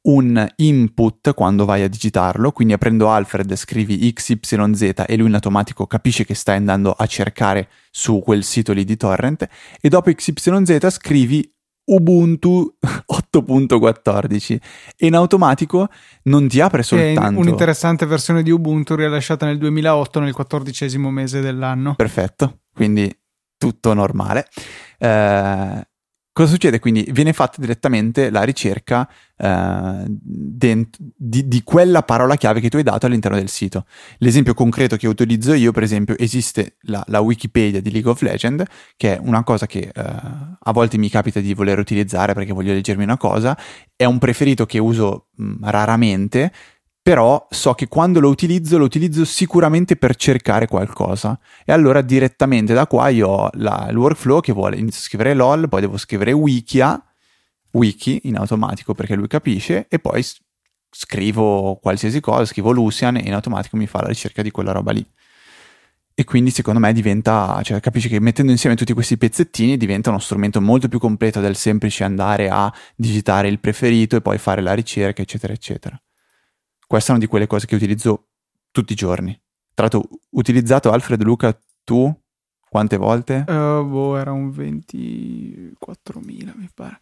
un 0.07 0.45
input 0.57 1.33
quando 1.33 1.65
vai 1.65 1.83
a 1.83 1.87
digitarlo, 1.87 2.51
quindi 2.51 2.73
aprendo 2.73 3.09
Alfred 3.09 3.53
scrivi 3.55 4.11
XYZ 4.13 5.03
e 5.05 5.17
lui 5.17 5.27
in 5.27 5.33
automatico 5.33 5.85
capisce 5.85 6.25
che 6.25 6.33
stai 6.33 6.57
andando 6.57 6.91
a 6.91 7.05
cercare 7.05 7.69
su 7.91 8.19
quel 8.19 8.43
sito 8.43 8.73
lì 8.73 8.83
di 8.83 8.97
torrent 8.97 9.47
e 9.79 9.89
dopo 9.89 10.11
XYZ 10.11 10.89
scrivi 10.89 11.51
Ubuntu 11.89 12.75
8.14 12.83 14.57
e 14.97 15.05
in 15.05 15.15
automatico 15.15 15.87
non 16.23 16.47
ti 16.47 16.59
apre 16.59 16.83
soltanto... 16.83 17.39
È 17.39 17.41
un'interessante 17.41 18.05
versione 18.05 18.43
di 18.43 18.51
Ubuntu 18.51 18.95
rilasciata 18.95 19.45
nel 19.45 19.57
2008 19.57 20.19
nel 20.19 20.33
quattordicesimo 20.33 21.09
mese 21.11 21.39
dell'anno. 21.39 21.95
Perfetto, 21.95 22.59
quindi 22.73 23.09
tutto 23.57 23.93
normale. 23.93 24.47
Eh, 24.97 25.87
Cosa 26.37 26.51
succede? 26.51 26.77
Quindi 26.77 27.03
viene 27.11 27.33
fatta 27.33 27.59
direttamente 27.59 28.29
la 28.29 28.43
ricerca 28.43 29.09
eh, 29.35 30.03
dent- 30.05 30.95
di, 30.99 31.47
di, 31.47 31.63
quella 31.63 32.03
parola 32.03 32.35
chiave 32.35 32.59
che 32.59 32.69
tu 32.69 32.77
hai 32.77 32.83
dato 32.83 33.07
all'interno 33.07 33.37
del 33.37 33.49
sito. 33.49 33.87
L'esempio 34.19 34.53
concreto 34.53 34.97
che 34.97 35.07
utilizzo 35.07 35.55
io, 35.55 35.71
per 35.71 35.81
esempio, 35.81 36.15
esiste 36.15 36.75
la, 36.81 37.03
la 37.07 37.21
Wikipedia 37.21 37.81
di 37.81 37.89
League 37.89 38.11
of 38.11 38.21
Legends, 38.21 38.65
che 38.97 39.15
è 39.15 39.19
una 39.19 39.43
cosa 39.43 39.65
che 39.65 39.89
eh, 39.91 39.91
a 39.95 40.71
volte 40.73 40.99
mi 40.99 41.09
capita 41.09 41.39
di 41.39 41.55
voler 41.55 41.79
utilizzare 41.79 42.35
perché 42.35 42.53
voglio 42.53 42.73
leggermi 42.73 43.01
una 43.01 43.17
cosa, 43.17 43.57
è 43.95 44.05
un 44.05 44.19
preferito 44.19 44.67
che 44.67 44.77
uso 44.77 45.29
mh, 45.37 45.67
raramente 45.67 46.51
però 47.07 47.47
so 47.49 47.73
che 47.73 47.87
quando 47.87 48.19
lo 48.19 48.27
utilizzo 48.27 48.77
lo 48.77 48.83
utilizzo 48.83 49.23
sicuramente 49.23 49.95
per 49.95 50.17
cercare 50.17 50.67
qualcosa 50.67 51.39
e 51.63 51.71
allora 51.71 52.01
direttamente 52.01 52.73
da 52.73 52.85
qua 52.85 53.07
io 53.07 53.29
ho 53.29 53.49
la, 53.53 53.87
il 53.89 53.95
workflow 53.95 54.41
che 54.41 54.51
vuole 54.51 54.75
inizio 54.75 54.99
a 54.99 55.03
scrivere 55.03 55.33
LOL, 55.33 55.69
poi 55.69 55.79
devo 55.79 55.95
scrivere 55.95 56.33
wikia, 56.33 57.01
wiki 57.71 58.19
in 58.23 58.35
automatico 58.35 58.93
perché 58.93 59.15
lui 59.15 59.27
capisce 59.27 59.85
e 59.87 59.99
poi 59.99 60.21
scrivo 60.91 61.79
qualsiasi 61.81 62.19
cosa, 62.19 62.43
scrivo 62.43 62.71
Lucian 62.71 63.15
e 63.15 63.21
in 63.21 63.33
automatico 63.33 63.77
mi 63.77 63.87
fa 63.87 64.01
la 64.01 64.09
ricerca 64.09 64.41
di 64.41 64.51
quella 64.51 64.73
roba 64.73 64.91
lì. 64.91 65.09
E 66.13 66.25
quindi 66.25 66.49
secondo 66.49 66.81
me 66.81 66.91
diventa, 66.91 67.61
cioè 67.63 67.79
capisci 67.79 68.09
che 68.09 68.19
mettendo 68.19 68.51
insieme 68.51 68.75
tutti 68.75 68.91
questi 68.91 69.17
pezzettini 69.17 69.77
diventa 69.77 70.09
uno 70.09 70.19
strumento 70.19 70.59
molto 70.59 70.89
più 70.89 70.99
completo 70.99 71.39
del 71.39 71.55
semplice 71.55 72.03
andare 72.03 72.49
a 72.49 72.69
digitare 72.97 73.47
il 73.47 73.61
preferito 73.61 74.17
e 74.17 74.21
poi 74.21 74.37
fare 74.37 74.59
la 74.61 74.73
ricerca, 74.73 75.21
eccetera, 75.21 75.53
eccetera. 75.53 75.97
Questa 76.87 77.09
è 77.09 77.15
una 77.15 77.23
di 77.23 77.29
quelle 77.29 77.47
cose 77.47 77.67
che 77.67 77.75
utilizzo 77.75 78.29
tutti 78.71 78.93
i 78.93 78.95
giorni. 78.95 79.33
Tra 79.73 79.89
l'altro, 79.89 80.09
utilizzato 80.31 80.89
Alfred 80.89 81.21
Luca 81.21 81.57
tu 81.83 82.11
quante 82.69 82.97
volte? 82.97 83.45
Uh, 83.47 83.85
boh, 83.85 84.17
era 84.17 84.31
un 84.31 84.49
24.000 84.49 86.53
mi 86.55 86.69
pare. 86.73 87.01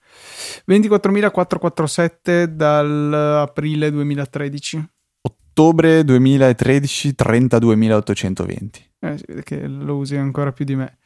24.447 0.67 2.45
dall'aprile 2.45 3.91
2013. 3.91 4.89
Ottobre 5.21 6.03
2013, 6.03 7.15
32.820. 7.17 8.69
Eh, 8.99 9.17
si 9.17 9.23
vede 9.27 9.43
che 9.43 9.67
lo 9.67 9.97
usi 9.97 10.15
ancora 10.15 10.51
più 10.51 10.65
di 10.65 10.75
me. 10.75 10.97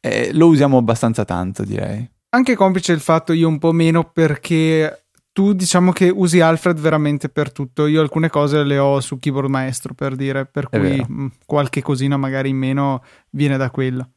Eh, 0.00 0.32
lo 0.32 0.46
usiamo 0.46 0.78
abbastanza 0.78 1.24
tanto, 1.24 1.64
direi. 1.64 2.08
Anche 2.30 2.54
complice 2.54 2.92
il 2.92 3.00
fatto, 3.00 3.32
io 3.32 3.48
un 3.48 3.58
po' 3.58 3.72
meno, 3.72 4.10
perché 4.10 5.07
tu 5.38 5.52
diciamo 5.52 5.92
che 5.92 6.08
usi 6.08 6.40
Alfred 6.40 6.80
veramente 6.80 7.28
per 7.28 7.52
tutto. 7.52 7.86
Io 7.86 8.00
alcune 8.00 8.28
cose 8.28 8.64
le 8.64 8.76
ho 8.76 8.98
su 8.98 9.20
keyboard 9.20 9.48
maestro 9.48 9.94
per 9.94 10.16
dire, 10.16 10.46
per 10.46 10.68
cui 10.68 10.98
mh, 10.98 11.12
mm, 11.12 11.26
qualche 11.46 11.80
cosina 11.80 12.16
magari 12.16 12.48
in 12.48 12.56
meno 12.56 13.04
viene 13.30 13.56
da 13.56 13.70
quello. 13.70 14.10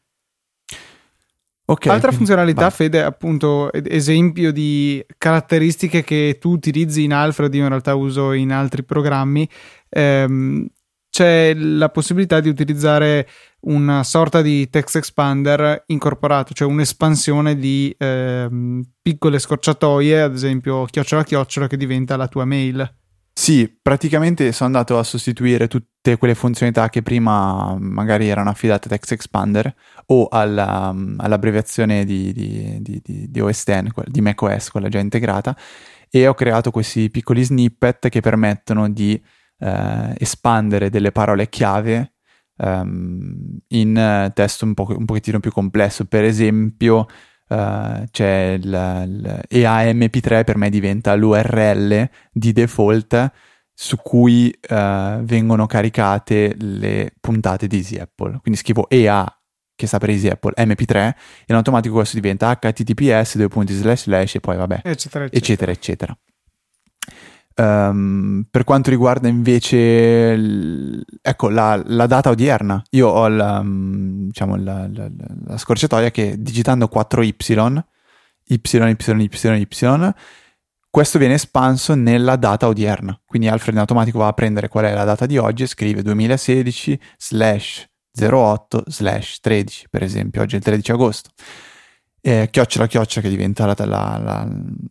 Okay, 1.63 1.93
Altra 1.93 2.11
funzionalità, 2.11 2.61
vai. 2.61 2.72
Fede, 2.72 3.03
appunto, 3.03 3.72
esempio 3.72 4.51
di 4.51 5.05
caratteristiche 5.15 6.03
che 6.03 6.38
tu 6.41 6.53
utilizzi 6.53 7.03
in 7.03 7.13
Alfred, 7.13 7.53
io 7.53 7.61
in 7.61 7.69
realtà 7.69 7.93
uso 7.93 8.32
in 8.32 8.51
altri 8.51 8.84
programmi, 8.84 9.47
ehm, 9.89 10.67
c'è 11.12 11.53
la 11.53 11.89
possibilità 11.89 12.39
di 12.39 12.47
utilizzare 12.47 13.28
una 13.62 14.01
sorta 14.03 14.41
di 14.41 14.70
text 14.70 14.95
expander 14.95 15.84
incorporato, 15.88 16.53
cioè 16.53 16.70
un'espansione 16.70 17.57
di 17.57 17.93
eh, 17.97 18.47
piccole 19.01 19.38
scorciatoie, 19.38 20.22
ad 20.22 20.34
esempio 20.34 20.86
chiocciola 20.86 21.26
chiocciola 21.26 21.68
che 21.68 21.76
diventa 21.76 22.16
la 22.16 22.30
tua 22.30 22.45
mail. 22.45 22.95
Sì, 23.34 23.78
praticamente 23.82 24.51
sono 24.53 24.70
andato 24.70 24.97
a 24.97 25.03
sostituire 25.03 25.68
tutte 25.68 26.18
quelle 26.18 26.36
funzionalità 26.36 26.89
che 26.89 27.01
prima 27.01 27.76
magari 27.78 28.30
erano 28.30 28.49
affidate 28.49 28.88
a 28.88 28.91
Text 28.91 29.12
Expander 29.12 29.74
o 30.07 30.28
alla, 30.30 30.95
all'abbreviazione 31.18 32.05
di, 32.05 32.32
di, 32.32 32.82
di, 32.82 33.01
di, 33.30 33.39
OS 33.39 33.64
X, 33.64 34.03
di 34.05 34.22
macOS, 34.22 34.70
quella 34.70 34.89
già 34.89 34.99
integrata, 34.99 35.57
e 36.09 36.28
ho 36.28 36.34
creato 36.34 36.72
questi 36.72 37.09
piccoli 37.09 37.43
snippet 37.43 38.09
che 38.09 38.22
permettono 38.22 38.89
di 38.89 39.20
eh, 39.62 40.16
espandere 40.18 40.89
delle 40.89 41.12
parole 41.12 41.47
chiave 41.47 42.14
um, 42.57 43.57
in 43.68 43.95
eh, 43.97 44.32
testo 44.34 44.66
un, 44.66 44.74
po- 44.74 44.95
un 44.97 45.05
pochettino 45.05 45.39
più 45.39 45.51
complesso. 45.51 46.05
Per 46.05 46.24
esempio, 46.24 47.05
uh, 47.49 48.03
c'è 48.09 48.57
l'EAMP3 48.57 50.43
per 50.43 50.57
me 50.57 50.70
diventa 50.70 51.14
l'URL 51.16 52.09
di 52.32 52.51
default 52.51 53.32
su 53.74 53.97
cui 53.97 54.53
uh, 54.70 55.24
vengono 55.24 55.66
caricate 55.66 56.55
le 56.57 57.14
puntate 57.20 57.68
di 57.68 57.78
Easy 57.78 57.97
Apple. 57.97 58.39
Quindi 58.41 58.59
scrivo 58.59 58.89
EA 58.89 59.26
che 59.76 59.88
sta 59.88 59.97
per 59.97 60.09
Easy 60.09 60.28
Apple 60.28 60.53
MP3 60.55 60.95
e 60.95 61.16
in 61.47 61.55
automatico 61.55 61.95
questo 61.95 62.16
diventa 62.16 62.55
https 62.55 63.38
due 63.38 63.47
punti 63.47 63.74
slash 63.74 64.03
slash 64.03 64.36
e 64.36 64.39
poi 64.39 64.55
vabbè 64.57 64.82
eccetera 64.84 65.26
eccetera 65.26 65.32
eccetera, 65.32 65.72
eccetera. 65.72 66.18
Um, 67.62 68.47
per 68.49 68.64
quanto 68.64 68.89
riguarda 68.89 69.28
invece 69.28 70.36
l... 70.36 71.03
ecco, 71.22 71.49
la, 71.49 71.80
la, 71.86 72.07
data 72.07 72.32
odierna, 72.32 72.82
io 72.89 73.07
ho 73.07 73.28
la, 73.28 73.59
um, 73.59 74.26
diciamo, 74.26 74.55
la, 74.55 74.89
la, 74.91 75.57
scorciatoia 75.57 76.09
che 76.09 76.38
digitando 76.39 76.89
4y, 76.91 77.24
y, 77.24 77.36
y, 78.47 78.55
y, 78.55 78.62
y, 79.57 80.14
questo 80.89 81.20
viene 81.20 81.36
espanso 81.36 81.93
nella 81.93 82.36
data 82.36 82.68
odierna. 82.68 83.18
Quindi 83.28 83.47
Alfred 83.47 83.76
in 83.76 83.80
automatico 83.80 84.18
va 84.18 84.28
a 84.28 84.34
prendere 84.34 84.68
qual 84.68 84.86
è 84.86 84.93
la 84.93 85.03
data 85.03 85.28
di 85.28 85.38
oggi 85.38 85.64
e 85.64 85.68
scrive 85.68 86.01
2016 86.01 86.99
slash 87.18 87.88
08 88.20 88.84
slash 88.88 89.39
13, 89.39 89.88
per 89.89 90.01
esempio, 90.01 90.41
oggi 90.41 90.55
è 90.55 90.57
il 90.57 90.64
13 90.64 90.91
agosto 90.91 91.30
eh, 92.22 92.49
chiocciola 92.51 92.88
chiocciola 92.88 93.28
che 93.28 93.36
diventa 93.36 93.65
la, 93.65 93.76
la, 93.78 94.19
la, 94.24 94.47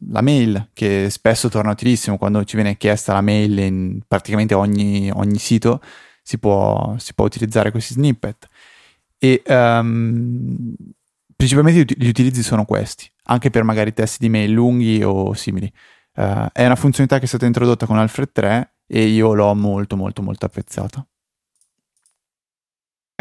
la, 0.09 0.21
mail, 0.21 0.71
che 0.73 1.09
spesso 1.11 1.49
torna 1.49 1.71
utilissimo 1.71 2.19
quando 2.19 2.45
ci 2.45 2.57
viene 2.57 2.77
chiesta 2.77 3.13
la 3.13 3.21
mail 3.21 3.59
in 3.59 4.01
praticamente 4.07 4.55
ogni, 4.55 5.11
ogni 5.13 5.39
sito, 5.39 5.81
si 6.23 6.39
può, 6.39 6.97
si 6.99 7.15
può, 7.15 7.25
utilizzare 7.25 7.71
questi 7.71 7.95
snippet. 7.95 8.49
E 9.17 9.43
um, 9.47 10.75
principalmente 11.37 11.95
gli 11.97 12.09
utilizzi 12.09 12.43
sono 12.43 12.65
questi, 12.65 13.11
anche 13.25 13.51
per 13.51 13.63
magari 13.63 13.93
testi 13.93 14.19
di 14.21 14.29
mail 14.29 14.51
lunghi 14.51 15.03
o 15.03 15.33
simili. 15.35 15.73
Uh, 16.17 16.49
è 16.53 16.67
una 16.67 16.75
funzionalità 16.75 17.19
che 17.19 17.25
è 17.25 17.29
stata 17.29 17.47
introdotta 17.47 17.87
con 17.87 17.97
Alfred 17.99 18.33
3 18.33 18.75
e 18.87 19.05
io 19.05 19.35
l'ho 19.35 19.55
molto 19.55 19.97
molto 19.97 20.21
molto 20.23 20.47
apprezzata. 20.47 21.07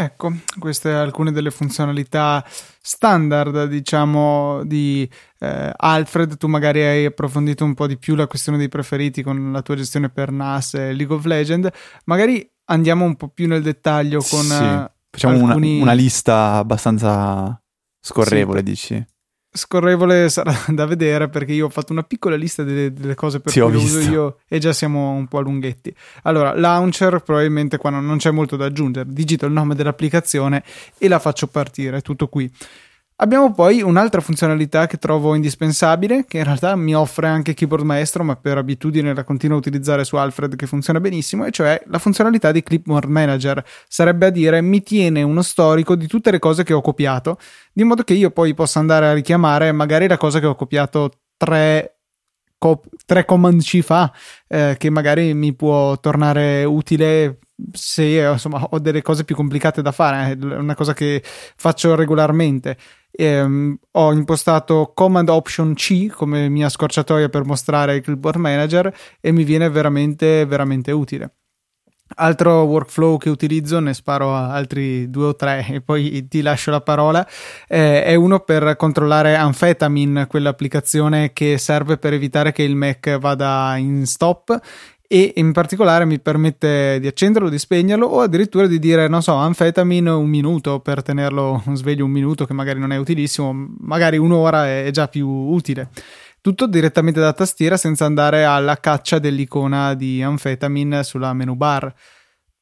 Ecco, 0.02 0.32
queste 0.58 0.90
alcune 0.92 1.30
delle 1.30 1.50
funzionalità 1.50 2.42
standard, 2.80 3.66
diciamo, 3.66 4.64
di 4.64 5.06
eh, 5.40 5.72
Alfred. 5.76 6.38
Tu 6.38 6.46
magari 6.46 6.80
hai 6.80 7.04
approfondito 7.04 7.66
un 7.66 7.74
po' 7.74 7.86
di 7.86 7.98
più 7.98 8.14
la 8.14 8.26
questione 8.26 8.56
dei 8.56 8.70
preferiti 8.70 9.22
con 9.22 9.52
la 9.52 9.60
tua 9.60 9.74
gestione 9.74 10.08
per 10.08 10.30
NAS 10.30 10.72
e 10.72 10.94
League 10.94 11.14
of 11.14 11.26
Legends. 11.26 11.68
Magari 12.04 12.50
andiamo 12.64 13.04
un 13.04 13.14
po' 13.14 13.28
più 13.28 13.46
nel 13.46 13.60
dettaglio 13.60 14.22
con... 14.22 14.40
Sì, 14.40 14.64
eh, 14.64 14.90
facciamo 15.10 15.46
alcuni... 15.46 15.74
una, 15.74 15.82
una, 15.82 15.92
lista 15.92 16.54
abbastanza 16.54 17.62
scorrevole, 18.00 18.60
sì. 18.60 18.64
dici? 18.64 19.06
Scorrevole 19.52 20.28
sarà 20.28 20.54
da 20.68 20.86
vedere 20.86 21.28
perché 21.28 21.52
io 21.52 21.66
ho 21.66 21.70
fatto 21.70 21.92
una 21.92 22.02
piccola 22.02 22.36
lista 22.36 22.62
delle, 22.62 22.92
delle 22.92 23.14
cose 23.14 23.40
per 23.40 23.52
sì, 23.52 23.60
cui 23.60 23.74
uso 23.74 23.98
io 24.00 24.38
e 24.48 24.58
già 24.58 24.72
siamo 24.72 25.10
un 25.10 25.26
po' 25.26 25.38
a 25.38 25.42
lunghetti. 25.42 25.94
Allora, 26.22 26.54
launcher 26.54 27.20
probabilmente 27.20 27.76
qua 27.76 27.90
non, 27.90 28.06
non 28.06 28.18
c'è 28.18 28.30
molto 28.30 28.56
da 28.56 28.66
aggiungere, 28.66 29.08
digito 29.10 29.46
il 29.46 29.52
nome 29.52 29.74
dell'applicazione 29.74 30.62
e 30.98 31.08
la 31.08 31.18
faccio 31.18 31.46
partire, 31.46 32.00
tutto 32.00 32.28
qui. 32.28 32.50
Abbiamo 33.22 33.52
poi 33.52 33.82
un'altra 33.82 34.22
funzionalità 34.22 34.86
che 34.86 34.96
trovo 34.96 35.34
indispensabile, 35.34 36.24
che 36.24 36.38
in 36.38 36.44
realtà 36.44 36.74
mi 36.74 36.94
offre 36.94 37.26
anche 37.26 37.52
Keyboard 37.52 37.84
Maestro, 37.84 38.24
ma 38.24 38.34
per 38.36 38.56
abitudine 38.56 39.12
la 39.12 39.24
continuo 39.24 39.56
a 39.56 39.58
utilizzare 39.58 40.04
su 40.04 40.16
Alfred 40.16 40.56
che 40.56 40.66
funziona 40.66 41.00
benissimo, 41.00 41.44
e 41.44 41.50
cioè 41.50 41.82
la 41.88 41.98
funzionalità 41.98 42.50
di 42.50 42.62
Clipboard 42.62 43.10
Manager. 43.10 43.62
Sarebbe 43.86 44.24
a 44.26 44.30
dire 44.30 44.62
mi 44.62 44.82
tiene 44.82 45.22
uno 45.22 45.42
storico 45.42 45.96
di 45.96 46.06
tutte 46.06 46.30
le 46.30 46.38
cose 46.38 46.64
che 46.64 46.72
ho 46.72 46.80
copiato, 46.80 47.36
di 47.74 47.84
modo 47.84 48.04
che 48.04 48.14
io 48.14 48.30
poi 48.30 48.54
possa 48.54 48.78
andare 48.78 49.08
a 49.08 49.12
richiamare 49.12 49.70
magari 49.72 50.08
la 50.08 50.16
cosa 50.16 50.40
che 50.40 50.46
ho 50.46 50.54
copiato 50.54 51.10
tre 51.36 51.96
tre 53.06 53.24
command 53.26 53.60
C 53.62 53.80
fa, 53.82 54.12
eh, 54.46 54.76
che 54.78 54.90
magari 54.90 55.34
mi 55.34 55.54
può 55.54 55.98
tornare 55.98 56.64
utile 56.64 57.38
se 57.72 58.02
insomma 58.32 58.62
ho 58.70 58.78
delle 58.78 59.02
cose 59.02 59.24
più 59.24 59.34
complicate 59.34 59.82
da 59.82 59.92
fare, 59.92 60.32
è 60.32 60.44
una 60.56 60.74
cosa 60.74 60.94
che 60.94 61.22
faccio 61.24 61.94
regolarmente 61.94 62.76
ehm, 63.10 63.78
ho 63.92 64.12
impostato 64.12 64.92
Command 64.94 65.28
Option 65.28 65.74
C 65.74 66.08
come 66.08 66.48
mia 66.48 66.68
scorciatoia 66.68 67.28
per 67.28 67.44
mostrare 67.44 67.96
il 67.96 68.02
Clipboard 68.02 68.38
Manager 68.38 68.94
e 69.20 69.32
mi 69.32 69.44
viene 69.44 69.68
veramente, 69.68 70.44
veramente 70.46 70.92
utile. 70.92 71.34
Altro 72.12 72.62
workflow 72.62 73.18
che 73.18 73.30
utilizzo, 73.30 73.78
ne 73.78 73.94
sparo 73.94 74.34
altri 74.34 75.08
due 75.10 75.26
o 75.26 75.36
tre 75.36 75.64
e 75.70 75.80
poi 75.80 76.26
ti 76.26 76.42
lascio 76.42 76.72
la 76.72 76.80
parola, 76.80 77.24
eh, 77.68 78.02
è 78.02 78.16
uno 78.16 78.40
per 78.40 78.74
controllare 78.74 79.36
Amphetamine, 79.36 80.26
quell'applicazione 80.26 81.32
che 81.32 81.56
serve 81.56 81.98
per 81.98 82.12
evitare 82.12 82.50
che 82.50 82.64
il 82.64 82.74
Mac 82.74 83.16
vada 83.18 83.76
in 83.76 84.06
stop 84.06 84.60
e 85.12 85.32
in 85.34 85.50
particolare 85.50 86.04
mi 86.04 86.20
permette 86.20 87.00
di 87.00 87.08
accenderlo, 87.08 87.48
di 87.48 87.58
spegnerlo 87.58 88.06
o 88.06 88.20
addirittura 88.20 88.68
di 88.68 88.78
dire, 88.78 89.08
non 89.08 89.22
so, 89.22 89.34
Amphetamine 89.34 90.08
un 90.08 90.28
minuto 90.28 90.78
per 90.78 91.02
tenerlo 91.02 91.64
sveglio 91.72 92.04
un 92.04 92.12
minuto 92.12 92.44
che 92.44 92.52
magari 92.52 92.78
non 92.78 92.92
è 92.92 92.96
utilissimo, 92.96 93.52
magari 93.80 94.18
un'ora 94.18 94.68
è 94.68 94.88
già 94.92 95.08
più 95.08 95.26
utile 95.26 95.88
tutto 96.40 96.66
direttamente 96.68 97.18
da 97.18 97.32
tastiera 97.32 97.76
senza 97.76 98.04
andare 98.04 98.44
alla 98.44 98.76
caccia 98.76 99.18
dell'icona 99.18 99.94
di 99.94 100.22
Amphetamine 100.22 101.02
sulla 101.02 101.32
menu 101.34 101.54
bar. 101.54 101.92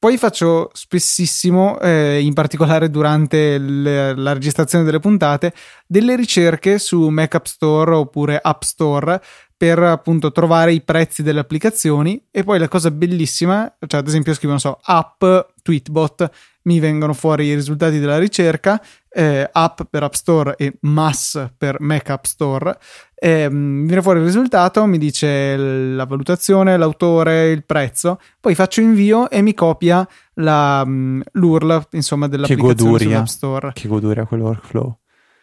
Poi 0.01 0.16
faccio 0.16 0.70
spessissimo, 0.72 1.78
eh, 1.80 2.20
in 2.20 2.32
particolare 2.32 2.88
durante 2.88 3.59
le, 3.59 4.14
la 4.16 4.32
registrazione 4.32 4.84
delle 4.84 5.01
puntate, 5.01 5.53
delle 5.86 6.14
ricerche 6.14 6.78
su 6.78 7.09
Mac 7.09 7.34
App 7.34 7.46
Store 7.46 7.94
oppure 7.94 8.38
App 8.40 8.62
Store 8.62 9.20
per 9.59 9.80
appunto 9.80 10.30
trovare 10.30 10.72
i 10.72 10.80
prezzi 10.80 11.24
delle 11.24 11.40
applicazioni. 11.40 12.22
E 12.30 12.44
poi 12.44 12.61
la 12.61 12.68
cosa 12.68 12.92
bellissima, 12.92 13.70
cioè 13.86 14.00
ad 14.00 14.06
esempio 14.06 14.32
scrivo, 14.32 14.52
non 14.52 14.61
so, 14.61 14.78
app 14.80 15.24
tweetbot, 15.62 16.30
mi 16.62 16.78
vengono 16.78 17.12
fuori 17.12 17.46
i 17.46 17.54
risultati 17.54 17.98
della 17.98 18.18
ricerca, 18.18 18.80
eh, 19.11 19.48
app 19.50 19.80
per 19.90 20.04
App 20.04 20.12
Store 20.12 20.54
e 20.56 20.76
mass 20.82 21.48
per 21.56 21.80
Mac 21.80 22.09
App 22.11 22.24
Store, 22.24 22.78
eh, 23.14 23.48
mi 23.50 23.86
viene 23.86 24.02
fuori 24.02 24.20
il 24.20 24.26
risultato, 24.26 24.84
mi 24.86 24.98
dice 24.98 25.56
la 25.56 26.04
valutazione, 26.04 26.76
l'autore, 26.76 27.50
il 27.50 27.64
prezzo, 27.64 28.20
poi 28.38 28.54
faccio 28.54 28.80
invio 28.80 29.28
e 29.28 29.42
mi 29.42 29.54
copia 29.54 30.06
la, 30.34 30.84
mm, 30.86 31.20
l'URL 31.32 31.88
insomma 31.92 32.28
dell'applicazione 32.28 33.16
App 33.16 33.24
Store. 33.24 33.72
Che 33.72 33.88
goduria 33.88 34.24
quel 34.24 34.40
workflow 34.40 34.98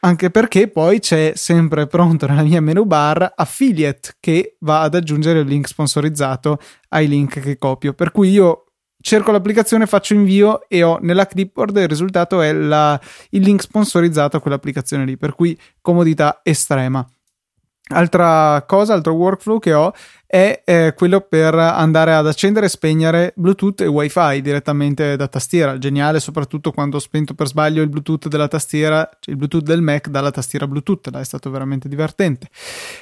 anche 0.06 0.30
perché 0.30 0.68
poi 0.68 1.00
c'è 1.00 1.32
sempre 1.34 1.88
pronto 1.88 2.28
nella 2.28 2.44
mia 2.44 2.62
menu 2.62 2.86
bar 2.86 3.34
affiliate 3.36 4.18
che 4.20 4.56
va 4.60 4.82
ad 4.82 4.94
aggiungere 4.94 5.40
il 5.40 5.48
link 5.48 5.68
sponsorizzato 5.68 6.60
ai 6.90 7.08
link 7.08 7.40
che 7.40 7.58
copio. 7.58 7.94
Per 7.94 8.12
cui 8.12 8.30
io 8.30 8.66
cerco 9.02 9.32
l'applicazione, 9.32 9.88
faccio 9.88 10.14
invio 10.14 10.70
e 10.70 10.84
ho 10.84 11.00
nella 11.02 11.26
clipboard 11.26 11.78
il 11.78 11.88
risultato 11.88 12.42
è 12.42 12.54
la, 12.54 13.00
il 13.32 13.42
link 13.42 13.62
sponsorizzato 13.62 14.38
a 14.38 14.42
quell'applicazione 14.42 15.06
lì. 15.06 15.18
Per 15.18 15.34
cui 15.34 15.60
comodità 15.82 16.42
estrema. 16.44 17.04
Altra 17.88 18.64
cosa, 18.68 18.94
altro 18.94 19.14
workflow 19.14 19.58
che 19.60 19.74
ho 19.74 19.92
è 20.28 20.64
eh, 20.66 20.94
quello 20.96 21.22
per 21.22 21.54
andare 21.54 22.14
ad 22.14 22.28
accendere 22.28 22.66
e 22.66 22.70
spegnere 22.70 23.34
Bluetooth 23.36 23.82
e 23.82 23.88
WiFi 23.88 24.42
direttamente 24.42 25.16
da 25.16 25.28
tastiera. 25.28 25.78
Geniale, 25.78 26.20
soprattutto 26.20 26.72
quando 26.72 26.98
ho 26.98 27.00
spento 27.00 27.34
per 27.34 27.48
sbaglio 27.48 27.82
il 27.82 27.90
Bluetooth 27.90 28.28
della 28.28 28.48
tastiera, 28.48 29.08
il 29.26 29.36
Bluetooth 29.36 29.64
del 29.64 29.82
Mac 29.82 30.10
dalla 30.10 30.32
tastiera 30.32 30.68
Bluetooth. 30.68 31.10
Là 31.12 31.20
è 31.20 31.24
stato 31.24 31.50
veramente 31.50 31.88
divertente 31.88 32.50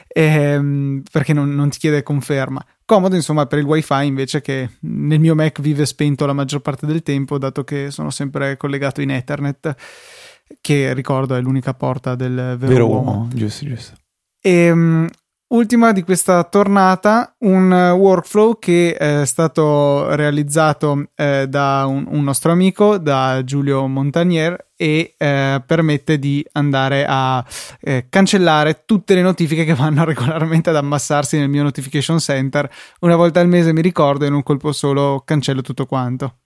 ehm, 0.08 1.04
perché 1.12 1.34
non, 1.34 1.54
non 1.56 1.70
ti 1.70 1.80
chiede 1.80 2.04
conferma. 2.04 2.64
Comodo, 2.86 3.16
insomma, 3.16 3.46
per 3.46 3.60
il 3.60 3.66
WiFi 3.66 4.06
invece 4.06 4.42
che 4.42 4.70
nel 4.82 5.20
mio 5.20 5.36
Mac 5.36 5.62
vive 5.62 5.86
spento 5.86 6.26
la 6.26 6.34
maggior 6.34 6.60
parte 6.62 6.86
del 6.86 7.02
tempo, 7.02 7.38
dato 7.38 7.64
che 7.64 7.90
sono 7.92 8.10
sempre 8.10 8.58
collegato 8.58 9.02
in 9.02 9.12
Ethernet, 9.12 9.76
che 10.60 10.94
ricordo 10.94 11.36
è 11.36 11.42
l'unica 11.42 11.74
porta 11.74 12.16
del 12.16 12.36
vero, 12.36 12.58
vero 12.58 12.88
uomo. 12.88 13.12
uomo. 13.12 13.30
Giusto, 13.34 13.66
giusto. 13.66 13.94
E, 14.42 14.72
um, 14.72 15.08
ultima 15.54 15.92
di 15.92 16.04
questa 16.04 16.44
tornata, 16.44 17.36
un 17.40 17.72
workflow 17.72 18.58
che 18.60 18.96
è 18.96 19.26
stato 19.26 20.14
realizzato 20.16 21.10
eh, 21.16 21.48
da 21.48 21.86
un, 21.88 22.06
un, 22.10 22.24
nostro 22.24 22.52
amico, 22.52 22.98
da 22.98 23.42
Giulio 23.44 23.88
Montagnier, 23.88 24.72
e 24.76 25.14
eh, 25.18 25.64
permette 25.66 26.20
di 26.20 26.46
andare 26.54 27.06
a 27.08 27.44
eh, 27.82 28.08
cancellare 28.10 28.84
tutte 28.86 29.14
le 29.14 29.22
notifiche 29.22 29.64
che 29.64 29.76
vanno 29.76 30.04
regolarmente 30.06 30.72
ad 30.72 30.76
ammassarsi 30.76 31.38
nel 31.38 31.50
mio 31.50 31.64
notification 31.64 32.20
center. 32.20 32.70
Una 33.02 33.16
volta 33.16 33.40
al 33.40 33.48
mese 33.48 33.74
mi 33.74 33.82
ricordo 33.82 34.26
e 34.26 34.28
in 34.28 34.34
un 34.34 34.44
colpo 34.44 34.72
solo 34.72 35.22
cancello 35.24 35.62
tutto 35.62 35.86
quanto 35.86 36.38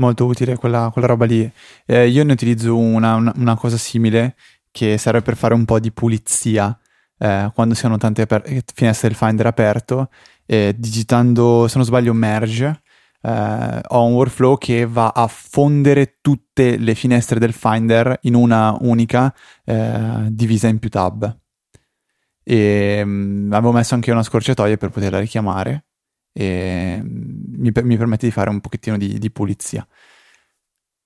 molto 0.00 0.24
utile 0.24 0.56
quella, 0.56 0.88
quella 0.90 1.06
roba 1.06 1.26
lì. 1.26 1.50
Eh, 1.84 2.08
io 2.08 2.24
ne 2.24 2.32
utilizzo 2.32 2.74
una, 2.74 3.16
una, 3.16 3.34
una, 3.36 3.54
cosa 3.54 3.76
simile 3.76 4.34
che 4.70 4.96
serve 4.96 5.20
per 5.20 5.36
fare 5.36 5.52
un 5.52 5.66
po' 5.66 5.78
di 5.78 5.92
pulizia 5.92 6.74
eh, 7.20 7.50
quando 7.54 7.74
si 7.74 7.84
hanno 7.84 7.98
tante 7.98 8.22
aper- 8.22 8.62
finestre 8.74 9.08
del 9.08 9.16
Finder 9.16 9.46
aperto, 9.46 10.08
eh, 10.46 10.74
digitando, 10.76 11.68
se 11.68 11.76
non 11.76 11.86
sbaglio, 11.86 12.14
merge, 12.14 12.80
eh, 13.22 13.80
ho 13.88 14.04
un 14.04 14.14
workflow 14.14 14.56
che 14.56 14.86
va 14.86 15.12
a 15.14 15.26
fondere 15.26 16.18
tutte 16.22 16.78
le 16.78 16.94
finestre 16.94 17.38
del 17.38 17.52
Finder 17.52 18.18
in 18.22 18.34
una 18.34 18.74
unica, 18.80 19.34
eh, 19.64 20.28
divisa 20.30 20.68
in 20.68 20.78
più 20.78 20.88
tab. 20.88 21.38
E 22.42 23.04
mh, 23.04 23.10
mm, 23.10 23.52
avevo 23.52 23.72
messo 23.72 23.94
anche 23.94 24.10
una 24.10 24.22
scorciatoia 24.22 24.76
per 24.76 24.88
poterla 24.90 25.20
richiamare 25.20 25.84
e 26.32 26.98
mm, 27.02 27.54
mi, 27.58 27.70
mi 27.82 27.96
permette 27.96 28.26
di 28.26 28.32
fare 28.32 28.50
un 28.50 28.60
pochettino 28.60 28.96
di, 28.96 29.18
di 29.18 29.30
pulizia. 29.30 29.86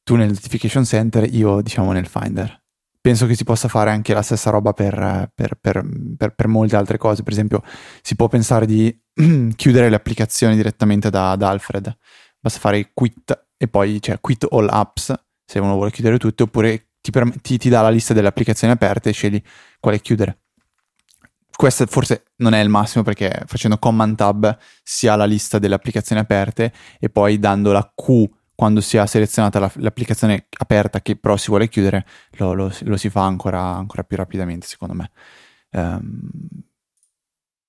Tu 0.05 0.17
nel 0.17 0.29
notification 0.29 0.85
center, 0.85 1.29
io 1.35 1.61
diciamo 1.63 1.93
nel 1.93 2.07
Finder 2.07 2.64
penso 3.05 3.27
che 3.27 3.35
si 3.35 3.45
possa 3.45 3.69
fare 3.69 3.91
anche 3.91 4.15
la 4.15 4.23
stessa 4.23 4.49
roba 4.49 4.73
per, 4.73 5.31
per, 5.35 5.59
per, 5.61 6.35
per 6.35 6.49
molte 6.49 6.75
altre 6.75 6.97
cose. 6.97 7.23
Per 7.23 7.35
esempio, 7.35 7.63
si 8.01 8.17
può 8.17 8.29
pensare 8.29 8.65
di 8.65 8.99
chiudere 9.55 9.91
le 9.91 9.97
applicazioni 9.97 10.57
direttamente 10.57 11.11
da, 11.11 11.37
da, 11.37 11.51
Alfred. 11.51 11.95
Basta 12.41 12.61
fare 12.61 12.93
quit 12.95 13.49
e 13.59 13.69
poi 13.69 14.01
cioè, 14.01 14.19
quit 14.21 14.47
all 14.51 14.69
apps 14.71 15.13
se 15.45 15.59
uno 15.59 15.75
vuole 15.75 15.91
chiudere 15.91 16.17
tutte, 16.17 16.45
oppure 16.45 16.93
ti, 17.03 17.13
ti, 17.43 17.59
ti 17.59 17.69
dà 17.69 17.83
la 17.83 17.91
lista 17.91 18.15
delle 18.15 18.29
applicazioni 18.29 18.73
aperte 18.73 19.11
e 19.11 19.13
scegli 19.13 19.43
quale 19.81 20.01
chiudere. 20.01 20.39
Questo 21.55 21.85
forse 21.85 22.25
non 22.37 22.55
è 22.55 22.61
il 22.63 22.71
massimo 22.71 23.05
perché 23.05 23.43
facendo 23.45 23.77
command 23.77 24.17
tab 24.17 24.57
si 24.83 25.09
ha 25.09 25.15
la 25.15 25.27
lista 25.27 25.59
delle 25.59 25.75
applicazioni 25.75 26.23
aperte 26.23 26.73
e 26.99 27.11
poi 27.11 27.39
dando 27.39 27.71
la 27.71 27.93
Q 27.95 28.25
quando 28.55 28.81
si 28.81 28.97
è 28.97 29.07
selezionata 29.07 29.59
la, 29.59 29.73
l'applicazione 29.77 30.47
aperta 30.59 31.01
che 31.01 31.17
però 31.17 31.37
si 31.37 31.49
vuole 31.49 31.69
chiudere, 31.69 32.07
lo, 32.39 32.53
lo, 32.53 32.73
lo 32.83 32.97
si 32.97 33.11
fa 33.11 33.25
ancora, 33.25 33.61
ancora, 33.61 34.05
più 34.05 34.17
rapidamente, 34.17 34.67
secondo 34.67 34.95
me. 34.95 35.11
Um, 35.71 36.29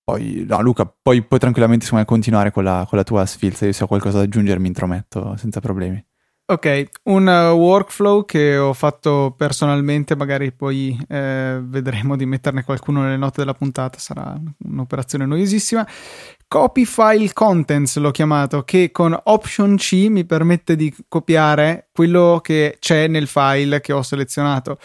poi, 0.04 0.46
no, 0.48 0.62
Luca, 0.62 0.86
poi 0.86 1.24
puoi 1.24 1.40
tranquillamente 1.40 1.88
me, 1.92 2.06
continuare 2.06 2.52
con 2.52 2.64
la, 2.64 2.86
con 2.88 2.98
la 2.98 3.04
tua 3.04 3.26
sfilza. 3.26 3.66
Io 3.66 3.72
se 3.74 3.84
ho 3.84 3.88
qualcosa 3.88 4.18
da 4.18 4.24
aggiungere 4.24 4.60
mi 4.60 4.68
intrometto 4.68 5.36
senza 5.36 5.60
problemi. 5.60 6.04
Ok, 6.48 6.90
un 7.06 7.26
uh, 7.26 7.58
workflow 7.58 8.24
che 8.24 8.56
ho 8.56 8.72
fatto 8.74 9.34
personalmente, 9.36 10.16
magari 10.16 10.52
poi 10.52 10.96
eh, 11.08 11.60
vedremo 11.60 12.16
di 12.16 12.28
metterne 12.28 12.64
qualcuno 12.64 13.02
nelle 13.02 13.18
note 13.18 13.38
della 13.38 13.56
puntata, 13.56 13.98
sarà 13.98 14.40
un'operazione 14.60 15.26
noiosissima. 15.26 15.88
Copy 16.48 16.86
File 16.86 17.34
Contents 17.34 17.98
l'ho 17.98 18.12
chiamato, 18.12 18.64
che 18.64 18.92
con 18.92 19.18
Option 19.24 19.76
C 19.78 20.08
mi 20.10 20.26
permette 20.26 20.76
di 20.76 20.94
copiare 21.08 21.90
quello 21.92 22.40
che 22.42 22.78
c'è 22.80 23.08
nel 23.08 23.28
file 23.28 23.82
che 23.82 23.92
ho 23.92 24.02
selezionato. 24.02 24.78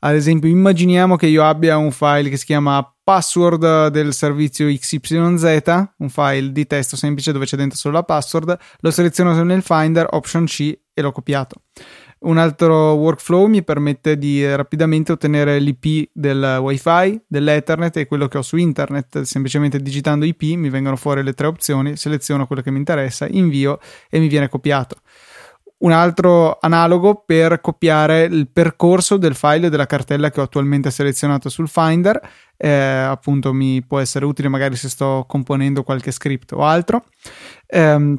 Ad 0.00 0.14
esempio, 0.14 0.48
immaginiamo 0.48 1.16
che 1.16 1.26
io 1.26 1.42
abbia 1.42 1.78
un 1.78 1.90
file 1.90 2.28
che 2.28 2.36
si 2.36 2.44
chiama 2.44 2.88
password 3.02 3.88
del 3.88 4.12
servizio 4.12 4.66
XYZ, 4.66 5.88
un 5.98 6.08
file 6.08 6.52
di 6.52 6.66
testo 6.66 6.96
semplice 6.96 7.32
dove 7.32 7.46
c'è 7.46 7.56
dentro 7.56 7.78
solo 7.78 7.94
la 7.94 8.02
password, 8.02 8.56
lo 8.80 8.90
seleziono 8.90 9.42
nel 9.42 9.62
Finder, 9.62 10.06
Option 10.10 10.44
C 10.44 10.78
e 10.92 11.02
l'ho 11.02 11.12
copiato. 11.12 11.62
Un 12.18 12.38
altro 12.38 12.94
workflow 12.94 13.46
mi 13.46 13.62
permette 13.62 14.16
di 14.16 14.54
rapidamente 14.54 15.12
ottenere 15.12 15.58
l'IP 15.58 16.08
del 16.12 16.58
WiFi, 16.60 17.20
dell'Ethernet 17.26 17.98
e 17.98 18.06
quello 18.06 18.26
che 18.26 18.38
ho 18.38 18.42
su 18.42 18.56
internet. 18.56 19.20
Semplicemente 19.22 19.80
digitando 19.80 20.24
IP 20.24 20.42
mi 20.56 20.70
vengono 20.70 20.96
fuori 20.96 21.22
le 21.22 21.34
tre 21.34 21.46
opzioni, 21.46 21.96
seleziono 21.96 22.46
quello 22.46 22.62
che 22.62 22.70
mi 22.70 22.78
interessa, 22.78 23.26
invio 23.28 23.78
e 24.08 24.18
mi 24.18 24.28
viene 24.28 24.48
copiato. 24.48 24.96
Un 25.78 25.92
altro 25.92 26.56
analogo 26.58 27.22
per 27.26 27.60
copiare 27.60 28.22
il 28.22 28.48
percorso 28.50 29.18
del 29.18 29.34
file 29.34 29.68
della 29.68 29.84
cartella 29.84 30.30
che 30.30 30.40
ho 30.40 30.44
attualmente 30.44 30.90
selezionato 30.90 31.50
sul 31.50 31.68
Finder. 31.68 32.18
Eh, 32.56 32.70
appunto, 32.70 33.52
mi 33.52 33.84
può 33.84 33.98
essere 33.98 34.24
utile 34.24 34.48
magari 34.48 34.74
se 34.74 34.88
sto 34.88 35.26
componendo 35.28 35.82
qualche 35.82 36.12
script 36.12 36.52
o 36.52 36.64
altro. 36.64 37.04
Eh, 37.66 38.16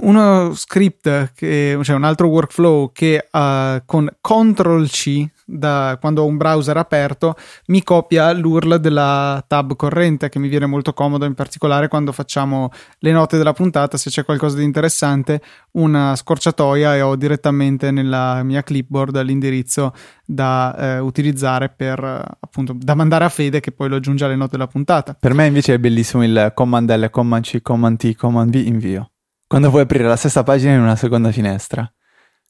uno 0.00 0.54
script, 0.54 1.32
che, 1.34 1.78
cioè 1.82 1.96
un 1.96 2.04
altro 2.04 2.28
workflow 2.28 2.92
che 2.92 3.28
uh, 3.30 3.82
con 3.84 4.08
Ctrl 4.20 4.86
C 4.86 5.28
da 5.44 5.98
quando 6.00 6.22
ho 6.22 6.26
un 6.26 6.36
browser 6.36 6.76
aperto 6.76 7.34
mi 7.66 7.82
copia 7.82 8.32
l'URL 8.32 8.78
della 8.78 9.42
tab 9.46 9.74
corrente 9.74 10.28
che 10.28 10.38
mi 10.38 10.46
viene 10.46 10.66
molto 10.66 10.92
comodo 10.92 11.24
in 11.24 11.34
particolare 11.34 11.88
quando 11.88 12.12
facciamo 12.12 12.70
le 12.98 13.10
note 13.10 13.36
della 13.36 13.52
puntata 13.52 13.96
se 13.96 14.10
c'è 14.10 14.24
qualcosa 14.24 14.56
di 14.58 14.62
interessante 14.62 15.40
una 15.72 16.14
scorciatoia 16.14 16.94
e 16.94 17.00
ho 17.00 17.16
direttamente 17.16 17.90
nella 17.90 18.44
mia 18.44 18.62
clipboard 18.62 19.20
l'indirizzo 19.22 19.92
da 20.24 20.76
eh, 20.76 20.98
utilizzare 21.00 21.68
per 21.68 21.98
appunto 22.38 22.74
da 22.76 22.94
mandare 22.94 23.24
a 23.24 23.28
Fede 23.28 23.58
che 23.58 23.72
poi 23.72 23.88
lo 23.88 23.96
aggiunge 23.96 24.24
alle 24.24 24.36
note 24.36 24.52
della 24.52 24.68
puntata. 24.68 25.16
Per 25.18 25.34
me 25.34 25.46
invece 25.46 25.74
è 25.74 25.78
bellissimo 25.78 26.22
il 26.22 26.52
command 26.54 26.88
L 26.88 27.10
command 27.10 27.42
C 27.42 27.60
command 27.60 27.96
T 27.96 28.14
command 28.14 28.50
V 28.50 28.54
invio 28.54 29.10
quando 29.50 29.68
vuoi 29.68 29.82
aprire 29.82 30.04
la 30.04 30.14
stessa 30.14 30.44
pagina 30.44 30.74
in 30.74 30.80
una 30.80 30.94
seconda 30.94 31.32
finestra. 31.32 31.92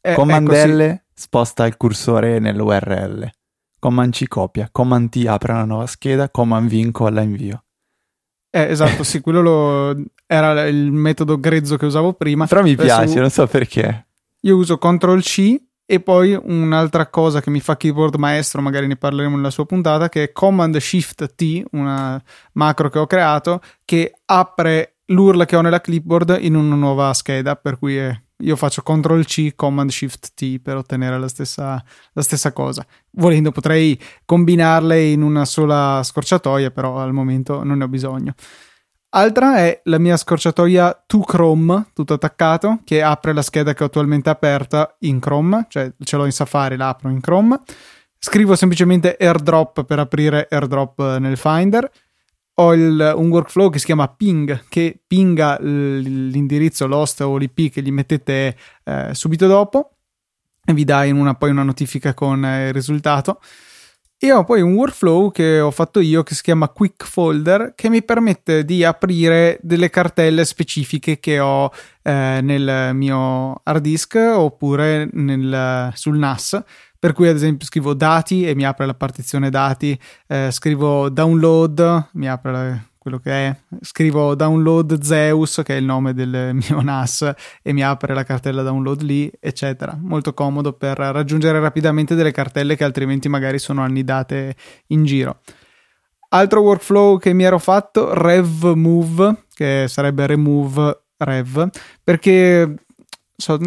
Eh, 0.03 0.13
Command 0.13 0.51
L 0.51 1.01
sposta 1.15 1.65
il 1.65 1.79
cursore 1.79 2.39
nell'URL. 2.41 3.27
Command 3.79 4.13
C 4.13 4.29
copia. 4.29 4.69
Command 4.71 5.09
T 5.09 5.25
apre 5.27 5.53
una 5.53 5.65
nuova 5.65 5.87
scheda. 5.87 6.29
Command 6.29 6.69
V 6.69 6.73
incolla 6.75 7.23
invio. 7.23 7.65
Eh, 8.51 8.65
esatto, 8.65 9.03
sì, 9.03 9.23
quello 9.23 9.41
lo... 9.41 9.97
era 10.27 10.67
il 10.67 10.93
metodo 10.93 11.41
grezzo 11.41 11.79
che 11.79 11.87
usavo 11.87 12.13
prima. 12.13 12.47
Però 12.47 12.61
mi 12.61 12.73
Adesso 12.73 12.95
piace, 12.99 13.19
non 13.19 13.31
so 13.31 13.47
perché. 13.47 14.09
Io 14.41 14.57
uso 14.57 14.77
Ctrl 14.77 15.23
C 15.23 15.59
e 15.87 16.01
poi 16.01 16.39
un'altra 16.39 17.07
cosa 17.07 17.41
che 17.41 17.49
mi 17.49 17.61
fa 17.61 17.79
keyboard 17.79 18.17
maestro, 18.17 18.61
magari 18.61 18.87
ne 18.87 18.97
parleremo 18.97 19.37
nella 19.37 19.49
sua 19.49 19.65
puntata, 19.65 20.11
che 20.11 20.25
è 20.25 20.33
Command 20.33 20.77
Shift 20.77 21.35
T, 21.35 21.63
una 21.71 22.23
macro 22.53 22.91
che 22.91 22.99
ho 22.99 23.07
creato, 23.07 23.63
che 23.87 24.13
apre 24.27 24.90
l'URL 25.11 25.45
che 25.45 25.57
ho 25.57 25.61
nella 25.61 25.81
clipboard 25.81 26.39
in 26.41 26.55
una 26.55 26.75
nuova 26.75 27.13
scheda, 27.15 27.57
per 27.57 27.79
cui 27.79 27.97
è, 27.97 28.23
io 28.39 28.57
faccio 28.57 28.83
CTRL 28.83 29.25
C, 29.25 29.55
Command 29.55 29.91
Shift 29.91 30.33
T 30.35 30.61
per 30.61 30.77
ottenere 30.77 31.19
la 31.19 31.29
stessa, 31.29 31.83
la 32.13 32.23
stessa, 32.23 32.53
cosa. 32.53 32.85
Volendo 33.13 33.51
potrei 33.53 34.01
combinarle 34.25 35.03
in 35.03 35.23
una 35.23 35.45
sola 35.45 36.01
scorciatoia, 36.03 36.71
però 36.71 36.99
al 36.99 37.13
momento 37.13 37.63
non 37.65 37.79
ne 37.79 37.85
ho 37.85 37.89
bisogno. 37.89 38.35
Altra 39.13 39.57
è 39.57 39.81
la 39.85 39.99
mia 39.99 40.17
scorciatoia 40.17 41.03
to 41.07 41.19
Chrome, 41.21 41.91
tutto 41.93 42.15
attaccato, 42.15 42.81
che 42.85 43.03
apre 43.03 43.33
la 43.33 43.43
scheda 43.43 43.75
che 43.75 43.83
ho 43.83 43.87
attualmente 43.87 44.31
aperta 44.31 44.95
in 45.01 45.19
Chrome, 45.19 45.67
cioè 45.69 45.93
ce 45.99 46.17
l'ho 46.17 46.27
in 46.27 46.33
Safari, 46.33 46.77
la 46.77 46.91
apro 46.91 47.11
in 47.11 47.21
Chrome. 47.21 47.61
Scrivo 48.17 48.55
semplicemente 48.55 49.17
airdrop 49.19 49.85
per 49.85 49.99
aprire 49.99 50.47
airdrop 50.49 51.17
nel 51.17 51.37
Finder 51.37 51.91
ho 52.61 52.75
il, 52.75 53.13
un 53.17 53.31
workflow 53.31 53.71
che 53.71 53.79
si 53.79 53.87
chiama 53.87 54.09
ping, 54.09 54.65
che 54.69 55.01
pinga 55.07 55.59
l'indirizzo, 55.61 56.87
l'host 56.87 57.23
o 57.23 57.37
l'IP 57.37 57.73
che 57.73 57.83
gli 57.83 57.91
mettete 57.91 58.57
eh, 58.85 59.09
subito 59.13 59.47
dopo 59.47 59.97
e 60.65 60.75
vi 60.75 60.85
dà 60.85 61.01
una, 61.11 61.35
poi 61.35 61.51
una 61.51 61.63
notifica 61.63 62.13
con 62.13 62.45
eh, 62.45 62.69
il 62.69 62.73
risultato. 62.75 63.41
E 64.23 64.33
ho 64.33 64.45
poi 64.45 64.61
un 64.61 64.75
workflow 64.75 65.33
che 65.33 65.61
ho 65.61 65.71
fatto 65.71 65.99
io 65.99 66.23
che 66.23 66.35
si 66.35 66.43
chiama 66.43 66.69
Quick 66.69 67.07
Folder 67.07 67.73
che 67.75 67.89
mi 67.89 68.03
permette 68.03 68.67
di 68.67 68.85
aprire 68.85 69.59
delle 69.63 69.89
cartelle 69.89 70.45
specifiche 70.45 71.19
che 71.19 71.41
ho 71.41 71.73
eh, 72.03 72.41
nel 72.43 72.95
mio 72.95 73.63
hard 73.63 73.81
disk 73.81 74.17
oppure 74.17 75.09
nel, 75.13 75.91
sul 75.95 76.19
NAS 76.19 76.63
per 77.01 77.15
cui 77.15 77.29
ad 77.29 77.35
esempio 77.35 77.67
scrivo 77.67 77.95
dati 77.95 78.47
e 78.47 78.55
mi 78.55 78.67
apre 78.67 78.85
la 78.85 78.95
partizione 78.95 79.49
dati, 79.49 79.99
eh, 80.27 80.51
scrivo 80.53 81.09
download, 81.09 82.11
mi 82.13 82.29
apre 82.29 82.53
la, 82.53 82.79
quello 82.99 83.19
che 83.19 83.31
è, 83.31 83.57
scrivo 83.81 84.35
download 84.35 85.01
Zeus 85.01 85.63
che 85.65 85.75
è 85.75 85.79
il 85.79 85.87
nome 85.87 86.13
del 86.13 86.51
mio 86.69 86.83
NAS 86.83 87.33
e 87.63 87.73
mi 87.73 87.83
apre 87.83 88.13
la 88.13 88.23
cartella 88.23 88.63
download 88.63 89.01
lì, 89.01 89.33
eccetera. 89.41 89.99
Molto 89.99 90.35
comodo 90.35 90.75
per 90.75 90.99
raggiungere 90.99 91.59
rapidamente 91.59 92.15
delle 92.15 92.33
cartelle 92.33 92.77
che 92.77 92.85
altrimenti 92.85 93.31
magari 93.31 93.59
sono 93.59 93.83
annidate 93.83 94.55
in 94.89 95.07
giro. 95.07 95.41
Altro 96.33 96.61
workflow 96.61 97.19
che 97.19 97.33
mi 97.33 97.45
ero 97.45 97.59
fatto, 97.59 98.13
rev 98.13 98.75
move, 98.75 99.47
che 99.55 99.87
sarebbe 99.89 100.27
remove 100.27 101.05
rev, 101.17 101.71
perché 102.05 102.75
so, 103.35 103.59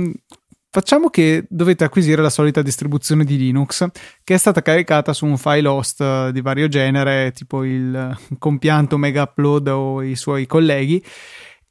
Facciamo 0.75 1.11
che 1.11 1.45
dovete 1.49 1.83
acquisire 1.83 2.23
la 2.23 2.31
solita 2.31 2.63
distribuzione 2.63 3.25
di 3.25 3.37
Linux 3.37 3.85
che 4.23 4.33
è 4.33 4.37
stata 4.37 4.63
caricata 4.63 5.13
su 5.13 5.23
un 5.23 5.37
file 5.37 5.67
host 5.67 6.01
eh, 6.01 6.31
di 6.33 6.41
vario 6.41 6.67
genere, 6.67 7.31
tipo 7.31 7.63
il 7.63 8.17
compianto 8.39 8.97
Mega 8.97 9.21
Upload 9.21 9.67
o 9.67 10.01
i 10.01 10.15
suoi 10.15 10.47
colleghi, 10.47 11.05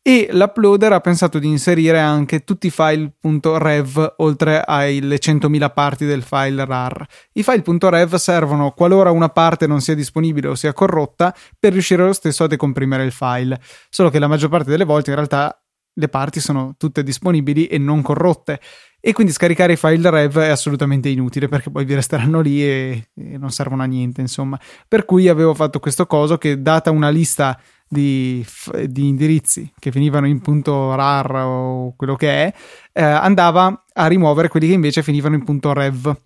e 0.00 0.28
l'uploader 0.30 0.92
ha 0.92 1.00
pensato 1.00 1.40
di 1.40 1.48
inserire 1.48 1.98
anche 1.98 2.44
tutti 2.44 2.68
i 2.68 2.70
file.rev 2.70 4.14
oltre 4.18 4.62
alle 4.64 5.18
100.000 5.18 5.72
parti 5.72 6.04
del 6.06 6.22
file 6.22 6.64
RAR. 6.64 7.04
I 7.32 7.42
file.rev 7.42 8.14
servono 8.14 8.70
qualora 8.70 9.10
una 9.10 9.30
parte 9.30 9.66
non 9.66 9.80
sia 9.80 9.96
disponibile 9.96 10.46
o 10.46 10.54
sia 10.54 10.72
corrotta 10.72 11.34
per 11.58 11.72
riuscire 11.72 12.04
lo 12.04 12.12
stesso 12.12 12.44
a 12.44 12.46
decomprimere 12.46 13.02
il 13.02 13.10
file, 13.10 13.60
solo 13.90 14.10
che 14.10 14.20
la 14.20 14.28
maggior 14.28 14.48
parte 14.48 14.70
delle 14.70 14.84
volte 14.84 15.10
in 15.10 15.16
realtà 15.16 15.56
le 15.94 16.08
parti 16.08 16.40
sono 16.40 16.74
tutte 16.78 17.02
disponibili 17.02 17.66
e 17.66 17.78
non 17.78 18.00
corrotte 18.00 18.60
e 19.04 19.12
quindi 19.12 19.32
scaricare 19.32 19.72
i 19.72 19.76
file 19.76 20.10
rev 20.10 20.38
è 20.38 20.50
assolutamente 20.50 21.08
inutile 21.08 21.48
perché 21.48 21.70
poi 21.72 21.84
vi 21.84 21.94
resteranno 21.94 22.40
lì 22.40 22.62
e, 22.62 23.08
e 23.16 23.36
non 23.36 23.50
servono 23.50 23.82
a 23.82 23.86
niente 23.86 24.20
insomma. 24.20 24.56
Per 24.86 25.04
cui 25.04 25.26
avevo 25.26 25.54
fatto 25.54 25.80
questo 25.80 26.06
coso 26.06 26.38
che 26.38 26.62
data 26.62 26.92
una 26.92 27.08
lista 27.08 27.58
di, 27.88 28.46
di, 28.86 29.08
indirizzi 29.08 29.72
che 29.76 29.90
finivano 29.90 30.28
in 30.28 30.40
punto 30.40 30.94
rar 30.94 31.34
o 31.34 31.94
quello 31.96 32.14
che 32.14 32.44
è 32.44 32.54
eh, 32.92 33.02
andava 33.02 33.84
a 33.92 34.06
rimuovere 34.06 34.46
quelli 34.46 34.68
che 34.68 34.74
invece 34.74 35.02
finivano 35.02 35.34
in 35.34 35.42
punto 35.42 35.72
rev. 35.72 36.16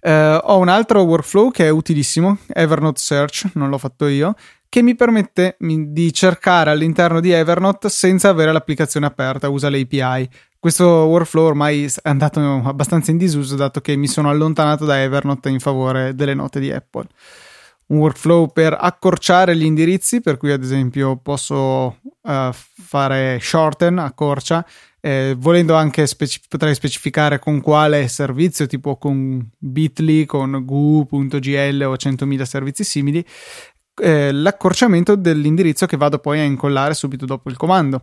Uh, 0.00 0.40
ho 0.42 0.56
un 0.56 0.68
altro 0.68 1.02
workflow 1.02 1.50
che 1.50 1.66
è 1.66 1.68
utilissimo, 1.68 2.38
Evernote 2.48 2.98
Search, 2.98 3.50
non 3.54 3.68
l'ho 3.68 3.78
fatto 3.78 4.06
io, 4.08 4.34
che 4.72 4.80
mi 4.80 4.94
permette 4.94 5.56
di 5.58 6.14
cercare 6.14 6.70
all'interno 6.70 7.20
di 7.20 7.30
Evernote 7.30 7.90
senza 7.90 8.30
avere 8.30 8.52
l'applicazione 8.52 9.04
aperta, 9.04 9.50
usa 9.50 9.68
l'API. 9.68 10.26
Questo 10.58 10.86
workflow 10.86 11.44
ormai 11.44 11.84
è 11.84 12.08
andato 12.08 12.40
abbastanza 12.40 13.10
in 13.10 13.18
disuso 13.18 13.54
dato 13.54 13.82
che 13.82 13.96
mi 13.96 14.06
sono 14.06 14.30
allontanato 14.30 14.86
da 14.86 15.02
Evernote 15.02 15.50
in 15.50 15.60
favore 15.60 16.14
delle 16.14 16.32
note 16.32 16.58
di 16.58 16.72
Apple. 16.72 17.04
Un 17.88 17.98
workflow 17.98 18.50
per 18.50 18.74
accorciare 18.80 19.54
gli 19.54 19.64
indirizzi, 19.64 20.22
per 20.22 20.38
cui 20.38 20.52
ad 20.52 20.62
esempio 20.62 21.18
posso 21.18 21.98
uh, 22.22 22.50
fare 22.52 23.40
shorten, 23.42 23.98
accorcia, 23.98 24.64
eh, 25.04 25.34
volendo 25.36 25.74
anche 25.74 26.06
speci- 26.06 26.40
potrei 26.48 26.74
specificare 26.76 27.40
con 27.40 27.60
quale 27.60 28.06
servizio, 28.06 28.66
tipo 28.66 28.96
con 28.96 29.44
Bitly, 29.58 30.24
con 30.26 30.64
Goo.gl 30.64 31.82
o 31.82 31.94
100.000 31.94 32.42
servizi 32.42 32.84
simili, 32.84 33.26
eh, 34.00 34.32
l'accorciamento 34.32 35.16
dell'indirizzo 35.16 35.86
che 35.86 35.96
vado 35.96 36.18
poi 36.18 36.40
a 36.40 36.44
incollare 36.44 36.94
subito 36.94 37.26
dopo 37.26 37.50
il 37.50 37.56
comando. 37.56 38.02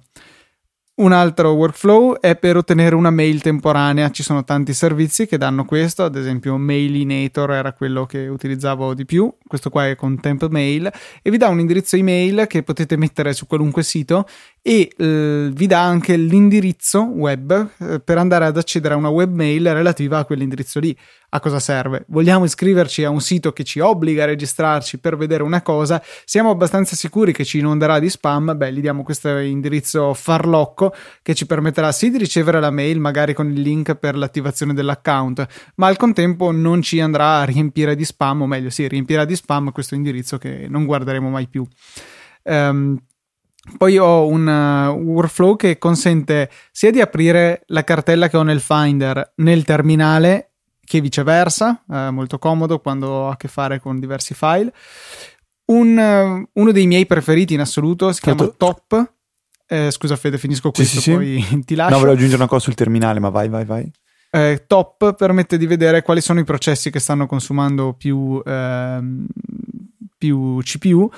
Un 0.99 1.13
altro 1.13 1.51
workflow 1.51 2.19
è 2.19 2.35
per 2.35 2.57
ottenere 2.57 2.93
una 2.93 3.09
mail 3.09 3.41
temporanea. 3.41 4.11
Ci 4.11 4.21
sono 4.21 4.43
tanti 4.43 4.73
servizi 4.73 5.27
che 5.27 5.37
danno 5.37 5.63
questo, 5.63 6.03
ad 6.03 6.17
esempio 6.17 6.57
Mailinator 6.57 7.53
era 7.53 7.71
quello 7.71 8.05
che 8.05 8.27
utilizzavo 8.27 8.93
di 8.93 9.05
più, 9.05 9.33
questo 9.47 9.69
qua 9.69 9.87
è 9.87 9.95
con 9.95 10.19
Temp 10.19 10.49
Mail 10.49 10.91
e 11.21 11.31
vi 11.31 11.37
dà 11.37 11.47
un 11.47 11.61
indirizzo 11.61 11.95
email 11.95 12.47
che 12.47 12.63
potete 12.63 12.97
mettere 12.97 13.31
su 13.31 13.47
qualunque 13.47 13.81
sito 13.81 14.27
e 14.61 14.91
eh, 14.95 15.49
vi 15.53 15.67
dà 15.67 15.81
anche 15.81 16.17
l'indirizzo 16.17 17.03
web 17.03 17.69
eh, 17.79 17.99
per 17.99 18.17
andare 18.17 18.45
ad 18.45 18.57
accedere 18.57 18.93
a 18.93 18.97
una 18.97 19.09
webmail 19.09 19.73
relativa 19.73 20.17
a 20.17 20.25
quell'indirizzo 20.25 20.79
lì 20.79 20.95
a 21.29 21.39
cosa 21.39 21.59
serve? 21.59 22.05
Vogliamo 22.07 22.43
iscriverci 22.43 23.03
a 23.03 23.09
un 23.09 23.21
sito 23.21 23.53
che 23.53 23.63
ci 23.63 23.79
obbliga 23.79 24.23
a 24.23 24.27
registrarci 24.27 24.99
per 24.99 25.15
vedere 25.15 25.43
una 25.43 25.61
cosa? 25.61 26.01
Siamo 26.25 26.49
abbastanza 26.49 26.95
sicuri 26.95 27.31
che 27.31 27.45
ci 27.45 27.59
inonderà 27.59 27.99
di 27.99 28.09
spam? 28.09 28.55
Beh, 28.57 28.73
gli 28.73 28.81
diamo 28.81 29.03
questo 29.03 29.37
indirizzo 29.37 30.13
farlocco 30.13 30.93
che 31.21 31.33
ci 31.35 31.45
permetterà 31.45 31.91
sì 31.91 32.09
di 32.09 32.17
ricevere 32.17 32.59
la 32.59 32.71
mail, 32.71 32.99
magari 32.99 33.33
con 33.33 33.49
il 33.51 33.61
link 33.61 33.95
per 33.95 34.17
l'attivazione 34.17 34.73
dell'account, 34.73 35.45
ma 35.75 35.87
al 35.87 35.97
contempo 35.97 36.51
non 36.51 36.81
ci 36.81 36.99
andrà 36.99 37.39
a 37.39 37.43
riempire 37.45 37.95
di 37.95 38.05
spam, 38.05 38.41
o 38.41 38.47
meglio, 38.47 38.69
sì, 38.69 38.87
riempirà 38.87 39.23
di 39.25 39.35
spam 39.35 39.71
questo 39.71 39.95
indirizzo 39.95 40.37
che 40.37 40.67
non 40.67 40.85
guarderemo 40.85 41.29
mai 41.29 41.47
più. 41.47 41.65
Um, 42.43 42.99
poi 43.77 43.97
ho 43.97 44.27
un 44.27 44.47
uh, 44.47 44.91
workflow 44.91 45.55
che 45.55 45.77
consente 45.77 46.49
sia 46.71 46.91
di 46.91 47.01
aprire 47.01 47.63
la 47.67 47.83
cartella 47.83 48.27
che 48.29 48.37
ho 48.37 48.43
nel 48.43 48.59
Finder 48.59 49.33
nel 49.37 49.63
terminale 49.63 50.51
che 50.89 51.01
viceversa, 51.01 51.83
eh, 51.87 52.09
molto 52.09 52.39
comodo 52.39 52.79
quando 52.79 53.07
ho 53.07 53.29
a 53.29 53.37
che 53.37 53.47
fare 53.47 53.79
con 53.79 53.99
diversi 53.99 54.33
file. 54.33 54.73
Un, 55.65 55.95
uh, 55.95 56.59
uno 56.59 56.71
dei 56.71 56.87
miei 56.87 57.05
preferiti 57.05 57.53
in 57.53 57.59
assoluto 57.59 58.11
si 58.11 58.21
chiama 58.21 58.47
Top. 58.47 59.13
Eh, 59.67 59.91
scusa 59.91 60.15
Fede, 60.15 60.39
finisco 60.39 60.71
questo, 60.71 60.99
sì, 60.99 61.01
sì, 61.01 61.13
poi 61.13 61.45
sì. 61.47 61.59
ti 61.65 61.75
lascio. 61.75 61.91
No, 61.91 61.99
volevo 61.99 62.15
aggiungere 62.15 62.41
una 62.41 62.49
cosa 62.49 62.63
sul 62.63 62.73
terminale, 62.73 63.19
ma 63.19 63.29
vai, 63.29 63.49
vai, 63.49 63.65
vai. 63.65 63.91
Eh, 64.31 64.63
top 64.67 65.15
permette 65.15 65.57
di 65.57 65.67
vedere 65.67 66.01
quali 66.01 66.21
sono 66.21 66.39
i 66.39 66.43
processi 66.43 66.89
che 66.89 66.99
stanno 66.99 67.27
consumando 67.27 67.93
più, 67.93 68.41
ehm, 68.43 69.27
più 70.17 70.57
CPU 70.61 71.09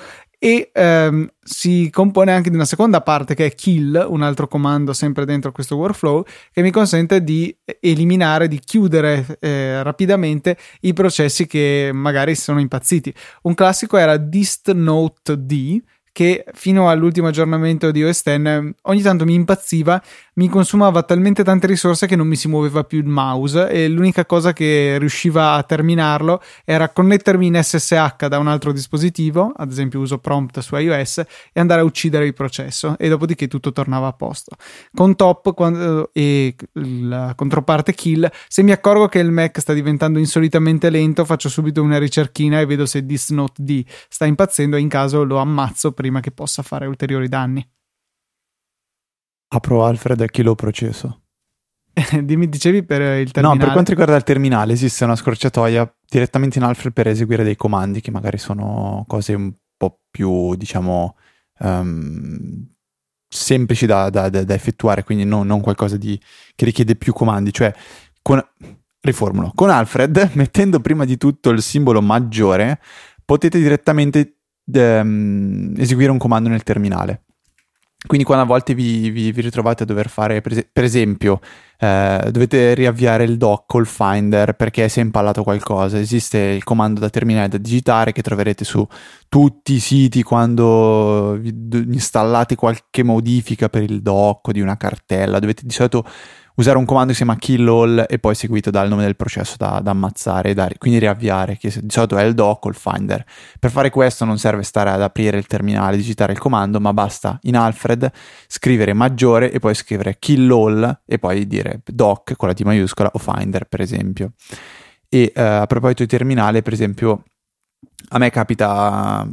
e 0.44 0.72
ehm, 0.72 1.30
si 1.40 1.88
compone 1.88 2.32
anche 2.32 2.50
di 2.50 2.56
una 2.56 2.64
seconda 2.64 3.00
parte 3.00 3.36
che 3.36 3.46
è 3.46 3.54
kill, 3.54 4.06
un 4.08 4.22
altro 4.22 4.48
comando 4.48 4.92
sempre 4.92 5.24
dentro 5.24 5.52
questo 5.52 5.76
workflow 5.76 6.24
che 6.50 6.62
mi 6.62 6.72
consente 6.72 7.22
di 7.22 7.56
eliminare, 7.78 8.48
di 8.48 8.58
chiudere 8.58 9.38
eh, 9.38 9.84
rapidamente 9.84 10.56
i 10.80 10.94
processi 10.94 11.46
che 11.46 11.92
magari 11.94 12.34
sono 12.34 12.58
impazziti. 12.58 13.14
Un 13.42 13.54
classico 13.54 13.96
era 13.96 14.16
dist 14.16 14.72
note 14.72 15.36
d 15.38 15.80
che 16.12 16.44
fino 16.52 16.90
all'ultimo 16.90 17.28
aggiornamento 17.28 17.90
di 17.90 18.04
OS 18.04 18.22
X 18.22 18.72
ogni 18.82 19.00
tanto 19.00 19.24
mi 19.24 19.34
impazziva 19.34 20.00
mi 20.34 20.48
consumava 20.48 21.02
talmente 21.02 21.44
tante 21.44 21.66
risorse 21.66 22.06
che 22.06 22.16
non 22.16 22.26
mi 22.26 22.36
si 22.36 22.48
muoveva 22.48 22.84
più 22.84 22.98
il 22.98 23.06
mouse 23.06 23.68
e 23.68 23.88
l'unica 23.88 24.24
cosa 24.24 24.54
che 24.54 24.96
riusciva 24.98 25.52
a 25.52 25.62
terminarlo 25.62 26.40
era 26.64 26.88
connettermi 26.88 27.46
in 27.46 27.60
SSH 27.62 28.28
da 28.28 28.38
un 28.38 28.46
altro 28.46 28.72
dispositivo, 28.72 29.52
ad 29.54 29.70
esempio 29.70 30.00
uso 30.00 30.18
prompt 30.18 30.60
su 30.60 30.74
iOS, 30.76 31.18
e 31.52 31.60
andare 31.60 31.82
a 31.82 31.84
uccidere 31.84 32.24
il 32.24 32.32
processo 32.32 32.96
e 32.98 33.08
dopodiché 33.08 33.46
tutto 33.46 33.72
tornava 33.72 34.06
a 34.06 34.12
posto. 34.12 34.56
Con 34.94 35.16
top 35.16 35.52
quando, 35.54 36.10
e 36.14 36.56
la 36.72 37.34
controparte 37.36 37.92
kill, 37.92 38.30
se 38.48 38.62
mi 38.62 38.72
accorgo 38.72 39.08
che 39.08 39.18
il 39.18 39.30
Mac 39.30 39.60
sta 39.60 39.74
diventando 39.74 40.18
insolitamente 40.18 40.88
lento, 40.88 41.26
faccio 41.26 41.50
subito 41.50 41.82
una 41.82 41.98
ricerchina 41.98 42.60
e 42.60 42.64
vedo 42.64 42.86
se 42.86 43.04
this 43.04 43.30
note 43.30 43.62
D 43.62 43.84
sta 44.08 44.24
impazzendo 44.24 44.76
e 44.76 44.80
in 44.80 44.88
caso 44.88 45.24
lo 45.24 45.36
ammazzo 45.36 45.92
prima 46.02 46.20
che 46.20 46.32
possa 46.32 46.62
fare 46.62 46.86
ulteriori 46.86 47.28
danni. 47.28 47.66
Apro 49.54 49.84
Alfred 49.84 50.20
e 50.20 50.30
chi 50.30 50.42
lo 50.42 50.56
processo. 50.56 51.22
Dimmi, 52.22 52.48
dicevi 52.48 52.82
per 52.82 53.00
il 53.20 53.30
terminale? 53.30 53.58
No, 53.58 53.64
per 53.64 53.72
quanto 53.72 53.90
riguarda 53.90 54.16
il 54.16 54.24
terminale, 54.24 54.72
esiste 54.72 55.04
una 55.04 55.14
scorciatoia 55.14 55.94
direttamente 56.08 56.58
in 56.58 56.64
Alfred 56.64 56.92
per 56.92 57.06
eseguire 57.06 57.44
dei 57.44 57.54
comandi 57.54 58.00
che 58.00 58.10
magari 58.10 58.38
sono 58.38 59.04
cose 59.06 59.34
un 59.34 59.52
po' 59.76 60.00
più, 60.10 60.56
diciamo, 60.56 61.16
um, 61.60 62.66
semplici 63.28 63.86
da, 63.86 64.10
da, 64.10 64.28
da, 64.28 64.54
effettuare, 64.54 65.04
quindi 65.04 65.24
non, 65.24 65.46
non 65.46 65.60
qualcosa 65.60 65.96
di, 65.96 66.20
che 66.56 66.64
richiede 66.64 66.96
più 66.96 67.12
comandi. 67.12 67.52
Cioè, 67.52 67.72
con, 68.22 68.42
riformulo, 69.00 69.52
con 69.54 69.70
Alfred, 69.70 70.30
mettendo 70.34 70.80
prima 70.80 71.04
di 71.04 71.16
tutto 71.16 71.50
il 71.50 71.62
simbolo 71.62 72.02
maggiore, 72.02 72.80
potete 73.24 73.58
direttamente 73.58 74.38
um, 74.64 75.74
eseguire 75.76 76.10
un 76.10 76.18
comando 76.18 76.48
nel 76.48 76.62
terminale. 76.62 77.24
Quindi 78.04 78.26
quando 78.26 78.42
a 78.42 78.46
volte 78.48 78.74
vi, 78.74 79.10
vi, 79.10 79.30
vi 79.30 79.40
ritrovate 79.40 79.84
a 79.84 79.86
dover 79.86 80.08
fare, 80.08 80.40
per, 80.40 80.82
esempio, 80.82 81.38
eh, 81.78 82.28
dovete 82.32 82.74
riavviare 82.74 83.22
il 83.22 83.36
dock 83.36 83.66
col 83.66 83.86
Finder 83.86 84.54
perché 84.54 84.88
si 84.88 84.98
è 84.98 85.02
impallato 85.02 85.44
qualcosa, 85.44 86.00
esiste 86.00 86.38
il 86.38 86.64
comando 86.64 86.98
da 86.98 87.10
terminale 87.10 87.46
da 87.46 87.58
digitare 87.58 88.10
che 88.10 88.20
troverete 88.20 88.64
su 88.64 88.84
tutti 89.28 89.74
i 89.74 89.78
siti 89.78 90.24
quando 90.24 91.38
installate 91.40 92.56
qualche 92.56 93.04
modifica 93.04 93.68
per 93.68 93.84
il 93.84 94.02
dock 94.02 94.50
di 94.50 94.60
una 94.60 94.76
cartella, 94.76 95.38
dovete 95.38 95.62
di 95.64 95.72
solito 95.72 96.04
usare 96.62 96.78
un 96.78 96.84
comando 96.84 97.08
che 97.08 97.18
si 97.18 97.24
chiama 97.24 97.38
kill 97.38 97.68
all 97.68 98.06
e 98.08 98.18
poi 98.18 98.34
seguito 98.34 98.70
dal 98.70 98.88
nome 98.88 99.02
del 99.02 99.16
processo 99.16 99.56
da, 99.58 99.80
da 99.82 99.90
ammazzare, 99.90 100.54
da, 100.54 100.68
quindi 100.78 100.98
riavviare, 100.98 101.56
che 101.58 101.72
di 101.82 101.90
solito 101.90 102.16
è 102.16 102.22
il 102.22 102.34
doc 102.34 102.64
o 102.64 102.68
il 102.68 102.74
finder. 102.74 103.24
Per 103.58 103.70
fare 103.70 103.90
questo 103.90 104.24
non 104.24 104.38
serve 104.38 104.62
stare 104.62 104.90
ad 104.90 105.02
aprire 105.02 105.36
il 105.36 105.46
terminale, 105.46 105.96
digitare 105.96 106.32
il 106.32 106.38
comando, 106.38 106.80
ma 106.80 106.92
basta 106.92 107.38
in 107.42 107.56
Alfred 107.56 108.10
scrivere 108.46 108.92
maggiore 108.92 109.50
e 109.50 109.58
poi 109.58 109.74
scrivere 109.74 110.16
kill 110.18 110.50
all 110.50 111.00
e 111.04 111.18
poi 111.18 111.46
dire 111.46 111.80
doc 111.84 112.34
con 112.36 112.48
la 112.48 112.54
T 112.54 112.62
maiuscola 112.62 113.10
o 113.12 113.18
finder 113.18 113.66
per 113.66 113.80
esempio. 113.80 114.32
E 115.08 115.32
uh, 115.34 115.40
a 115.40 115.66
proposito 115.66 116.02
di 116.02 116.08
terminale, 116.08 116.62
per 116.62 116.72
esempio, 116.72 117.24
a 118.08 118.18
me 118.18 118.30
capita 118.30 119.28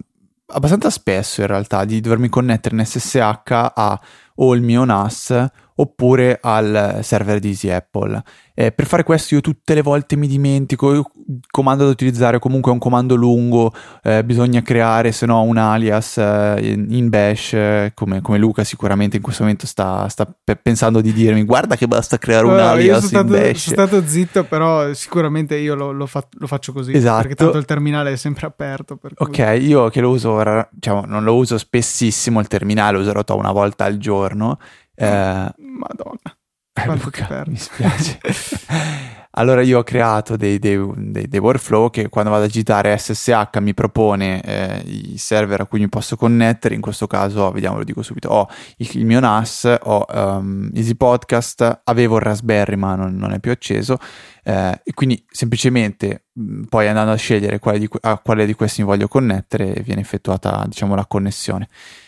abbastanza 0.51 0.89
spesso 0.89 1.41
in 1.41 1.47
realtà 1.47 1.86
di 1.86 2.01
dovermi 2.01 2.27
connettere 2.27 2.75
in 2.75 2.86
SSH 2.86 3.17
a 3.51 3.99
o 4.41 4.55
il 4.55 4.61
mio 4.61 4.84
NAS 4.84 5.47
oppure 5.80 6.39
al 6.41 6.99
server 7.01 7.39
di 7.39 7.49
Easy 7.49 7.69
Apple. 7.69 8.21
Eh, 8.53 8.73
per 8.73 8.86
fare 8.86 9.03
questo 9.03 9.36
io 9.36 9.41
tutte 9.41 9.73
le 9.73 9.82
volte 9.82 10.17
mi 10.17 10.27
dimentico 10.27 10.91
il 10.91 11.03
comando 11.49 11.86
da 11.86 11.91
utilizzare, 11.91 12.39
comunque 12.39 12.71
è 12.71 12.73
un 12.73 12.80
comando 12.80 13.15
lungo, 13.15 13.71
eh, 14.03 14.21
bisogna 14.25 14.61
creare 14.61 15.13
se 15.13 15.25
no 15.25 15.41
un 15.43 15.55
alias 15.55 16.17
eh, 16.17 16.77
in 16.89 17.07
bash, 17.07 17.53
eh, 17.53 17.91
come, 17.93 18.19
come, 18.19 18.38
Luca 18.38 18.65
sicuramente 18.65 19.15
in 19.15 19.21
questo 19.21 19.43
momento 19.43 19.65
sta, 19.65 20.09
sta 20.09 20.27
pe- 20.43 20.57
pensando 20.57 20.99
di 20.99 21.13
dirmi 21.13 21.43
guarda 21.43 21.77
che 21.77 21.88
basta 21.88 22.17
creare 22.17 22.45
un 22.45 22.51
allora, 22.51 22.71
alias 22.71 23.05
stato, 23.05 23.34
in 23.34 23.41
bash. 23.41 23.61
Sono 23.69 23.88
stato 23.88 24.05
zitto, 24.05 24.43
però 24.43 24.93
sicuramente 24.93 25.55
io 25.55 25.75
lo, 25.75 25.91
lo, 25.93 26.05
fa- 26.05 26.27
lo, 26.32 26.47
faccio 26.47 26.73
così, 26.73 26.93
esatto. 26.93 27.21
perché 27.21 27.36
tanto 27.36 27.57
il 27.57 27.65
terminale 27.65 28.11
è 28.11 28.17
sempre 28.17 28.45
aperto. 28.45 28.99
ok, 29.15 29.57
io 29.61 29.88
che 29.88 30.01
lo 30.01 30.09
uso 30.09 30.67
diciamo, 30.71 31.05
non 31.05 31.23
lo 31.23 31.36
uso 31.36 31.57
spessissimo 31.57 32.41
il 32.41 32.47
terminale, 32.47 32.97
lo 32.97 33.03
userò 33.03 33.23
una 33.38 33.51
volta 33.53 33.86
al 33.86 33.97
giorno, 33.97 34.57
eh, 35.06 35.54
Madonna. 35.58 36.38
Eh, 36.74 36.95
Luca, 36.95 37.43
mi 37.47 37.58
spiace. 37.58 38.20
allora 39.32 39.62
io 39.62 39.80
ho 39.80 39.84
creato 39.84 40.38
dei, 40.38 40.60
dei, 40.60 40.80
dei, 40.95 41.28
dei, 41.28 41.39
workflow 41.39 41.89
che 41.89 42.10
quando 42.10 42.32
vado 42.32 42.43
a 42.43 42.47
digitare 42.47 42.97
SSH 42.97 43.58
mi 43.60 43.74
propone 43.74 44.41
eh, 44.41 44.82
i 44.86 45.18
server 45.18 45.62
a 45.62 45.66
cui 45.66 45.80
mi 45.80 45.89
posso 45.89 46.16
connettere, 46.16 46.76
in 46.76 46.82
questo 46.82 47.08
caso, 47.08 47.52
vediamo, 47.52 47.78
lo 47.78 47.84
dico 47.84 48.02
subito, 48.02 48.30
ho 48.30 48.47
il, 48.78 48.89
il 48.93 49.06
mio 49.06 49.20
NAS, 49.20 49.78
ho 49.82 50.06
um, 50.10 50.70
Easy 50.74 50.95
Podcast, 50.95 51.82
avevo 51.84 52.16
il 52.18 52.22
Raspberry 52.22 52.76
ma 52.76 52.95
non, 52.95 53.16
non 53.16 53.32
è 53.32 53.39
più 53.39 53.52
acceso. 53.52 53.97
Eh, 54.43 54.82
e 54.84 54.93
quindi 54.93 55.24
semplicemente 55.30 56.28
mh, 56.34 56.64
poi 56.64 56.88
andando 56.88 57.12
a 57.12 57.16
scegliere 57.16 57.60
quale 57.60 57.80
di, 57.80 57.89
a 58.02 58.18
quale 58.20 58.45
di 58.45 58.54
questi 58.54 58.82
mi 58.82 58.88
voglio 58.88 59.08
connettere 59.08 59.82
viene 59.84 60.02
effettuata 60.02 60.64
diciamo 60.68 60.95
la 60.95 61.06
connessione. 61.06 61.68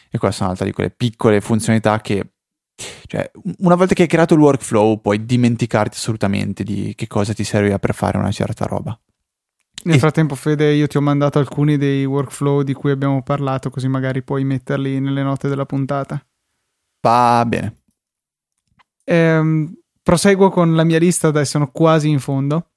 E 0.09 0.17
questa 0.17 0.41
è 0.41 0.45
un'altra 0.45 0.65
di 0.65 0.73
quelle 0.73 0.89
piccole 0.89 1.39
funzionalità 1.39 2.01
che 2.01 2.31
cioè, 3.07 3.29
una 3.59 3.75
volta 3.75 3.93
che 3.93 4.03
hai 4.03 4.07
creato 4.07 4.33
il 4.33 4.39
workflow, 4.39 4.99
puoi 4.99 5.25
dimenticarti 5.25 5.95
assolutamente 5.95 6.63
di 6.63 6.93
che 6.95 7.07
cosa 7.07 7.33
ti 7.33 7.43
serviva 7.43 7.79
per 7.79 7.93
fare 7.93 8.17
una 8.17 8.31
certa 8.31 8.65
roba. 8.65 8.97
Nel 9.83 9.95
e... 9.95 9.99
frattempo, 9.99 10.35
Fede, 10.35 10.73
io 10.73 10.87
ti 10.87 10.97
ho 10.97 11.01
mandato 11.01 11.39
alcuni 11.39 11.77
dei 11.77 12.05
workflow 12.05 12.61
di 12.61 12.73
cui 12.73 12.91
abbiamo 12.91 13.23
parlato, 13.23 13.69
così 13.69 13.87
magari 13.87 14.21
puoi 14.21 14.43
metterli 14.43 14.99
nelle 14.99 15.23
note 15.23 15.47
della 15.47 15.65
puntata. 15.65 16.23
Va 17.01 17.43
bene. 17.47 17.83
Ehm, 19.03 19.73
proseguo 20.03 20.49
con 20.49 20.75
la 20.75 20.83
mia 20.83 20.99
lista, 20.99 21.29
adesso 21.29 21.51
sono 21.51 21.71
quasi 21.71 22.09
in 22.09 22.19
fondo. 22.19 22.67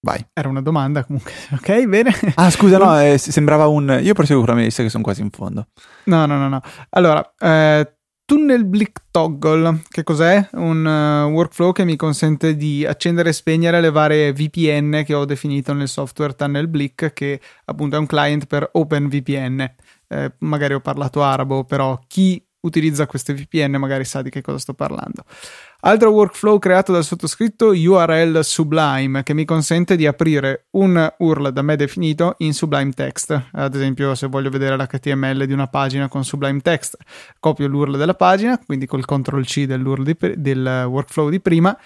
Vai. 0.00 0.24
Era 0.32 0.48
una 0.48 0.60
domanda 0.60 1.04
comunque. 1.04 1.32
Ok, 1.52 1.86
bene. 1.86 2.12
Ah, 2.34 2.50
scusa, 2.50 2.78
no, 2.78 2.98
eh, 3.00 3.18
sembrava 3.18 3.66
un... 3.66 4.00
Io 4.02 4.14
proseguo 4.14 4.42
con 4.42 4.50
la 4.50 4.56
mia 4.56 4.64
lista 4.64 4.82
che 4.82 4.90
sono 4.90 5.02
quasi 5.02 5.22
in 5.22 5.30
fondo. 5.30 5.68
No, 6.04 6.26
no, 6.26 6.36
no, 6.36 6.48
no. 6.48 6.60
Allora, 6.90 7.34
eh, 7.38 7.96
Tunnel 8.26 8.64
Blick 8.64 9.02
Toggle, 9.10 9.82
che 9.90 10.02
cos'è? 10.02 10.48
Un 10.52 10.86
uh, 10.86 11.30
workflow 11.30 11.72
che 11.72 11.84
mi 11.84 11.94
consente 11.94 12.56
di 12.56 12.86
accendere 12.86 13.28
e 13.28 13.32
spegnere 13.34 13.82
le 13.82 13.90
varie 13.90 14.32
VPN 14.32 15.02
che 15.04 15.12
ho 15.12 15.26
definito 15.26 15.74
nel 15.74 15.88
software 15.88 16.34
Tunnel 16.34 16.68
Blick, 16.68 17.12
che 17.12 17.38
appunto 17.66 17.96
è 17.96 17.98
un 17.98 18.06
client 18.06 18.46
per 18.46 18.66
OpenVPN. 18.72 19.74
Eh, 20.08 20.32
magari 20.38 20.72
ho 20.72 20.80
parlato 20.80 21.22
arabo, 21.22 21.64
però 21.64 22.00
chi 22.06 22.42
utilizza 22.60 23.06
queste 23.06 23.34
VPN 23.34 23.76
magari 23.76 24.06
sa 24.06 24.22
di 24.22 24.30
che 24.30 24.40
cosa 24.40 24.58
sto 24.58 24.72
parlando. 24.72 25.24
Altro 25.86 26.12
workflow 26.12 26.58
creato 26.58 26.92
dal 26.92 27.04
sottoscritto 27.04 27.66
URL 27.66 28.42
Sublime 28.42 29.22
che 29.22 29.34
mi 29.34 29.44
consente 29.44 29.96
di 29.96 30.06
aprire 30.06 30.68
un 30.70 31.12
URL 31.18 31.52
da 31.52 31.60
me 31.60 31.76
definito 31.76 32.36
in 32.38 32.54
Sublime 32.54 32.92
Text. 32.92 33.48
Ad 33.52 33.74
esempio, 33.74 34.14
se 34.14 34.26
voglio 34.28 34.48
vedere 34.48 34.78
l'HTML 34.78 35.44
di 35.44 35.52
una 35.52 35.66
pagina 35.66 36.08
con 36.08 36.24
Sublime 36.24 36.60
Text, 36.60 36.96
copio 37.38 37.68
l'URL 37.68 37.98
della 37.98 38.14
pagina, 38.14 38.58
quindi 38.64 38.86
col 38.86 39.04
CTRL 39.04 39.44
C 39.44 39.66
dell'URL 39.66 40.04
di, 40.04 40.16
del 40.36 40.86
workflow 40.88 41.28
di 41.28 41.40
prima, 41.40 41.76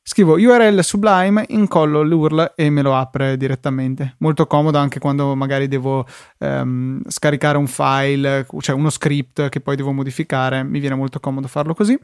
scrivo 0.00 0.34
URL 0.34 0.80
Sublime, 0.84 1.44
incollo 1.48 2.02
l'URL 2.02 2.52
e 2.54 2.70
me 2.70 2.82
lo 2.82 2.94
apre 2.94 3.36
direttamente. 3.36 4.14
Molto 4.18 4.46
comodo 4.46 4.78
anche 4.78 5.00
quando 5.00 5.34
magari 5.34 5.66
devo 5.66 6.06
um, 6.38 7.00
scaricare 7.08 7.58
un 7.58 7.66
file, 7.66 8.46
cioè 8.60 8.76
uno 8.76 8.90
script 8.90 9.48
che 9.48 9.60
poi 9.60 9.74
devo 9.74 9.90
modificare, 9.90 10.62
mi 10.62 10.78
viene 10.78 10.94
molto 10.94 11.18
comodo 11.18 11.48
farlo 11.48 11.74
così. 11.74 11.98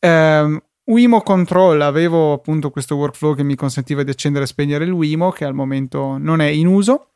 Um, 0.00 0.60
Wimo 0.84 1.20
Control 1.22 1.80
avevo 1.82 2.32
appunto 2.32 2.70
questo 2.70 2.96
workflow 2.96 3.34
che 3.34 3.44
mi 3.44 3.54
consentiva 3.54 4.02
di 4.02 4.10
accendere 4.10 4.44
e 4.44 4.48
spegnere 4.48 4.84
il 4.84 4.92
Wimo 4.92 5.30
che 5.30 5.44
al 5.44 5.54
momento 5.54 6.16
non 6.18 6.40
è 6.40 6.48
in 6.48 6.66
uso. 6.66 7.10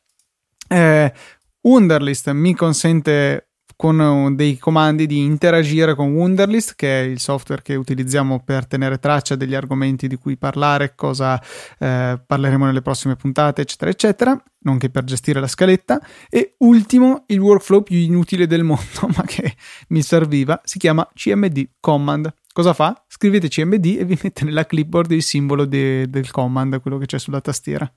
Eh, 0.68 1.12
Wunderlist 1.60 2.30
mi 2.30 2.54
consente 2.54 3.48
con 3.76 4.34
dei 4.36 4.56
comandi 4.56 5.06
di 5.06 5.18
interagire 5.18 5.94
con 5.94 6.12
Wunderlist, 6.14 6.74
che 6.76 7.00
è 7.00 7.04
il 7.04 7.18
software 7.18 7.62
che 7.62 7.74
utilizziamo 7.74 8.42
per 8.44 8.66
tenere 8.66 8.98
traccia 8.98 9.34
degli 9.34 9.54
argomenti 9.54 10.06
di 10.06 10.16
cui 10.16 10.36
parlare, 10.36 10.94
cosa 10.94 11.40
eh, 11.78 12.20
parleremo 12.24 12.66
nelle 12.66 12.82
prossime 12.82 13.16
puntate, 13.16 13.62
eccetera, 13.62 13.90
eccetera, 13.90 14.42
nonché 14.60 14.90
per 14.90 15.04
gestire 15.04 15.40
la 15.40 15.48
scaletta. 15.48 16.00
E 16.30 16.54
ultimo, 16.58 17.24
il 17.26 17.40
workflow 17.40 17.82
più 17.82 17.96
inutile 17.96 18.46
del 18.46 18.62
mondo, 18.62 19.08
ma 19.14 19.22
che 19.26 19.54
mi 19.88 20.02
serviva, 20.02 20.60
si 20.64 20.78
chiama 20.78 21.08
CMD 21.12 21.70
Command. 21.80 22.32
Cosa 22.55 22.72
fa? 22.72 23.05
Scrivete 23.09 23.48
CMD 23.48 23.96
e 23.98 24.05
vi 24.05 24.16
mette 24.22 24.44
nella 24.44 24.64
clipboard 24.64 25.11
il 25.11 25.24
simbolo 25.24 25.64
de- 25.64 26.09
del 26.09 26.30
command, 26.30 26.80
quello 26.80 26.98
che 26.98 27.07
c'è 27.07 27.18
sulla 27.18 27.40
tastiera. 27.40 27.92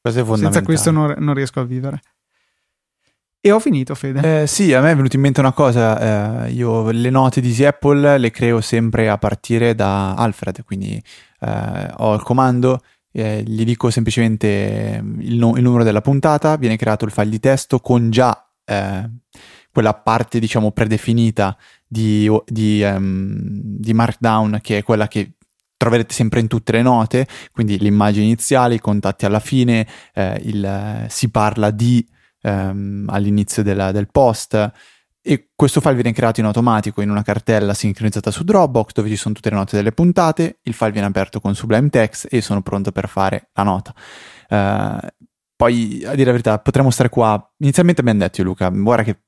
Questo 0.00 0.18
è 0.18 0.24
fondamentale. 0.24 0.54
Senza 0.54 0.62
questo 0.66 0.90
non, 0.90 1.14
non 1.24 1.34
riesco 1.34 1.60
a 1.60 1.64
vivere. 1.64 2.00
E 3.40 3.52
ho 3.52 3.60
finito, 3.60 3.94
Fede. 3.94 4.42
Eh, 4.42 4.46
sì, 4.48 4.74
a 4.74 4.80
me 4.80 4.90
è 4.90 4.96
venuta 4.96 5.14
in 5.14 5.22
mente 5.22 5.38
una 5.38 5.52
cosa. 5.52 6.46
Eh, 6.46 6.50
io 6.50 6.90
le 6.90 7.10
note 7.10 7.40
di 7.40 7.50
Easy 7.50 7.62
Apple 7.62 8.18
le 8.18 8.30
creo 8.32 8.60
sempre 8.60 9.08
a 9.08 9.18
partire 9.18 9.76
da 9.76 10.14
Alfred, 10.14 10.64
quindi 10.64 11.00
eh, 11.38 11.90
ho 11.98 12.12
il 12.14 12.22
comando, 12.22 12.80
eh, 13.12 13.44
gli 13.46 13.64
dico 13.64 13.88
semplicemente 13.90 15.00
il, 15.20 15.36
no- 15.36 15.56
il, 15.56 15.62
numero 15.62 15.84
della 15.84 16.00
puntata, 16.00 16.56
viene 16.56 16.76
creato 16.76 17.04
il 17.04 17.12
file 17.12 17.30
di 17.30 17.38
testo 17.38 17.78
con 17.78 18.10
già 18.10 18.48
eh, 18.64 19.08
quella 19.72 19.94
parte, 19.94 20.40
diciamo, 20.40 20.72
predefinita 20.72 21.56
di, 21.92 22.26
di, 22.46 22.82
um, 22.82 23.50
di 23.52 23.92
Markdown, 23.92 24.60
che 24.62 24.78
è 24.78 24.82
quella 24.82 25.08
che 25.08 25.34
troverete 25.76 26.14
sempre 26.14 26.40
in 26.40 26.46
tutte 26.46 26.72
le 26.72 26.80
note, 26.80 27.26
quindi 27.52 27.78
l'immagine 27.78 28.24
iniziale, 28.24 28.76
i 28.76 28.80
contatti 28.80 29.26
alla 29.26 29.40
fine, 29.40 29.86
eh, 30.14 30.40
il, 30.44 31.04
si 31.08 31.30
parla 31.30 31.70
di 31.70 32.06
ehm, 32.40 33.08
all'inizio 33.10 33.62
della, 33.62 33.92
del 33.92 34.08
post 34.10 34.72
e 35.20 35.50
questo 35.54 35.80
file 35.82 35.94
viene 35.94 36.12
creato 36.12 36.40
in 36.40 36.46
automatico 36.46 37.02
in 37.02 37.10
una 37.10 37.22
cartella 37.22 37.74
sincronizzata 37.74 38.30
su 38.30 38.42
Dropbox 38.42 38.92
dove 38.92 39.10
ci 39.10 39.16
sono 39.16 39.34
tutte 39.34 39.50
le 39.50 39.56
note 39.56 39.76
delle 39.76 39.92
puntate, 39.92 40.60
il 40.62 40.72
file 40.72 40.92
viene 40.92 41.08
aperto 41.08 41.40
con 41.40 41.54
Sublime 41.54 41.90
Text 41.90 42.26
e 42.30 42.40
sono 42.40 42.62
pronto 42.62 42.90
per 42.90 43.06
fare 43.06 43.50
la 43.52 43.62
nota. 43.64 43.94
Uh, 44.48 45.06
poi, 45.54 46.02
a 46.06 46.12
dire 46.12 46.24
la 46.24 46.30
verità, 46.30 46.58
potremmo 46.58 46.90
stare 46.90 47.10
qua. 47.10 47.52
Inizialmente 47.58 48.00
abbiamo 48.00 48.20
detto 48.20 48.40
io, 48.40 48.46
Luca, 48.46 48.70
guarda 48.70 49.02
che 49.02 49.18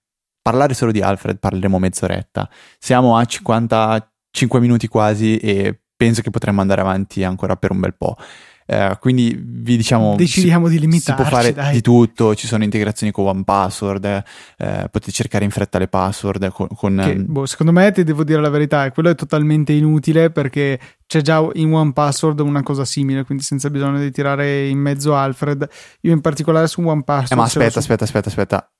parlare 0.44 0.74
solo 0.74 0.92
di 0.92 1.00
Alfred 1.00 1.38
parleremo 1.38 1.78
mezz'oretta. 1.78 2.50
Siamo 2.78 3.16
a 3.16 3.24
55 3.24 4.60
minuti 4.60 4.88
quasi 4.88 5.38
e 5.38 5.80
penso 5.96 6.20
che 6.20 6.28
potremmo 6.28 6.60
andare 6.60 6.82
avanti 6.82 7.24
ancora 7.24 7.56
per 7.56 7.70
un 7.70 7.80
bel 7.80 7.94
po'. 7.96 8.14
Eh, 8.66 8.96
quindi 8.98 9.38
vi 9.38 9.76
diciamo 9.76 10.16
decidiamo 10.16 10.68
si, 10.68 10.72
di 10.72 10.80
limitarci 10.80 11.22
si 11.22 11.28
può 11.28 11.38
fare 11.38 11.52
dai. 11.52 11.74
di 11.74 11.80
tutto 11.82 12.34
ci 12.34 12.46
sono 12.46 12.64
integrazioni 12.64 13.12
con 13.12 13.26
one 13.26 13.44
password 13.44 14.06
eh, 14.06 14.88
potete 14.90 15.10
cercare 15.10 15.44
in 15.44 15.50
fretta 15.50 15.78
le 15.78 15.86
password 15.86 16.50
con, 16.50 16.68
con 16.74 16.98
che, 17.04 17.14
boh, 17.14 17.44
secondo 17.44 17.72
me 17.72 17.92
ti 17.92 18.04
devo 18.04 18.24
dire 18.24 18.40
la 18.40 18.48
verità 18.48 18.90
quello 18.90 19.10
è 19.10 19.14
totalmente 19.14 19.74
inutile 19.74 20.30
perché 20.30 20.80
c'è 21.04 21.20
già 21.20 21.46
in 21.52 21.74
one 21.74 21.92
password 21.92 22.40
una 22.40 22.62
cosa 22.62 22.86
simile 22.86 23.24
quindi 23.24 23.44
senza 23.44 23.68
bisogno 23.68 23.98
di 23.98 24.10
tirare 24.10 24.66
in 24.66 24.78
mezzo 24.78 25.14
Alfred 25.14 25.68
io 26.00 26.12
in 26.12 26.22
particolare 26.22 26.66
su 26.66 26.80
one 26.80 27.02
password 27.04 27.32
eh, 27.32 27.36
ma 27.36 27.42
aspetta 27.42 27.70
su... 27.72 27.78
aspetta 27.80 28.04
aspetta 28.04 28.28
aspetta 28.30 28.73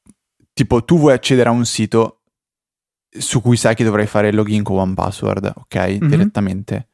tipo 0.55 0.85
tu 0.85 0.99
vuoi 0.99 1.13
accedere 1.13 1.51
a 1.51 1.53
un 1.53 1.67
sito 1.67 2.23
su 3.11 3.43
cui 3.43 3.57
sai 3.57 3.75
che 3.75 3.85
dovrai 3.85 4.07
fare 4.07 4.29
il 4.29 4.35
login 4.35 4.63
con 4.63 4.79
one 4.79 4.95
password 4.95 5.53
ok 5.55 5.77
mm-hmm. 5.77 6.09
direttamente 6.09 6.89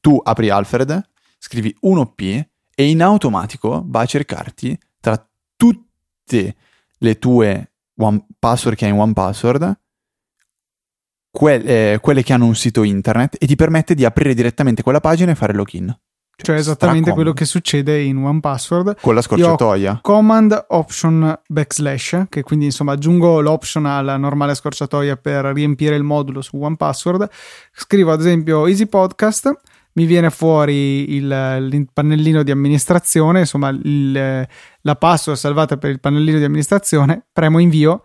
tu 0.00 0.18
apri 0.22 0.48
Alfred 0.48 1.10
scrivi 1.38 1.76
1P 1.84 2.44
e 2.74 2.88
in 2.88 3.02
automatico 3.02 3.84
va 3.86 4.00
a 4.00 4.06
cercarti 4.06 4.78
tra 4.98 5.28
tutte 5.56 6.56
le 6.96 7.18
tue 7.18 7.72
one 7.96 8.26
password 8.38 8.76
che 8.76 8.86
hai 8.86 8.92
in 8.92 8.98
OnePassword 8.98 9.80
que- 11.30 11.92
eh, 11.92 11.98
quelle 12.00 12.22
che 12.22 12.32
hanno 12.32 12.46
un 12.46 12.54
sito 12.54 12.82
internet 12.82 13.36
e 13.38 13.46
ti 13.46 13.56
permette 13.56 13.94
di 13.94 14.04
aprire 14.04 14.34
direttamente 14.34 14.82
quella 14.82 15.00
pagina 15.00 15.32
e 15.32 15.34
fare 15.34 15.54
login. 15.54 15.96
Cioè, 16.42 16.56
esattamente 16.56 17.12
quello 17.12 17.32
che 17.32 17.44
succede 17.44 18.00
in 18.00 18.16
OnePassword. 18.16 19.00
Con 19.00 19.14
la 19.14 19.22
scorciatoia. 19.22 20.00
command 20.02 20.66
option 20.68 21.38
backslash, 21.46 22.24
che 22.28 22.42
quindi 22.42 22.66
insomma 22.66 22.92
aggiungo 22.92 23.40
l'option 23.40 23.86
alla 23.86 24.16
normale 24.16 24.54
scorciatoia 24.54 25.16
per 25.16 25.46
riempire 25.46 25.96
il 25.96 26.02
modulo 26.02 26.42
su 26.42 26.56
OnePassword. 26.56 27.28
Scrivo 27.72 28.12
ad 28.12 28.20
esempio 28.20 28.66
Easy 28.66 28.86
Podcast 28.86 29.50
mi 29.92 30.06
viene 30.06 30.30
fuori 30.30 31.14
il, 31.14 31.88
pannellino 31.92 32.42
di 32.42 32.50
amministrazione, 32.50 33.40
insomma 33.40 33.70
il, 33.70 34.46
la 34.80 34.96
password 34.96 35.38
salvata 35.38 35.76
per 35.76 35.90
il 35.90 36.00
pannellino 36.00 36.38
di 36.38 36.44
amministrazione, 36.44 37.26
premo 37.32 37.58
invio 37.58 38.04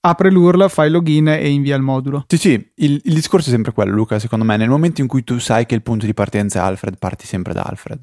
apre 0.00 0.30
l'URL, 0.30 0.68
fai 0.68 0.90
login 0.90 1.28
e 1.28 1.48
invia 1.48 1.76
il 1.76 1.82
modulo. 1.82 2.24
Sì, 2.28 2.38
sì, 2.38 2.72
il, 2.76 3.00
il, 3.04 3.14
discorso 3.14 3.48
è 3.48 3.52
sempre 3.52 3.72
quello, 3.72 3.92
Luca, 3.92 4.18
secondo 4.18 4.44
me. 4.44 4.56
Nel 4.56 4.68
momento 4.68 5.00
in 5.00 5.06
cui 5.06 5.24
tu 5.24 5.38
sai 5.38 5.66
che 5.66 5.74
il 5.74 5.82
punto 5.82 6.06
di 6.06 6.14
partenza 6.14 6.60
è 6.60 6.62
Alfred, 6.62 6.96
parti 6.98 7.26
sempre 7.26 7.52
da 7.52 7.62
Alfred. 7.62 8.00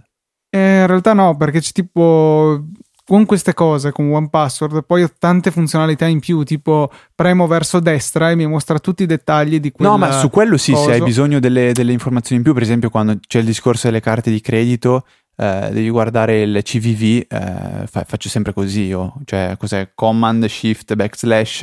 Eh, 0.50 0.80
in 0.82 0.88
realtà 0.88 1.14
no, 1.14 1.36
perché 1.36 1.60
c'è 1.60 1.72
tipo 1.72 2.66
con 3.08 3.26
queste 3.26 3.54
cose, 3.54 3.94
con 3.94 4.12
One 4.12 4.28
Password, 4.30 4.84
poi 4.86 5.04
ho 5.04 5.10
tante 5.18 5.50
funzionalità 5.50 6.06
in 6.08 6.20
più, 6.20 6.44
tipo 6.44 6.92
premo 7.16 7.48
verso 7.48 7.80
destra 7.80 8.32
e 8.32 8.36
mi 8.36 8.46
mostra 8.46 8.80
tutti 8.80 9.04
i 9.04 9.06
dettagli 9.06 9.62
di 9.62 9.72
quello. 9.72 9.92
No, 9.92 9.98
ma 9.98 10.12
su 10.12 10.30
quello 10.30 10.58
sì, 10.58 10.74
coso. 10.74 10.86
se 10.86 10.92
hai 10.92 11.02
bisogno 11.02 11.40
delle, 11.40 11.72
delle, 11.72 11.94
informazioni 11.94 12.38
in 12.38 12.44
più, 12.44 12.54
per 12.54 12.64
esempio 12.64 12.90
quando 12.90 13.18
c'è 13.26 13.40
il 13.40 13.46
discorso 13.46 13.88
delle 13.88 14.02
carte 14.02 14.30
di 14.30 14.42
credito, 14.42 15.06
eh, 15.38 15.70
devi 15.72 15.90
guardare 15.90 16.42
il 16.42 16.62
CVV, 16.64 17.26
eh, 17.30 17.88
fa, 17.88 18.04
faccio 18.04 18.30
sempre 18.30 18.54
così 18.54 18.84
io, 18.84 19.16
cioè 19.26 19.56
cos'è? 19.58 19.92
Command, 19.94 20.46
Shift, 20.46 20.96
Backslash, 20.96 21.62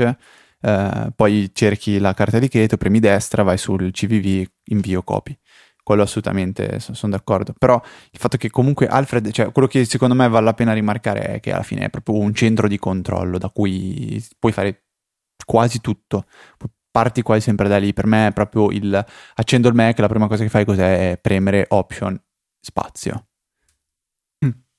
eh, 0.60 1.12
poi 1.14 1.50
cerchi 1.52 1.98
la 1.98 2.14
carta 2.14 2.38
di 2.38 2.48
credito, 2.48 2.76
premi 2.76 3.00
destra, 3.00 3.42
vai 3.42 3.58
sul 3.58 3.90
CVV, 3.90 4.46
invio, 4.66 5.02
copy 5.02 5.36
quello 5.84 6.02
assolutamente 6.02 6.80
sono 6.80 7.12
d'accordo. 7.12 7.54
Però 7.56 7.80
il 8.10 8.18
fatto 8.18 8.36
che 8.36 8.50
comunque 8.50 8.88
Alfred, 8.88 9.30
cioè 9.30 9.52
quello 9.52 9.68
che 9.68 9.84
secondo 9.84 10.14
me 10.14 10.28
vale 10.28 10.46
la 10.46 10.54
pena 10.54 10.72
rimarcare 10.72 11.34
è 11.34 11.40
che 11.40 11.52
alla 11.52 11.62
fine 11.62 11.84
è 11.84 11.90
proprio 11.90 12.16
un 12.16 12.34
centro 12.34 12.66
di 12.66 12.78
controllo 12.78 13.38
da 13.38 13.50
cui 13.50 14.24
puoi 14.38 14.52
fare 14.52 14.86
quasi 15.44 15.80
tutto. 15.80 16.26
Parti 16.90 17.22
quasi 17.22 17.42
sempre 17.42 17.68
da 17.68 17.76
lì. 17.78 17.92
Per 17.92 18.06
me 18.06 18.28
è 18.28 18.32
proprio 18.32 18.70
il 18.70 19.04
accendo 19.34 19.68
il 19.68 19.74
Mac, 19.74 19.98
la 19.98 20.08
prima 20.08 20.26
cosa 20.26 20.42
che 20.42 20.48
fai 20.48 20.64
cos'è? 20.64 21.12
È 21.12 21.18
premere 21.18 21.66
option 21.68 22.18
spazio. 22.60 23.26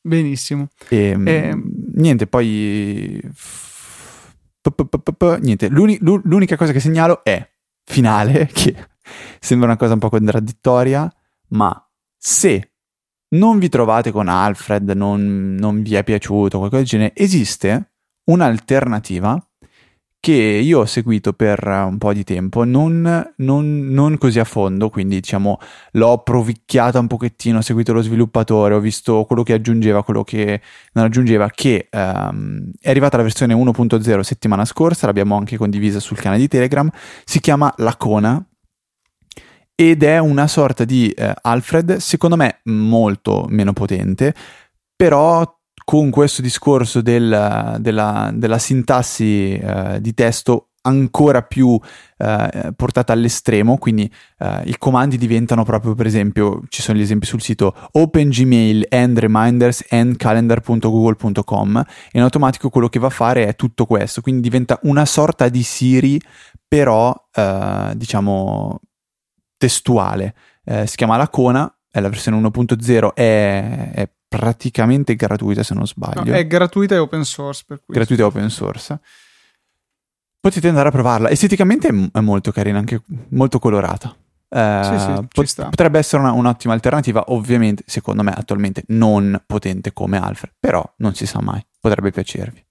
Benissimo. 0.06 0.68
E, 0.90 0.98
e... 0.98 1.34
Ehm, 1.34 1.64
niente, 1.96 2.28
poi 2.28 3.20
niente, 5.42 5.70
l'unica 5.70 6.56
cosa 6.56 6.72
che 6.72 6.80
segnalo 6.80 7.24
è 7.24 7.48
finale 7.84 8.50
che 8.54 8.76
Sembra 9.40 9.68
una 9.68 9.78
cosa 9.78 9.94
un 9.94 10.00
po' 10.00 10.10
contraddittoria, 10.10 11.12
ma 11.50 11.90
se 12.18 12.74
non 13.36 13.60
vi 13.60 13.70
trovate 13.70 14.12
con 14.12 14.28
Alfred, 14.28 14.90
non, 14.92 15.56
non 15.56 15.82
vi 15.82 15.96
è 15.96 16.04
piaciuto, 16.04 16.58
qualcosa 16.58 16.82
del 16.82 16.90
genere, 16.90 17.14
esiste 17.16 17.92
un'alternativa 18.26 19.45
che 20.26 20.32
io 20.32 20.80
ho 20.80 20.86
seguito 20.88 21.34
per 21.34 21.68
un 21.68 22.00
po' 22.00 22.12
di 22.12 22.24
tempo, 22.24 22.64
non, 22.64 23.34
non, 23.36 23.88
non, 23.90 24.18
così 24.18 24.40
a 24.40 24.44
fondo, 24.44 24.90
quindi 24.90 25.18
diciamo 25.18 25.60
l'ho 25.92 26.24
provicchiata 26.24 26.98
un 26.98 27.06
pochettino, 27.06 27.60
ho 27.60 27.62
seguito 27.62 27.94
lo 27.94 28.02
sviluppatore, 28.02 28.74
ho 28.74 28.80
visto 28.80 29.24
quello 29.26 29.44
che 29.44 29.54
aggiungeva, 29.54 30.04
quello 30.04 30.24
che 30.24 30.62
non 30.94 31.06
aggiungeva, 31.06 31.48
che 31.52 31.90
um, 31.92 32.72
è 32.82 32.90
arrivata 32.90 33.18
la 33.18 33.22
versione 33.22 33.54
1.0 33.54 34.20
settimana 34.22 34.66
scorsa, 34.66 35.06
l'abbiamo 35.06 35.38
anche 35.38 35.58
condivisa 35.58 36.00
sul 36.00 36.18
canale 36.18 36.42
di 36.42 36.48
Telegram, 36.48 36.90
si 37.24 37.40
chiama 37.40 37.72
Lacona 37.78 38.44
ed 39.76 40.02
è 40.02 40.18
una 40.18 40.48
sorta 40.48 40.86
di 40.86 41.08
eh, 41.12 41.36
Alfred, 41.40 41.98
secondo 41.98 42.36
me 42.36 42.62
molto 42.64 43.46
meno 43.48 43.74
potente, 43.74 44.34
però 44.96 45.56
con 45.86 46.10
questo 46.10 46.42
discorso 46.42 47.02
del, 47.02 47.78
della, 47.80 48.32
della, 48.34 48.58
sintassi 48.58 49.54
eh, 49.54 50.02
di 50.02 50.14
testo 50.16 50.72
ancora 50.82 51.44
più 51.44 51.80
eh, 52.18 52.74
portata 52.76 53.14
all'estremo, 53.14 53.78
quindi 53.78 54.12
eh, 54.40 54.62
i 54.66 54.78
comandi 54.78 55.18
diventano 55.18 55.64
proprio, 55.64 55.94
per 55.94 56.08
esempio, 56.08 56.62
ci 56.70 56.82
sono 56.82 56.98
gli 56.98 57.02
esempi 57.02 57.28
sul 57.28 57.42
sito 57.42 57.74
Open 57.94 58.30
Gmail 58.30 58.88
and 58.90 59.18
Reminders 59.20 59.86
and 59.90 60.18
calendar.google.com 60.18 61.78
e 61.78 62.18
in 62.18 62.22
automatico 62.22 62.70
quello 62.70 62.90
che 62.90 63.00
va 63.00 63.08
a 63.08 63.12
fare 63.12 63.46
è 63.46 63.56
tutto 63.56 63.86
questo, 63.86 64.22
quindi 64.22 64.42
diventa 64.42 64.80
una 64.84 65.06
sorta 65.06 65.50
di 65.50 65.62
Siri, 65.62 66.20
però 66.68 67.14
eh, 67.32 67.94
diciamo 67.96 68.80
testuale. 69.58 70.36
Eh, 70.64 70.88
si 70.88 70.96
chiama 70.96 71.18
Lacona, 71.18 71.75
la 72.00 72.10
versione 72.10 72.40
1.0, 72.40 73.14
è, 73.14 73.92
è 73.94 74.10
praticamente 74.28 75.16
gratuita 75.16 75.64
se 75.64 75.74
non 75.74 75.88
sbaglio. 75.88 76.24
No, 76.24 76.34
è 76.34 76.46
gratuita 76.46 76.96
e 76.96 76.98
open 76.98 77.24
source. 77.24 77.64
Per 77.66 77.82
cui 77.84 77.94
gratuita 77.94 78.24
e 78.24 78.26
open 78.26 78.50
source. 78.50 79.00
Potete 80.40 80.68
andare 80.68 80.90
a 80.90 80.92
provarla. 80.92 81.30
Esteticamente 81.30 81.88
è 82.12 82.20
molto 82.20 82.52
carina, 82.52 82.78
anche 82.78 83.02
molto 83.30 83.60
colorata. 83.60 84.16
Eh, 84.48 84.82
sì, 84.84 85.00
sì, 85.00 85.28
pot- 85.34 85.70
potrebbe 85.70 86.00
essere 86.00 86.22
una, 86.22 86.32
un'ottima 86.32 86.74
alternativa, 86.74 87.24
ovviamente, 87.28 87.84
secondo 87.88 88.24
me, 88.24 88.32
attualmente 88.32 88.84
non 88.88 89.42
potente 89.46 89.92
come 89.92 90.18
Alfred, 90.18 90.54
però 90.60 90.84
non 90.98 91.14
si 91.16 91.26
sa 91.26 91.42
mai, 91.42 91.66
potrebbe 91.80 92.12
piacervi. 92.12 92.65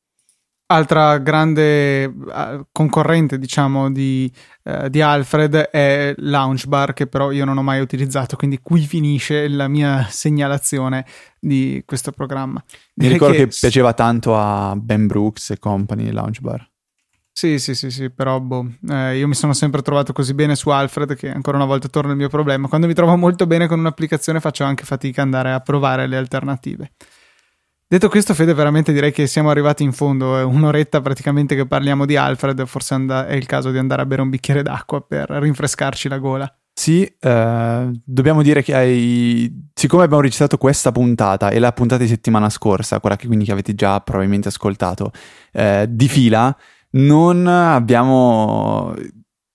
Altra 0.67 1.19
grande 1.19 2.05
uh, 2.05 2.67
concorrente, 2.73 3.39
diciamo, 3.39 3.93
di, 3.93 4.33
uh, 4.63 4.89
di, 4.89 5.03
Alfred 5.03 5.55
è 5.55 6.15
Launchbar, 6.17 6.95
che 6.95 7.07
però 7.07 7.31
io 7.33 7.45
non 7.45 7.59
ho 7.59 7.63
mai 7.63 7.81
utilizzato, 7.81 8.37
quindi 8.37 8.59
qui 8.63 8.81
finisce 8.81 9.47
la 9.49 9.69
mia 9.69 10.07
segnalazione 10.09 11.05
di 11.39 11.83
questo 11.85 12.13
programma. 12.13 12.65
Mi 12.95 13.09
ricordo 13.09 13.37
che, 13.37 13.47
che 13.47 13.57
piaceva 13.61 13.93
tanto 13.93 14.37
a 14.37 14.75
Ben 14.77 15.07
Brooks 15.07 15.51
e 15.51 15.59
company 15.59 16.11
Launchbar. 16.11 16.67
Sì, 17.37 17.59
sì, 17.59 17.75
sì, 17.75 17.91
sì, 17.91 18.11
però 18.11 18.39
boh, 18.39 18.65
eh, 18.91 19.19
io 19.19 19.27
mi 19.27 19.35
sono 19.35 19.55
sempre 19.55 19.83
trovato 19.83 20.13
così 20.13 20.35
bene 20.35 20.55
su 20.55 20.71
Alfred 20.71 21.17
che 21.17 21.33
ancora 21.33 21.57
una 21.57 21.67
volta 21.67 21.89
torna 21.89 22.13
il 22.13 22.17
mio 22.17 22.29
problema. 22.29 22.69
Quando 22.69 22.87
mi 22.87 22.95
trovo 22.95 23.17
molto 23.17 23.49
bene 23.49 23.67
con 23.67 23.81
un'applicazione 23.81 24.39
faccio 24.39 24.63
anche 24.63 24.85
fatica 24.85 25.23
ad 25.23 25.27
andare 25.27 25.51
a 25.51 25.59
provare 25.59 26.07
le 26.07 26.17
alternative. 26.17 26.93
Detto 27.87 28.09
questo, 28.09 28.35
Fede, 28.35 28.55
veramente 28.55 28.93
direi 28.93 29.13
che 29.13 29.27
siamo 29.27 29.51
arrivati 29.51 29.83
in 29.83 29.93
fondo. 29.93 30.39
È 30.39 30.43
un'oretta 30.43 31.01
praticamente 31.01 31.55
che 31.55 31.67
parliamo 31.67 32.07
di 32.07 32.17
Alfred. 32.17 32.65
Forse 32.67 32.95
and- 32.95 33.11
è 33.11 33.35
il 33.35 33.47
caso 33.47 33.71
di 33.71 33.79
andare 33.79 34.03
a 34.03 34.07
bere 34.07 34.23
un 34.23 34.31
bicchiere 34.31 34.63
d'acqua 34.63 35.01
per 35.03 35.29
rinfrescarci 35.31 36.09
la 36.09 36.19
gola. 36.19 36.59
Sì, 36.77 37.05
eh, 37.05 37.91
dobbiamo 38.05 38.43
dire 38.43 38.63
che 38.63 38.75
hai, 38.75 39.71
siccome 39.73 40.03
abbiamo 40.03 40.23
registrato 40.23 40.59
questa 40.59 40.91
puntata 40.91 41.51
e 41.51 41.61
la 41.61 41.73
puntata 41.73 42.03
di 42.03 42.09
settimana 42.09 42.51
scorsa, 42.51 42.99
quella 42.99 43.15
che 43.15 43.27
quindi 43.27 43.45
che 43.45 43.53
avete 43.53 43.77
già 43.77 44.01
probabilmente 44.01 44.49
ascoltato, 44.49 45.13
eh, 45.53 45.87
di 45.89 46.09
fila, 46.09 46.55
non 46.93 47.47
abbiamo 47.47 48.93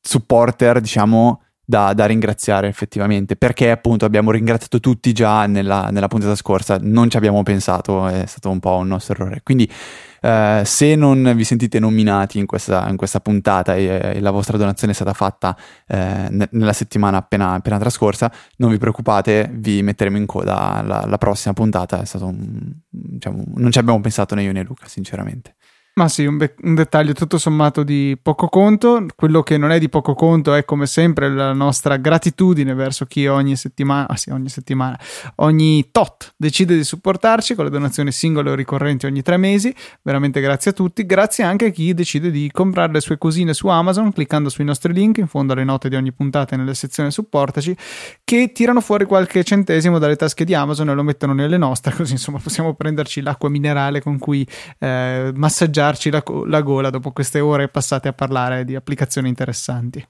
supporter, 0.02 0.80
diciamo, 0.80 1.42
da, 1.70 1.94
da, 1.94 2.08
ringraziare 2.08 2.68
effettivamente, 2.68 3.36
perché 3.36 3.70
appunto 3.70 4.04
abbiamo 4.04 4.32
ringraziato 4.32 4.80
tutti 4.80 5.14
già 5.14 5.46
nella, 5.46 5.90
nella, 5.92 6.08
puntata 6.08 6.34
scorsa, 6.34 6.80
non 6.82 7.12
ci 7.12 7.18
abbiamo 7.18 7.44
pensato, 7.44 8.08
è 8.08 8.26
stato 8.26 8.50
un 8.50 8.60
po' 8.60 8.78
un 8.78 8.88
nostro 8.88 9.14
errore. 9.14 9.42
Quindi 9.44 9.72
eh, 10.20 10.64
se 10.66 10.96
non 10.96 11.32
vi 11.36 11.44
sentite 11.44 11.78
nominati 11.78 12.40
in 12.40 12.48
questa, 12.48 12.90
in 12.90 12.98
questa 12.98 13.20
puntata 13.20 13.76
e, 13.76 14.16
e, 14.16 14.20
la 14.20 14.32
vostra 14.32 14.58
donazione 14.58 14.94
è 14.94 14.96
stata 14.96 15.14
fatta 15.14 15.56
eh, 15.88 16.28
ne, 16.32 16.50
nella 16.54 16.74
settimana 16.74 17.18
appena, 17.18 17.52
appena, 17.52 17.78
trascorsa, 17.78 18.32
non 18.58 18.72
vi 18.72 18.80
preoccupate, 18.80 19.48
vi 19.54 19.84
metteremo 19.84 20.18
in 20.18 20.26
coda 20.26 20.74
alla, 20.74 21.04
alla 21.04 21.20
prossima 21.20 21.54
puntata, 21.54 22.02
è 22.02 22.06
stato 22.06 22.26
un, 22.26 22.74
diciamo, 22.90 23.44
non 23.58 23.72
ci 23.72 23.78
abbiamo 23.78 24.02
pensato 24.02 24.34
né 24.34 24.42
io 24.42 24.52
né 24.52 24.64
Luca, 24.64 24.88
sinceramente. 24.88 25.54
Ma 26.00 26.08
sì, 26.08 26.24
un, 26.24 26.38
be- 26.38 26.56
un, 26.62 26.76
dettaglio 26.76 27.12
tutto 27.12 27.38
sommato 27.38 27.84
di 27.84 28.18
poco 28.22 28.48
conto. 28.48 29.06
Quello 29.18 29.44
che 29.44 29.58
non 29.58 29.72
è 29.72 29.80
di 29.80 29.90
poco 29.90 30.14
conto 30.14 30.54
è 30.54 30.64
come 30.64 30.86
sempre 30.86 31.30
la 31.30 31.52
nostra 31.52 31.98
gratitudine 31.98 32.74
verso 32.74 33.06
chi 33.06 33.28
ogni 33.28 33.58
settimana, 33.58 34.08
ah 34.08 34.16
sì, 34.16 34.30
ogni 34.30 34.48
settimana, 34.48 34.98
ogni 35.36 35.90
tot 35.92 36.36
decide 36.38 36.74
di 36.78 36.86
supportarci 36.86 37.54
con 37.54 37.66
le 37.66 37.70
donazioni 37.70 38.14
singole 38.14 38.50
o 38.50 38.56
ricorrenti 38.56 39.08
ogni 39.08 39.22
tre 39.22 39.36
mesi. 39.36 39.76
Veramente 40.02 40.40
grazie 40.40 40.72
a 40.72 40.74
tutti. 40.74 41.06
Grazie 41.06 41.44
anche 41.44 41.66
a 41.66 41.70
chi 41.70 41.94
decide 41.94 42.32
di 42.32 42.50
comprare 42.50 42.94
le 42.94 43.02
sue 43.02 43.18
cosine 43.18 43.54
su 43.54 43.68
Amazon 43.68 44.14
cliccando 44.14 44.48
sui 44.48 44.64
nostri 44.64 44.94
link 44.94 45.18
in 45.18 45.28
fondo 45.28 45.52
alle 45.52 45.66
note 45.66 45.90
di 45.90 45.98
ogni 45.98 46.14
puntata 46.14 46.56
e 46.56 46.58
nelle 46.58 46.76
sezioni 46.76 47.12
supportaci 47.12 47.76
che 48.24 48.54
tirano 48.54 48.80
fuori 48.80 49.04
qualche 49.04 49.44
centesimo 49.44 50.00
dalle 50.00 50.16
tasche 50.16 50.46
di 50.46 50.54
Amazon 50.54 50.92
e 50.92 50.94
lo 50.94 51.04
mettono 51.04 51.34
nelle 51.34 51.58
nostre, 51.58 51.94
così 51.94 52.14
insomma 52.14 52.40
possiamo 52.42 52.74
prenderci 52.74 53.20
l'acqua 53.20 53.50
minerale 53.50 54.02
con 54.02 54.18
cui 54.18 54.48
eh, 54.78 55.34
massaggiare 55.36 55.89
darci 55.90 56.10
la, 56.10 56.24
la 56.46 56.62
gola 56.62 56.90
dopo 56.90 57.12
queste 57.12 57.40
ore 57.40 57.68
passate 57.68 58.08
a 58.08 58.14
parlare 58.14 58.64
di 58.64 58.76
applicazioni 58.76 59.28
interessanti. 59.28 60.06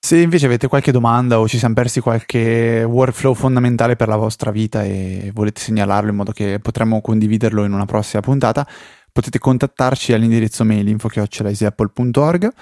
Se 0.00 0.16
invece 0.16 0.46
avete 0.46 0.68
qualche 0.68 0.92
domanda 0.92 1.40
o 1.40 1.48
ci 1.48 1.58
siamo 1.58 1.74
persi 1.74 2.00
qualche 2.00 2.84
workflow 2.84 3.34
fondamentale 3.34 3.96
per 3.96 4.06
la 4.06 4.16
vostra 4.16 4.52
vita 4.52 4.84
e 4.84 5.30
volete 5.34 5.60
segnalarlo 5.60 6.10
in 6.10 6.16
modo 6.16 6.30
che 6.30 6.60
potremmo 6.60 7.00
condividerlo 7.00 7.64
in 7.64 7.72
una 7.72 7.84
prossima 7.84 8.22
puntata, 8.22 8.66
potete 9.10 9.40
contattarci 9.40 10.12
all'indirizzo 10.12 10.64
mail 10.64 10.86
info.easyapple.org 10.88 12.52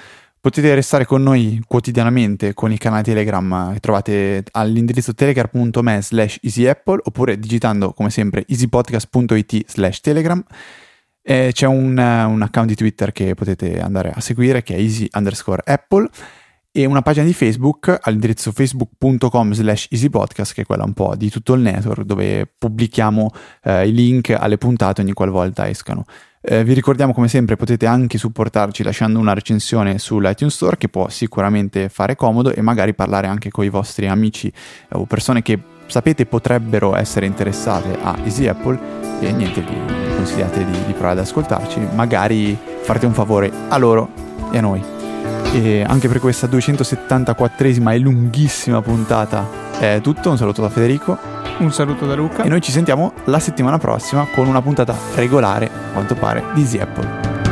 Potete 0.47 0.77
restare 0.77 1.05
con 1.07 1.25
noi 1.25 1.61
quotidianamente 1.67 2.55
con 2.55 2.71
il 2.71 2.79
canale 2.79 3.03
Telegram 3.03 3.73
che 3.73 3.81
trovate 3.81 4.45
all'indirizzo 4.53 5.13
telegram.me 5.13 6.01
slash 6.01 6.39
easyapple 6.41 7.01
oppure 7.03 7.37
digitando 7.37 7.93
come 7.93 8.11
sempre 8.11 8.45
easypodcast.it 8.47 9.65
slash 9.67 10.01
telegram 10.01 10.41
eh, 11.29 11.51
c'è 11.53 11.67
un, 11.67 11.99
un, 11.99 12.43
account 12.43 12.69
di 12.69 12.77
Twitter 12.77 13.11
che 13.11 13.35
potete 13.35 13.81
andare 13.81 14.13
a 14.15 14.21
seguire 14.21 14.63
che 14.63 14.77
è 14.77 14.79
easy 14.79 15.09
underscore 15.13 15.61
apple 15.65 16.09
e 16.71 16.85
una 16.85 17.03
pagina 17.03 17.25
di 17.25 17.33
Facebook 17.33 17.99
all'indirizzo 18.01 18.53
facebook.com 18.53 19.53
slash 19.53 19.89
easypodcast 19.91 20.55
che 20.55 20.63
è 20.63 20.65
quella 20.65 20.85
un 20.85 20.93
po' 20.93 21.17
di 21.17 21.29
tutto 21.29 21.55
il 21.55 21.63
network 21.63 22.03
dove 22.03 22.49
pubblichiamo 22.57 23.33
eh, 23.65 23.89
i 23.89 23.93
link 23.93 24.31
alle 24.39 24.57
puntate 24.57 25.01
ogni 25.01 25.15
qualvolta 25.15 25.69
escano. 25.69 26.05
Eh, 26.41 26.63
vi 26.63 26.75
ricordiamo 26.75 27.13
come 27.13 27.27
sempre 27.27 27.57
potete 27.57 27.87
anche 27.87 28.19
supportarci 28.19 28.85
lasciando 28.85 29.19
una 29.19 29.35
recensione 29.35 29.99
sull'iTunes 29.99 30.55
Store 30.55 30.77
che 30.77 30.89
può 30.89 31.09
sicuramente 31.09 31.89
fare 31.89 32.15
comodo 32.15 32.53
e 32.53 32.61
magari 32.63 32.95
parlare 32.95 33.27
anche 33.27 33.51
con 33.51 33.65
i 33.65 33.69
vostri 33.69 34.07
amici 34.07 34.47
eh, 34.47 34.53
o 34.91 35.07
persone 35.07 35.43
che 35.43 35.59
sapete 35.87 36.27
potrebbero 36.27 36.97
essere 36.97 37.27
interessate 37.27 37.97
a 38.03 38.17
Easy 38.25 38.47
Apple 38.47 38.79
e 39.21 39.33
niente 39.33 39.61
vi 39.61 40.15
consigliate 40.15 40.65
di, 40.65 40.85
di 40.87 40.93
provare 40.93 41.21
ad 41.21 41.27
ascoltarci, 41.27 41.81
magari 41.95 42.57
farete 42.83 43.07
un 43.07 43.13
favore 43.13 43.51
a 43.69 43.77
loro 43.77 44.09
e 44.51 44.59
a 44.59 44.61
noi. 44.61 44.83
E 45.53 45.85
anche 45.87 46.09
per 46.09 46.21
questa 46.21 46.47
274esima 46.47 47.93
e 47.93 47.99
lunghissima 47.99 48.83
puntata 48.83 49.65
è 49.79 50.01
tutto, 50.03 50.31
un 50.31 50.37
saluto 50.37 50.63
da 50.63 50.69
Federico. 50.69 51.17
Un 51.59 51.73
saluto 51.73 52.07
da 52.07 52.15
Luca. 52.15 52.43
E 52.43 52.49
noi 52.49 52.61
ci 52.61 52.73
sentiamo 52.73 53.13
la 53.25 53.39
settimana 53.39 53.79
prossima 53.79 54.27
con 54.35 54.47
una 54.47 54.61
puntata 54.61 54.95
regolare, 55.15 55.67
a 55.67 55.93
quanto 55.93 56.15
pare, 56.15 56.45
di 56.55 56.61
Easy 56.61 56.79
Apple. 56.79 57.46